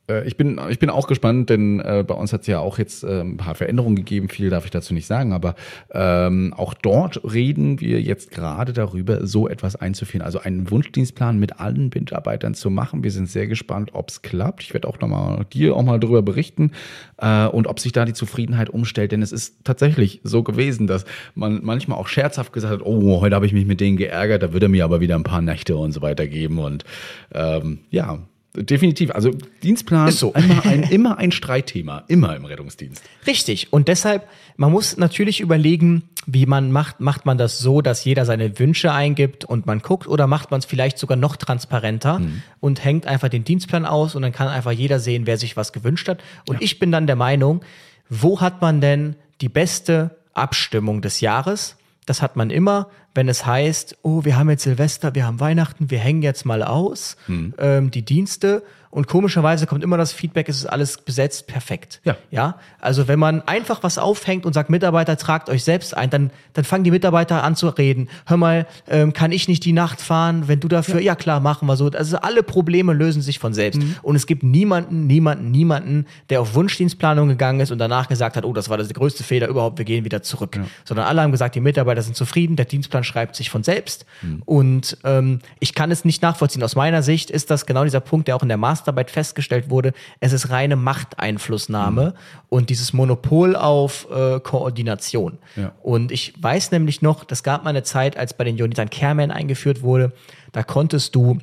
[0.09, 2.79] Äh, ich bin, ich bin auch gespannt, denn äh, bei uns hat es ja auch
[2.79, 4.29] jetzt äh, ein paar Veränderungen gegeben.
[4.29, 5.55] Viel darf ich dazu nicht sagen, aber
[5.93, 10.23] ähm, auch dort reden wir jetzt gerade darüber, so etwas einzuführen.
[10.23, 13.05] Also einen Wunschdienstplan mit allen Mitarbeitern zu machen.
[13.05, 14.63] Wir sind sehr gespannt, ob es klappt.
[14.63, 16.73] Ich werde auch noch mal dir auch mal darüber berichten
[17.19, 19.13] äh, und ob sich da die Zufriedenheit umstellt.
[19.13, 21.05] Denn es ist tatsächlich so gewesen, dass
[21.35, 24.53] man manchmal auch scherzhaft gesagt hat, oh, heute habe ich mich mit denen geärgert, da
[24.53, 26.59] würde er mir aber wieder ein paar Nächte und so weiter geben.
[26.59, 26.85] Und
[27.33, 28.19] ähm, ja,
[28.65, 29.11] Definitiv.
[29.13, 29.31] Also
[29.63, 30.33] Dienstplan ist so.
[30.33, 33.03] immer, ein, immer ein Streitthema, immer im Rettungsdienst.
[33.27, 33.73] Richtig.
[33.73, 37.01] Und deshalb, man muss natürlich überlegen, wie man macht.
[37.01, 40.59] Macht man das so, dass jeder seine Wünsche eingibt und man guckt, oder macht man
[40.59, 42.43] es vielleicht sogar noch transparenter mhm.
[42.61, 45.73] und hängt einfach den Dienstplan aus und dann kann einfach jeder sehen, wer sich was
[45.73, 46.23] gewünscht hat.
[46.49, 46.63] Und ja.
[46.63, 47.63] ich bin dann der Meinung,
[48.09, 51.77] wo hat man denn die beste Abstimmung des Jahres?
[52.07, 52.89] Das hat man immer,
[53.19, 56.62] wenn es heißt, oh, wir haben jetzt Silvester, wir haben Weihnachten, wir hängen jetzt mal
[56.62, 57.53] aus, hm.
[57.59, 62.01] ähm, die Dienste und komischerweise kommt immer das Feedback, es ist alles besetzt, perfekt.
[62.05, 62.16] Ja.
[62.30, 62.57] Ja.
[62.80, 66.64] Also wenn man einfach was aufhängt und sagt, Mitarbeiter, tragt euch selbst ein, dann, dann
[66.64, 68.09] fangen die Mitarbeiter an zu reden.
[68.26, 71.41] Hör mal, ähm, kann ich nicht die Nacht fahren, wenn du dafür, ja, ja klar,
[71.41, 71.89] machen wir so.
[71.89, 73.80] Also alle Probleme lösen sich von selbst.
[73.80, 73.97] Mhm.
[74.03, 78.45] Und es gibt niemanden, niemanden, niemanden, der auf Wunschdienstplanung gegangen ist und danach gesagt hat,
[78.45, 80.57] oh, das war der größte Fehler überhaupt, wir gehen wieder zurück.
[80.57, 80.64] Ja.
[80.84, 84.07] Sondern alle haben gesagt, die Mitarbeiter sind zufrieden, der Dienstplan schreibt sich von selbst.
[84.22, 84.43] Mhm.
[84.47, 86.62] Und ähm, ich kann es nicht nachvollziehen.
[86.62, 89.70] Aus meiner Sicht ist das genau dieser Punkt, der auch in der Master Masterarbeit festgestellt
[89.70, 92.43] wurde, es ist reine Machteinflussnahme mhm.
[92.49, 95.39] und dieses Monopol auf äh, Koordination.
[95.57, 95.72] Ja.
[95.83, 99.31] Und ich weiß nämlich noch, das gab mal eine Zeit, als bei den Jonathan Kerman
[99.31, 100.12] eingeführt wurde,
[100.53, 101.39] da konntest du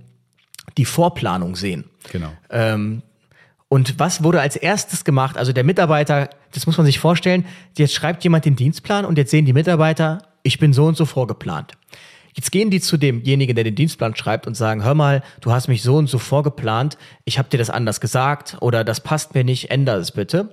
[0.77, 1.85] die Vorplanung sehen.
[2.11, 2.31] Genau.
[2.49, 3.01] Ähm,
[3.67, 5.37] und was wurde als erstes gemacht?
[5.37, 7.45] Also der Mitarbeiter, das muss man sich vorstellen,
[7.77, 11.05] jetzt schreibt jemand den Dienstplan und jetzt sehen die Mitarbeiter, ich bin so und so
[11.05, 11.73] vorgeplant.
[12.35, 15.69] Jetzt gehen die zu demjenigen, der den Dienstplan schreibt und sagen, hör mal, du hast
[15.69, 19.45] mich so und so vorgeplant, ich habe dir das anders gesagt oder das passt mir
[19.45, 20.49] nicht, ändere es bitte.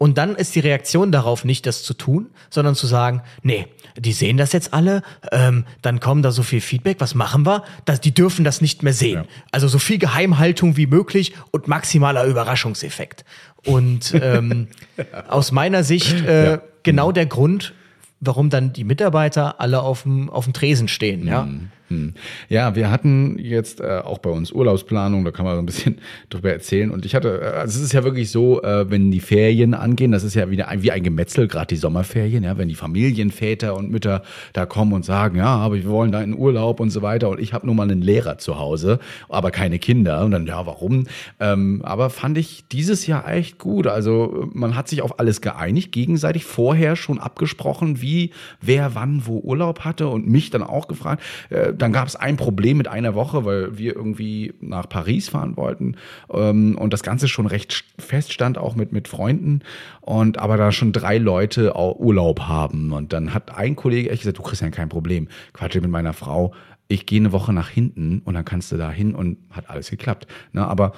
[0.00, 3.66] Und dann ist die Reaktion darauf nicht, das zu tun, sondern zu sagen, nee,
[3.96, 5.02] die sehen das jetzt alle,
[5.32, 7.64] ähm, dann kommen da so viel Feedback, was machen wir?
[7.84, 9.24] Das, die dürfen das nicht mehr sehen.
[9.24, 9.24] Ja.
[9.50, 13.24] Also so viel Geheimhaltung wie möglich und maximaler Überraschungseffekt.
[13.66, 14.68] Und ähm,
[15.28, 16.62] aus meiner Sicht äh, ja.
[16.84, 17.74] genau der Grund,
[18.20, 21.48] warum dann die Mitarbeiter alle auf dem, auf dem Tresen stehen, ja.
[21.88, 22.12] Hm.
[22.50, 25.98] Ja, wir hatten jetzt äh, auch bei uns Urlaubsplanung, da kann man so ein bisschen
[26.28, 26.90] drüber erzählen.
[26.90, 30.12] Und ich hatte, äh, also es ist ja wirklich so, äh, wenn die Ferien angehen,
[30.12, 33.74] das ist ja wieder ein, wie ein Gemetzel, gerade die Sommerferien, ja, wenn die Familienväter
[33.74, 34.22] und Mütter
[34.52, 37.30] da kommen und sagen, ja, aber wir wollen da in Urlaub und so weiter.
[37.30, 38.98] Und ich habe nur mal einen Lehrer zu Hause,
[39.30, 40.24] aber keine Kinder.
[40.24, 41.06] Und dann, ja, warum?
[41.40, 43.86] Ähm, aber fand ich dieses Jahr echt gut.
[43.86, 49.38] Also man hat sich auf alles geeinigt, gegenseitig vorher schon abgesprochen, wie wer wann wo
[49.38, 51.22] Urlaub hatte und mich dann auch gefragt.
[51.48, 55.56] Äh, dann gab es ein Problem mit einer Woche, weil wir irgendwie nach Paris fahren
[55.56, 55.96] wollten
[56.32, 59.60] ähm, und das Ganze schon recht feststand, auch mit, mit Freunden.
[60.00, 62.92] Und aber da schon drei Leute Urlaub haben.
[62.92, 65.28] Und dann hat ein Kollege echt gesagt, du kriegst ja kein Problem.
[65.52, 66.52] Quatsche mit meiner Frau.
[66.88, 69.90] Ich gehe eine Woche nach hinten und dann kannst du da hin und hat alles
[69.90, 70.26] geklappt.
[70.52, 70.92] Ne, aber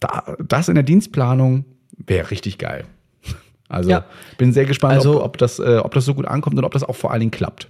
[0.00, 1.64] da, das in der Dienstplanung
[1.96, 2.84] wäre richtig geil.
[3.68, 4.04] Also ja.
[4.38, 6.72] bin sehr gespannt, also, ob, ob, das, äh, ob das so gut ankommt und ob
[6.72, 7.68] das auch vor allen Dingen klappt.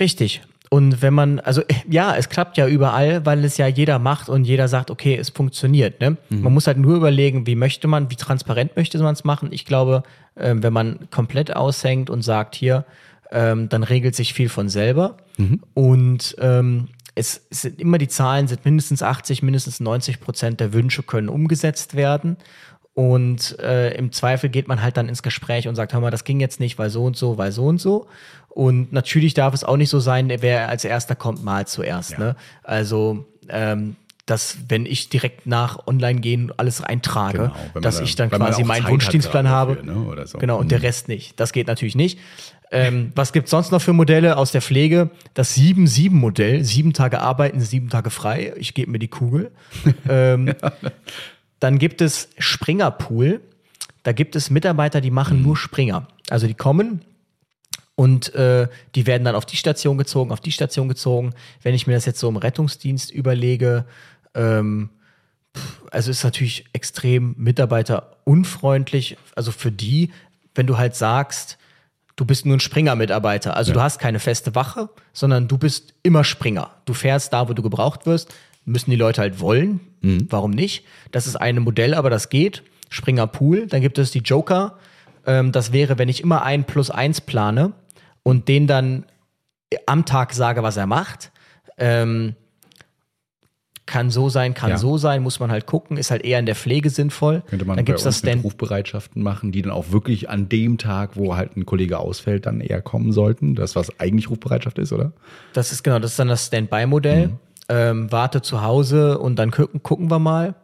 [0.00, 0.40] Richtig.
[0.70, 4.44] Und wenn man, also ja, es klappt ja überall, weil es ja jeder macht und
[4.44, 6.00] jeder sagt, okay, es funktioniert.
[6.00, 6.16] Ne?
[6.28, 6.40] Mhm.
[6.42, 9.48] Man muss halt nur überlegen, wie möchte man, wie transparent möchte man es machen.
[9.52, 10.02] Ich glaube,
[10.34, 12.84] äh, wenn man komplett aushängt und sagt, hier,
[13.30, 15.16] ähm, dann regelt sich viel von selber.
[15.36, 15.60] Mhm.
[15.74, 20.72] Und ähm, es, es sind immer die Zahlen, sind mindestens 80, mindestens 90 Prozent der
[20.72, 22.36] Wünsche können umgesetzt werden.
[22.96, 26.24] Und äh, im Zweifel geht man halt dann ins Gespräch und sagt, hör mal, das
[26.24, 28.06] ging jetzt nicht, weil so und so, weil so und so.
[28.48, 32.12] Und natürlich darf es auch nicht so sein, wer als erster kommt, mal zuerst.
[32.12, 32.18] Ja.
[32.18, 32.36] Ne?
[32.62, 38.30] Also ähm, dass wenn ich direkt nach online gehen alles eintrage, genau, dass ich dann
[38.30, 39.78] quasi meinen Wunschdienstplan habe.
[39.84, 40.38] ne, so.
[40.38, 40.70] Genau, und mhm.
[40.70, 41.38] der Rest nicht.
[41.38, 42.18] Das geht natürlich nicht.
[42.72, 45.10] Ähm, was gibt's sonst noch für Modelle aus der Pflege?
[45.34, 48.54] Das 7-7-Modell, sieben Tage arbeiten, sieben Tage frei.
[48.56, 49.52] Ich gebe mir die Kugel.
[50.08, 50.72] ähm, ja.
[51.66, 53.40] Dann gibt es Springerpool.
[54.04, 55.42] Da gibt es Mitarbeiter, die machen mhm.
[55.42, 56.06] nur Springer.
[56.30, 57.04] Also die kommen
[57.96, 61.34] und äh, die werden dann auf die Station gezogen, auf die Station gezogen.
[61.64, 63.84] Wenn ich mir das jetzt so im Rettungsdienst überlege,
[64.36, 64.90] ähm,
[65.90, 69.16] also ist natürlich extrem mitarbeiterunfreundlich.
[69.34, 70.12] Also für die,
[70.54, 71.58] wenn du halt sagst,
[72.14, 73.56] du bist nur ein Springer-Mitarbeiter.
[73.56, 73.74] Also ja.
[73.74, 76.70] du hast keine feste Wache, sondern du bist immer Springer.
[76.84, 78.32] Du fährst da, wo du gebraucht wirst
[78.66, 79.80] müssen die Leute halt wollen.
[80.02, 80.26] Mhm.
[80.28, 80.84] Warum nicht?
[81.12, 82.62] Das ist ein Modell, aber das geht.
[82.90, 83.66] Springer Pool.
[83.66, 84.78] Dann gibt es die Joker.
[85.24, 87.72] Ähm, das wäre, wenn ich immer ein plus eins plane
[88.22, 89.06] und den dann
[89.86, 91.32] am Tag sage, was er macht.
[91.78, 92.34] Ähm,
[93.86, 94.78] kann so sein, kann ja.
[94.78, 97.44] so sein, muss man halt gucken, ist halt eher in der Pflege sinnvoll.
[97.46, 101.16] Könnte man dann gibt's das mit Rufbereitschaften machen, die dann auch wirklich an dem Tag,
[101.16, 103.54] wo halt ein Kollege ausfällt, dann eher kommen sollten.
[103.54, 105.12] Das, was eigentlich Rufbereitschaft ist, oder?
[105.52, 107.28] Das ist genau, das ist dann das Standby-Modell.
[107.28, 107.38] Mhm
[107.68, 110.54] ähm, warte zu Hause und dann gucken, gucken wir mal.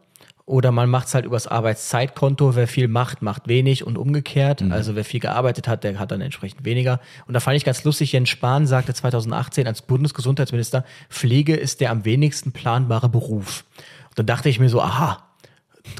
[0.44, 2.56] Oder man macht es halt übers Arbeitszeitkonto.
[2.56, 4.60] Wer viel macht, macht wenig und umgekehrt.
[4.60, 4.72] Mhm.
[4.72, 7.00] Also wer viel gearbeitet hat, der hat dann entsprechend weniger.
[7.26, 11.90] Und da fand ich ganz lustig, Jens Spahn sagte 2018 als Bundesgesundheitsminister, Pflege ist der
[11.90, 13.64] am wenigsten planbare Beruf.
[14.10, 15.22] Und dann dachte ich mir so, aha,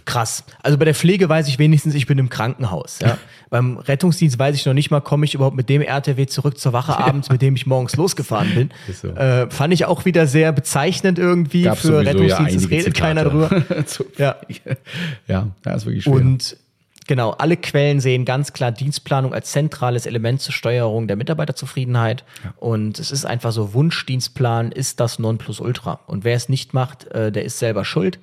[0.05, 0.45] krass.
[0.62, 2.99] Also bei der Pflege weiß ich wenigstens, ich bin im Krankenhaus.
[3.01, 3.18] Ja.
[3.51, 6.72] Beim Rettungsdienst weiß ich noch nicht mal, komme ich überhaupt mit dem RTW zurück zur
[6.72, 8.70] Wache abends, mit dem ich morgens losgefahren bin.
[8.93, 9.09] So.
[9.09, 12.53] Äh, fand ich auch wieder sehr bezeichnend irgendwie Gab's für Rettungsdienst.
[12.53, 13.63] Ja es redet keiner drüber.
[14.18, 14.37] ja.
[15.26, 16.13] ja, das ist wirklich schwer.
[16.13, 16.57] Und
[17.07, 22.25] Genau, alle Quellen sehen ganz klar Dienstplanung als zentrales Element zur Steuerung der Mitarbeiterzufriedenheit.
[22.45, 22.54] Ja.
[22.59, 26.00] Und es ist einfach so, Wunschdienstplan ist das Nonplusultra.
[26.07, 28.18] Und wer es nicht macht, äh, der ist selber schuld.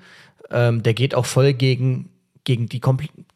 [0.51, 2.09] Ähm, der geht auch voll gegen,
[2.43, 2.81] gegen die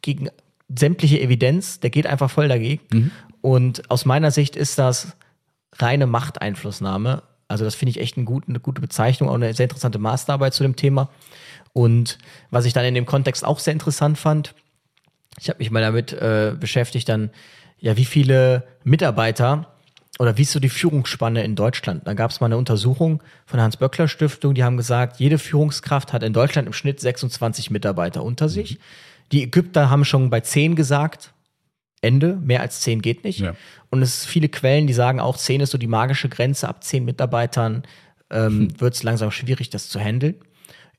[0.02, 0.30] gegen
[0.76, 2.81] sämtliche Evidenz, der geht einfach voll dagegen.
[2.91, 3.11] Mhm.
[3.41, 5.15] Und aus meiner Sicht ist das
[5.73, 7.23] reine Machteinflussnahme.
[7.48, 10.53] Also das finde ich echt eine gute, eine gute Bezeichnung, auch eine sehr interessante Masterarbeit
[10.53, 11.10] zu dem Thema.
[11.73, 12.18] Und
[12.52, 14.56] was ich dann in dem Kontext auch sehr interessant fand,
[15.40, 17.31] ich habe mich mal damit äh, beschäftigt, dann,
[17.80, 19.73] ja, wie viele Mitarbeiter
[20.19, 22.07] oder wie ist so die Führungsspanne in Deutschland?
[22.07, 26.23] Da gab es mal eine Untersuchung von der Hans-Böckler-Stiftung, die haben gesagt, jede Führungskraft hat
[26.23, 28.77] in Deutschland im Schnitt 26 Mitarbeiter unter sich.
[29.31, 31.34] Die Ägypter haben schon bei 10 gesagt,
[32.02, 33.40] Ende, mehr als 10 geht nicht.
[33.40, 33.56] Ja.
[33.90, 36.84] Und es sind viele Quellen, die sagen auch, 10 ist so die magische Grenze, ab
[36.84, 37.84] 10 Mitarbeitern
[38.30, 38.81] ähm, hm.
[38.81, 40.35] wird es langsam schwierig, das zu handeln.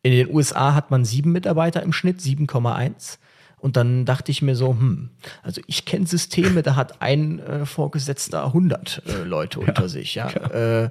[0.03, 3.19] In den USA hat man sieben Mitarbeiter im Schnitt, 7,1.
[3.65, 5.09] Und dann dachte ich mir so, hm,
[5.43, 10.17] also ich kenne Systeme, da hat ein äh, Vorgesetzter 100 äh, Leute ja, unter sich.
[10.17, 10.29] Ja.
[10.29, 10.91] Äh,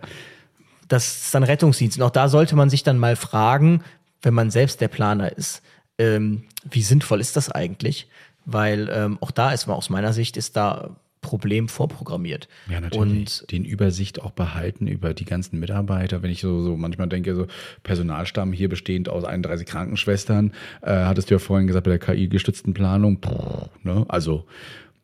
[0.87, 1.99] das ist dann Rettungsdienst.
[1.99, 3.83] Und auch da sollte man sich dann mal fragen,
[4.23, 5.61] wenn man selbst der Planer ist,
[5.99, 8.07] ähm, wie sinnvoll ist das eigentlich?
[8.45, 12.47] Weil ähm, auch da ist man aus meiner Sicht ist da Problem vorprogrammiert.
[12.69, 13.01] Ja, natürlich.
[13.01, 16.21] Und den Übersicht auch behalten über die ganzen Mitarbeiter.
[16.21, 17.47] Wenn ich so, so manchmal denke, so
[17.81, 20.51] Personalstamm hier bestehend aus 31 Krankenschwestern,
[20.83, 24.05] äh, hattest du ja vorhin gesagt, bei der KI-gestützten Planung, pff, ne?
[24.07, 24.45] also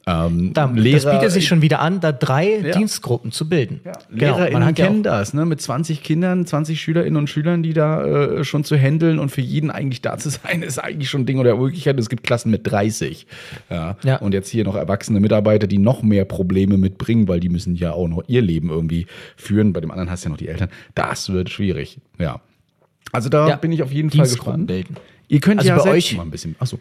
[0.10, 2.78] ähm, da, Lehrer, das bietet sich schon wieder an, da drei ja.
[2.78, 3.82] Dienstgruppen zu bilden.
[3.86, 3.92] Ja.
[4.10, 5.46] Genau, LehrerInnen man kennen ja das, ne?
[5.46, 9.42] mit 20 Kindern, 20 Schülerinnen und Schülern, die da äh, schon zu handeln und für
[9.42, 12.00] jeden eigentlich da zu sein, ist eigentlich schon ein Ding oder Möglichkeit.
[12.00, 13.28] Es gibt Klassen mit 30.
[13.70, 13.98] Ja.
[14.04, 14.18] ja.
[14.18, 17.92] Und jetzt hier noch erwachsene Mitarbeiter, die noch mehr Probleme mitbringen, weil die müssen ja
[17.92, 19.06] auch noch ihr Leben irgendwie
[19.36, 19.74] führen.
[19.74, 20.70] Bei dem anderen hast du ja noch die Eltern.
[20.96, 22.00] Das wird schwierig.
[22.18, 22.42] Ja.
[23.12, 24.68] Also da bin ich auf jeden Fall gespannt.
[24.68, 24.96] Bilden.
[25.28, 26.56] Ihr könnt also ja bei euch mal ein bisschen.
[26.60, 26.80] Achso.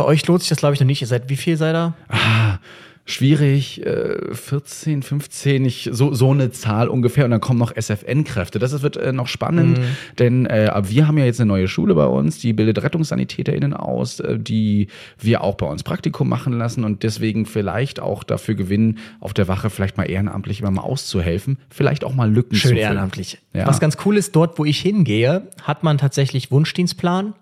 [0.00, 1.02] Bei euch lohnt sich das, glaube ich, noch nicht.
[1.02, 1.92] Ihr seid wie viel seid ihr?
[2.08, 2.56] Ah,
[3.04, 7.26] schwierig, äh, 14, 15, ich, so, so eine Zahl ungefähr.
[7.26, 8.58] Und dann kommen noch SFN-Kräfte.
[8.58, 9.84] Das wird äh, noch spannend, mhm.
[10.18, 14.20] denn äh, wir haben ja jetzt eine neue Schule bei uns, die bildet RettungssanitäterInnen aus,
[14.20, 14.86] äh, die
[15.18, 19.48] wir auch bei uns Praktikum machen lassen und deswegen vielleicht auch dafür gewinnen, auf der
[19.48, 22.84] Wache vielleicht mal ehrenamtlich immer mal auszuhelfen, vielleicht auch mal Lücken Schön zu füllen.
[22.84, 23.36] ehrenamtlich.
[23.52, 23.66] Ja.
[23.66, 27.34] Was ganz cool ist, dort, wo ich hingehe, hat man tatsächlich Wunschdienstplan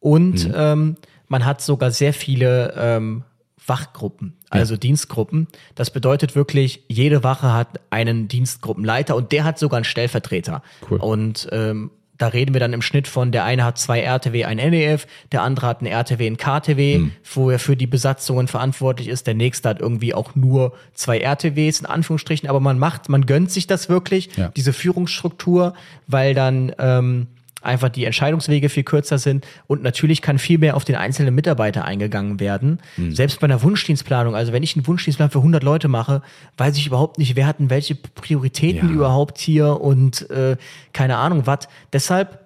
[0.00, 0.54] und mhm.
[0.56, 0.96] ähm,
[1.28, 3.24] man hat sogar sehr viele ähm,
[3.66, 4.78] Wachgruppen, also ja.
[4.78, 5.46] Dienstgruppen.
[5.74, 10.62] Das bedeutet wirklich, jede Wache hat einen Dienstgruppenleiter und der hat sogar einen Stellvertreter.
[10.90, 10.98] Cool.
[10.98, 14.56] Und ähm, da reden wir dann im Schnitt von, der eine hat zwei RTW, ein
[14.56, 17.12] NEF, der andere hat ein RTW, ein KTW, mhm.
[17.32, 19.28] wo er für die Besatzungen verantwortlich ist.
[19.28, 22.48] Der nächste hat irgendwie auch nur zwei RTWs, in Anführungsstrichen.
[22.48, 24.48] Aber man macht, man gönnt sich das wirklich, ja.
[24.56, 25.74] diese Führungsstruktur,
[26.08, 27.28] weil dann ähm,
[27.62, 31.84] einfach die Entscheidungswege viel kürzer sind und natürlich kann viel mehr auf den einzelnen Mitarbeiter
[31.84, 32.80] eingegangen werden.
[32.96, 33.14] Mhm.
[33.14, 36.22] Selbst bei einer Wunschdienstplanung, also wenn ich einen Wunschdienstplan für 100 Leute mache,
[36.56, 38.94] weiß ich überhaupt nicht, wer hat denn welche Prioritäten ja.
[38.94, 40.56] überhaupt hier und äh,
[40.92, 41.68] keine Ahnung was.
[41.92, 42.38] Deshalb,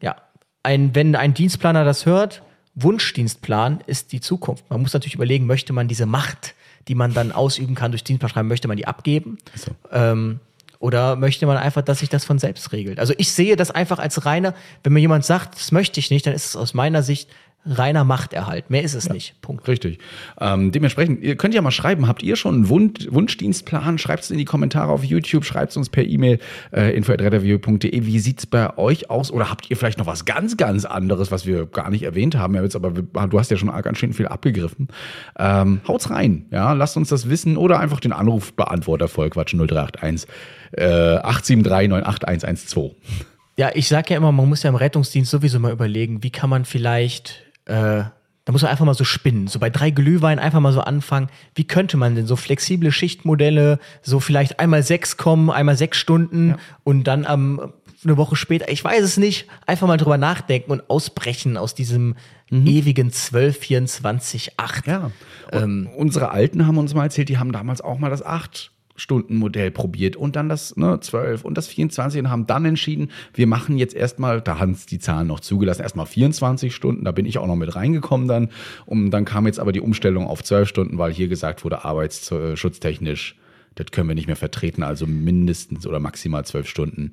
[0.00, 0.16] ja,
[0.62, 2.42] ein, wenn ein Dienstplaner das hört,
[2.74, 4.68] Wunschdienstplan ist die Zukunft.
[4.70, 6.54] Man muss natürlich überlegen, möchte man diese Macht,
[6.86, 9.38] die man dann ausüben kann durch Dienstplan schreiben, möchte man die abgeben?
[9.54, 9.72] So.
[9.92, 10.40] Ähm,
[10.78, 13.00] oder möchte man einfach, dass sich das von selbst regelt?
[13.00, 16.26] Also ich sehe das einfach als reiner, wenn mir jemand sagt, das möchte ich nicht,
[16.26, 17.28] dann ist es aus meiner Sicht
[17.64, 18.70] reiner Machterhalt.
[18.70, 19.40] Mehr ist es ja, nicht.
[19.42, 19.66] Punkt.
[19.68, 19.98] Richtig.
[20.40, 23.98] Ähm, dementsprechend, ihr könnt ja mal schreiben, habt ihr schon einen Wunsch, Wunschdienstplan?
[23.98, 26.38] Schreibt es in die Kommentare auf YouTube, schreibt es uns per E-Mail
[26.72, 28.06] äh, info.redderview.de.
[28.06, 29.30] Wie sieht es bei euch aus?
[29.30, 32.54] Oder habt ihr vielleicht noch was ganz, ganz anderes, was wir gar nicht erwähnt haben?
[32.54, 34.88] Ja, jetzt aber du hast ja schon ganz schön viel abgegriffen.
[35.38, 40.28] Ähm, haut's rein, ja, lasst uns das wissen oder einfach den Anrufbeantworter voll quatschen 0381
[40.72, 42.92] äh, 873 98112.
[43.56, 46.48] Ja, ich sag ja immer, man muss ja im Rettungsdienst sowieso mal überlegen, wie kann
[46.48, 48.04] man vielleicht äh,
[48.44, 49.46] da muss man einfach mal so spinnen.
[49.46, 51.28] So bei drei Glühwein einfach mal so anfangen.
[51.54, 56.50] Wie könnte man denn so flexible Schichtmodelle, so vielleicht einmal sechs kommen, einmal sechs Stunden
[56.50, 56.56] ja.
[56.82, 57.74] und dann am
[58.04, 62.14] eine Woche später, ich weiß es nicht, einfach mal drüber nachdenken und ausbrechen aus diesem
[62.48, 62.66] mhm.
[62.66, 64.86] ewigen 12, 24, 8.
[64.86, 65.10] Ja.
[65.52, 69.70] Ähm, unsere Alten haben uns mal erzählt, die haben damals auch mal das 8 Stundenmodell
[69.70, 73.78] probiert und dann das ne, 12 und das 24 und haben dann entschieden, wir machen
[73.78, 77.38] jetzt erstmal, da haben es die Zahlen noch zugelassen, erstmal 24 Stunden, da bin ich
[77.38, 78.50] auch noch mit reingekommen dann.
[78.86, 83.36] Und dann kam jetzt aber die Umstellung auf 12 Stunden, weil hier gesagt wurde, arbeitsschutztechnisch,
[83.76, 87.12] das können wir nicht mehr vertreten, also mindestens oder maximal zwölf Stunden.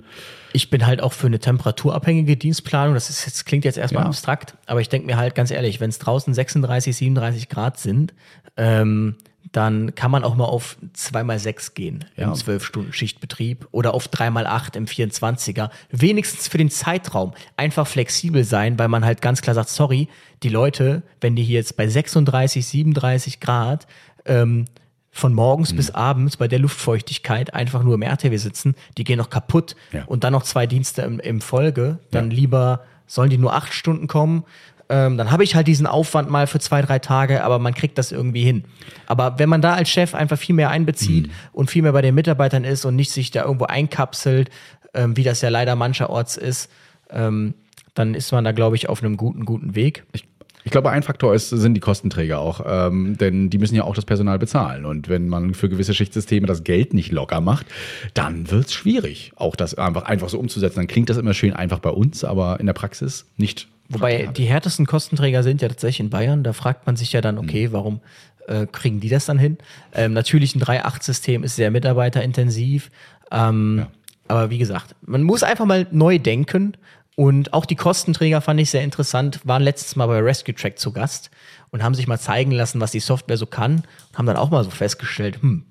[0.54, 2.96] Ich bin halt auch für eine temperaturabhängige Dienstplanung.
[2.96, 4.08] Das, ist, das klingt jetzt erstmal ja.
[4.10, 8.16] abstrakt, aber ich denke mir halt ganz ehrlich, wenn es draußen 36, 37 Grad sind,
[8.58, 9.16] ähm,
[9.52, 12.26] dann kann man auch mal auf 2x6 gehen ja.
[12.26, 15.70] im 12-Stunden-Schichtbetrieb oder auf 3x8 im 24er.
[15.92, 20.10] Wenigstens für den Zeitraum einfach flexibel sein, weil man halt ganz klar sagt, sorry,
[20.44, 23.88] die Leute, wenn die hier jetzt bei 36, 37 Grad
[24.26, 24.66] ähm,
[25.12, 25.78] von morgens mhm.
[25.78, 30.04] bis abends bei der Luftfeuchtigkeit einfach nur im RTW sitzen, die gehen noch kaputt ja.
[30.06, 32.36] und dann noch zwei Dienste im, im Folge, dann ja.
[32.36, 34.44] lieber sollen die nur acht Stunden kommen,
[34.90, 37.98] ähm, dann habe ich halt diesen Aufwand mal für zwei, drei Tage, aber man kriegt
[37.98, 38.66] das irgendwie hin.
[39.08, 41.32] Aber wenn man da als Chef einfach viel mehr einbezieht mhm.
[41.54, 44.50] und viel mehr bei den Mitarbeitern ist und nicht sich da irgendwo einkapselt,
[44.94, 46.70] ähm, wie das ja leider mancherorts ist,
[47.10, 47.56] ähm,
[47.94, 50.04] dann ist man da, glaube ich, auf einem guten, guten Weg.
[50.12, 50.28] Ich
[50.66, 53.94] ich glaube, ein Faktor ist, sind die Kostenträger auch, ähm, denn die müssen ja auch
[53.94, 54.86] das Personal bezahlen.
[54.86, 57.68] Und wenn man für gewisse Schichtsysteme das Geld nicht locker macht,
[58.16, 60.78] dann wird es schwierig, auch das einfach, einfach so umzusetzen.
[60.78, 64.46] Dann klingt das immer schön einfach bei uns, aber in der Praxis nicht Wobei die
[64.46, 66.44] härtesten Kostenträger sind ja tatsächlich in Bayern.
[66.44, 67.74] Da fragt man sich ja dann, okay, mhm.
[67.74, 68.00] warum
[68.48, 69.58] äh, kriegen die das dann hin?
[69.94, 72.90] Ähm, natürlich ein 3.8-System ist sehr mitarbeiterintensiv.
[73.32, 73.88] Ähm, ja.
[74.28, 76.78] Aber wie gesagt, man muss einfach mal neu denken.
[77.16, 80.92] Und auch die Kostenträger fand ich sehr interessant, waren letztes Mal bei Rescue Track zu
[80.92, 81.32] Gast
[81.72, 83.84] und haben sich mal zeigen lassen, was die Software so kann.
[84.12, 85.64] Und haben dann auch mal so festgestellt, hm,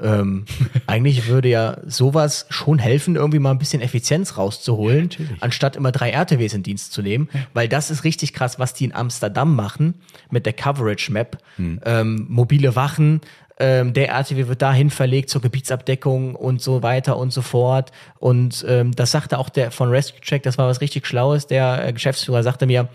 [0.00, 0.44] ähm,
[0.86, 5.92] eigentlich würde ja sowas schon helfen, irgendwie mal ein bisschen Effizienz rauszuholen, ja, anstatt immer
[5.92, 7.28] drei RTWs in Dienst zu nehmen.
[7.32, 7.40] Ja.
[7.54, 9.94] Weil das ist richtig krass, was die in Amsterdam machen
[10.30, 11.38] mit der Coverage Map.
[11.56, 11.80] Hm.
[11.84, 13.20] Ähm, mobile Wachen,
[13.58, 17.92] ähm, der RTW wird dahin verlegt zur Gebietsabdeckung und so weiter und so fort.
[18.18, 21.46] Und ähm, das sagte auch der von Rescue Check, das war was richtig Schlaues.
[21.46, 22.88] Der äh, Geschäftsführer sagte mir,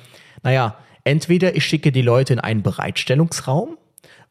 [0.44, 3.78] naja, entweder ich schicke die Leute in einen Bereitstellungsraum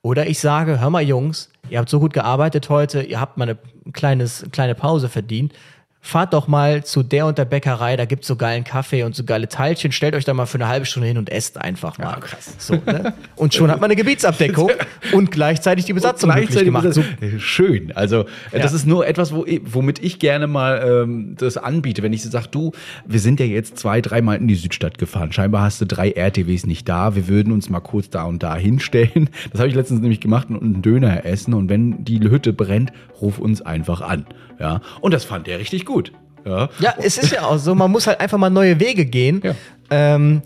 [0.06, 3.48] oder ich sage, hör mal Jungs, ihr habt so gut gearbeitet heute, ihr habt mal
[3.48, 3.58] eine
[3.92, 5.52] kleine Pause verdient
[6.06, 9.24] fahrt doch mal zu der und der Bäckerei, da gibt's so geilen Kaffee und so
[9.24, 12.12] geile Teilchen, stellt euch da mal für eine halbe Stunde hin und esst einfach mal.
[12.12, 12.54] Ja, krass.
[12.58, 13.12] So, ne?
[13.34, 14.70] Und schon hat man eine Gebietsabdeckung
[15.12, 16.92] und gleichzeitig die Besatzung gleichzeitig gemacht.
[16.92, 17.02] So.
[17.38, 17.92] Schön.
[17.92, 18.60] Also ja.
[18.60, 22.04] das ist nur etwas, wo, womit ich gerne mal ähm, das anbiete.
[22.04, 22.70] Wenn ich so sage, du,
[23.04, 25.32] wir sind ja jetzt zwei, dreimal in die Südstadt gefahren.
[25.32, 27.16] Scheinbar hast du drei RTWs nicht da.
[27.16, 29.28] Wir würden uns mal kurz da und da hinstellen.
[29.50, 31.52] Das habe ich letztens nämlich gemacht und einen Döner essen.
[31.52, 34.26] Und wenn die Hütte brennt, ruf uns einfach an.
[34.58, 34.80] Ja.
[35.00, 36.12] Und das fand er richtig gut.
[36.44, 36.68] Ja.
[36.78, 39.42] ja, es ist ja auch so, man muss halt einfach mal neue Wege gehen.
[39.42, 39.54] Ja.
[39.90, 40.42] Ähm,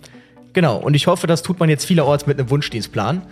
[0.55, 3.23] genau, und ich hoffe, das tut man jetzt vielerorts mit einem Wunschdienstplan.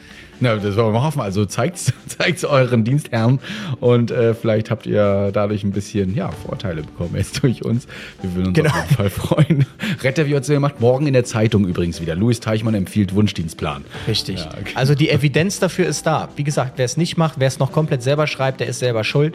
[0.41, 1.21] Na, das wollen wir hoffen.
[1.21, 1.79] Also zeigt
[2.19, 3.41] es euren Dienstherren
[3.81, 7.87] und äh, vielleicht habt ihr dadurch ein bisschen ja, Vorteile bekommen jetzt durch uns.
[8.21, 8.71] Wir würden uns genau.
[8.71, 9.67] auf jeden Fall freuen.
[10.03, 10.81] Retter, wie hat es gemacht?
[10.81, 12.15] Morgen in der Zeitung übrigens wieder.
[12.15, 13.85] Louis Teichmann empfiehlt Wunschdienstplan.
[14.07, 14.41] Richtig.
[14.41, 14.73] Ja, okay.
[14.75, 16.29] Also die Evidenz dafür ist da.
[16.37, 19.05] Wie gesagt, wer es nicht macht, wer es noch komplett selber schreibt, der ist selber
[19.05, 19.35] schuld.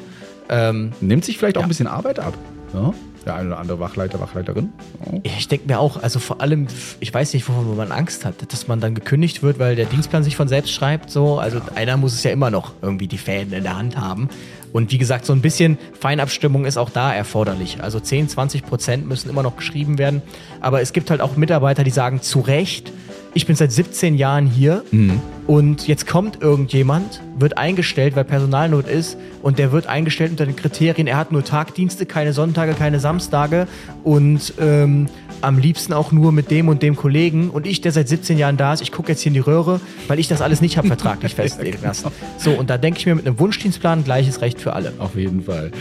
[0.49, 2.33] Ähm, Nimmt sich vielleicht auch ein bisschen Arbeit ab.
[2.73, 2.93] Ja?
[3.25, 4.71] der eine oder andere Wachleiter, Wachleiterin.
[5.05, 5.19] Oh.
[5.23, 6.67] Ich denke mir auch, also vor allem,
[6.99, 10.23] ich weiß nicht, wovon man Angst hat, dass man dann gekündigt wird, weil der Dienstplan
[10.23, 11.09] sich von selbst schreibt.
[11.09, 11.63] So, also ja.
[11.75, 14.29] einer muss es ja immer noch irgendwie die Fäden in der Hand haben.
[14.71, 17.77] Und wie gesagt, so ein bisschen Feinabstimmung ist auch da erforderlich.
[17.81, 20.21] Also 10, 20 Prozent müssen immer noch geschrieben werden.
[20.61, 22.91] Aber es gibt halt auch Mitarbeiter, die sagen zu Recht,
[23.33, 25.19] ich bin seit 17 Jahren hier mhm.
[25.47, 30.55] und jetzt kommt irgendjemand, wird eingestellt, weil Personalnot ist und der wird eingestellt unter den
[30.55, 33.67] Kriterien, er hat nur Tagdienste, keine Sonntage, keine Samstage
[34.03, 35.07] und ähm,
[35.41, 38.57] am liebsten auch nur mit dem und dem Kollegen und ich, der seit 17 Jahren
[38.57, 40.87] da ist, ich gucke jetzt hier in die Röhre, weil ich das alles nicht habe
[40.87, 42.11] vertraglich festlegen lassen.
[42.37, 44.93] So, und da denke ich mir mit einem Wunschdienstplan gleiches Recht für alle.
[44.99, 45.71] Auf jeden Fall.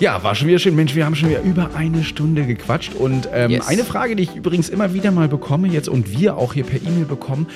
[0.00, 0.74] Ja, war schon wieder schön.
[0.74, 2.94] Mensch, wir haben schon wieder über eine Stunde gequatscht.
[2.94, 3.68] Und ähm, yes.
[3.68, 6.80] eine Frage, die ich übrigens immer wieder mal bekomme jetzt und wir auch hier per
[6.80, 7.46] E-Mail bekommen,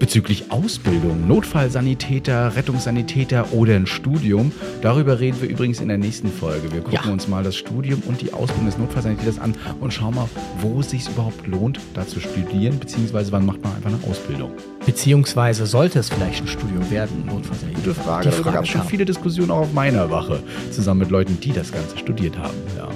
[0.00, 4.50] bezüglich Ausbildung, Notfallsanitäter, Rettungssanitäter oder ein Studium.
[4.82, 6.72] Darüber reden wir übrigens in der nächsten Folge.
[6.72, 7.12] Wir gucken ja.
[7.12, 10.28] uns mal das Studium und die Ausbildung des Notfallsanitäters an und schauen mal,
[10.60, 14.50] wo es sich überhaupt lohnt, da zu studieren, beziehungsweise wann macht man einfach eine Ausbildung.
[14.84, 17.90] Beziehungsweise sollte es vielleicht ein Studium werden, Notfallsanitäter?
[17.90, 18.30] Gute Frage.
[18.42, 21.70] Da gab es schon viele Diskussionen auch auf meiner Wache, zusammen mit Leuten, die das
[21.70, 22.56] Ganze studiert haben.
[22.76, 22.88] Ja.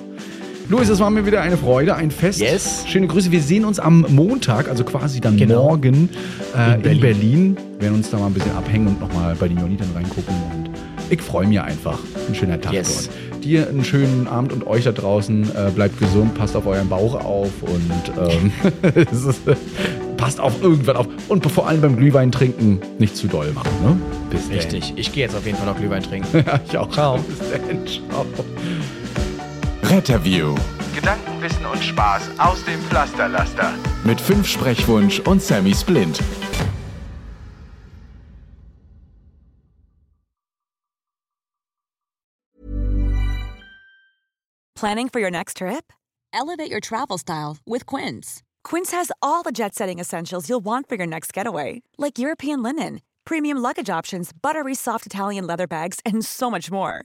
[0.68, 2.40] Luis, es war mir wieder eine Freude, ein Fest.
[2.40, 2.84] Yes.
[2.88, 3.30] Schöne Grüße.
[3.30, 5.64] Wir sehen uns am Montag, also quasi dann genau.
[5.64, 6.08] morgen
[6.56, 6.94] äh, in, Berlin.
[6.94, 7.56] in Berlin.
[7.74, 10.34] Wir werden uns da mal ein bisschen abhängen und nochmal bei den Jonitern reingucken.
[10.54, 10.70] Und
[11.10, 11.98] ich freue mich einfach.
[12.28, 12.72] Ein schöner Tag.
[12.72, 13.10] Yes.
[13.42, 15.50] Dir einen schönen Abend und euch da draußen.
[15.54, 18.50] Äh, bleibt gesund, passt auf euren Bauch auf und ähm,
[19.12, 19.40] ist,
[20.16, 21.08] passt auf irgendwann auf.
[21.28, 23.70] Und vor allem beim Glühwein trinken nicht zu doll machen.
[23.84, 23.96] Ne?
[24.30, 24.88] Bis Richtig.
[24.88, 24.98] Dann.
[24.98, 26.28] Ich gehe jetzt auf jeden Fall noch Glühwein trinken.
[26.46, 26.90] ja, ich auch.
[26.90, 27.18] Ciao.
[27.18, 27.86] Bis dann.
[27.86, 28.24] Ciao.
[29.90, 30.54] Retterview.
[30.94, 33.74] Gedanken, Wissen und Spaß aus dem Pflasterlaster.
[34.04, 36.20] Mit fünf Sprechwunsch und Sammy Splint.
[44.74, 45.92] Planning for your next trip?
[46.32, 48.42] Elevate your travel style with Quince.
[48.64, 52.62] Quince has all the jet setting essentials you'll want for your next getaway, like European
[52.62, 57.04] linen premium luggage options, buttery soft Italian leather bags, and so much more.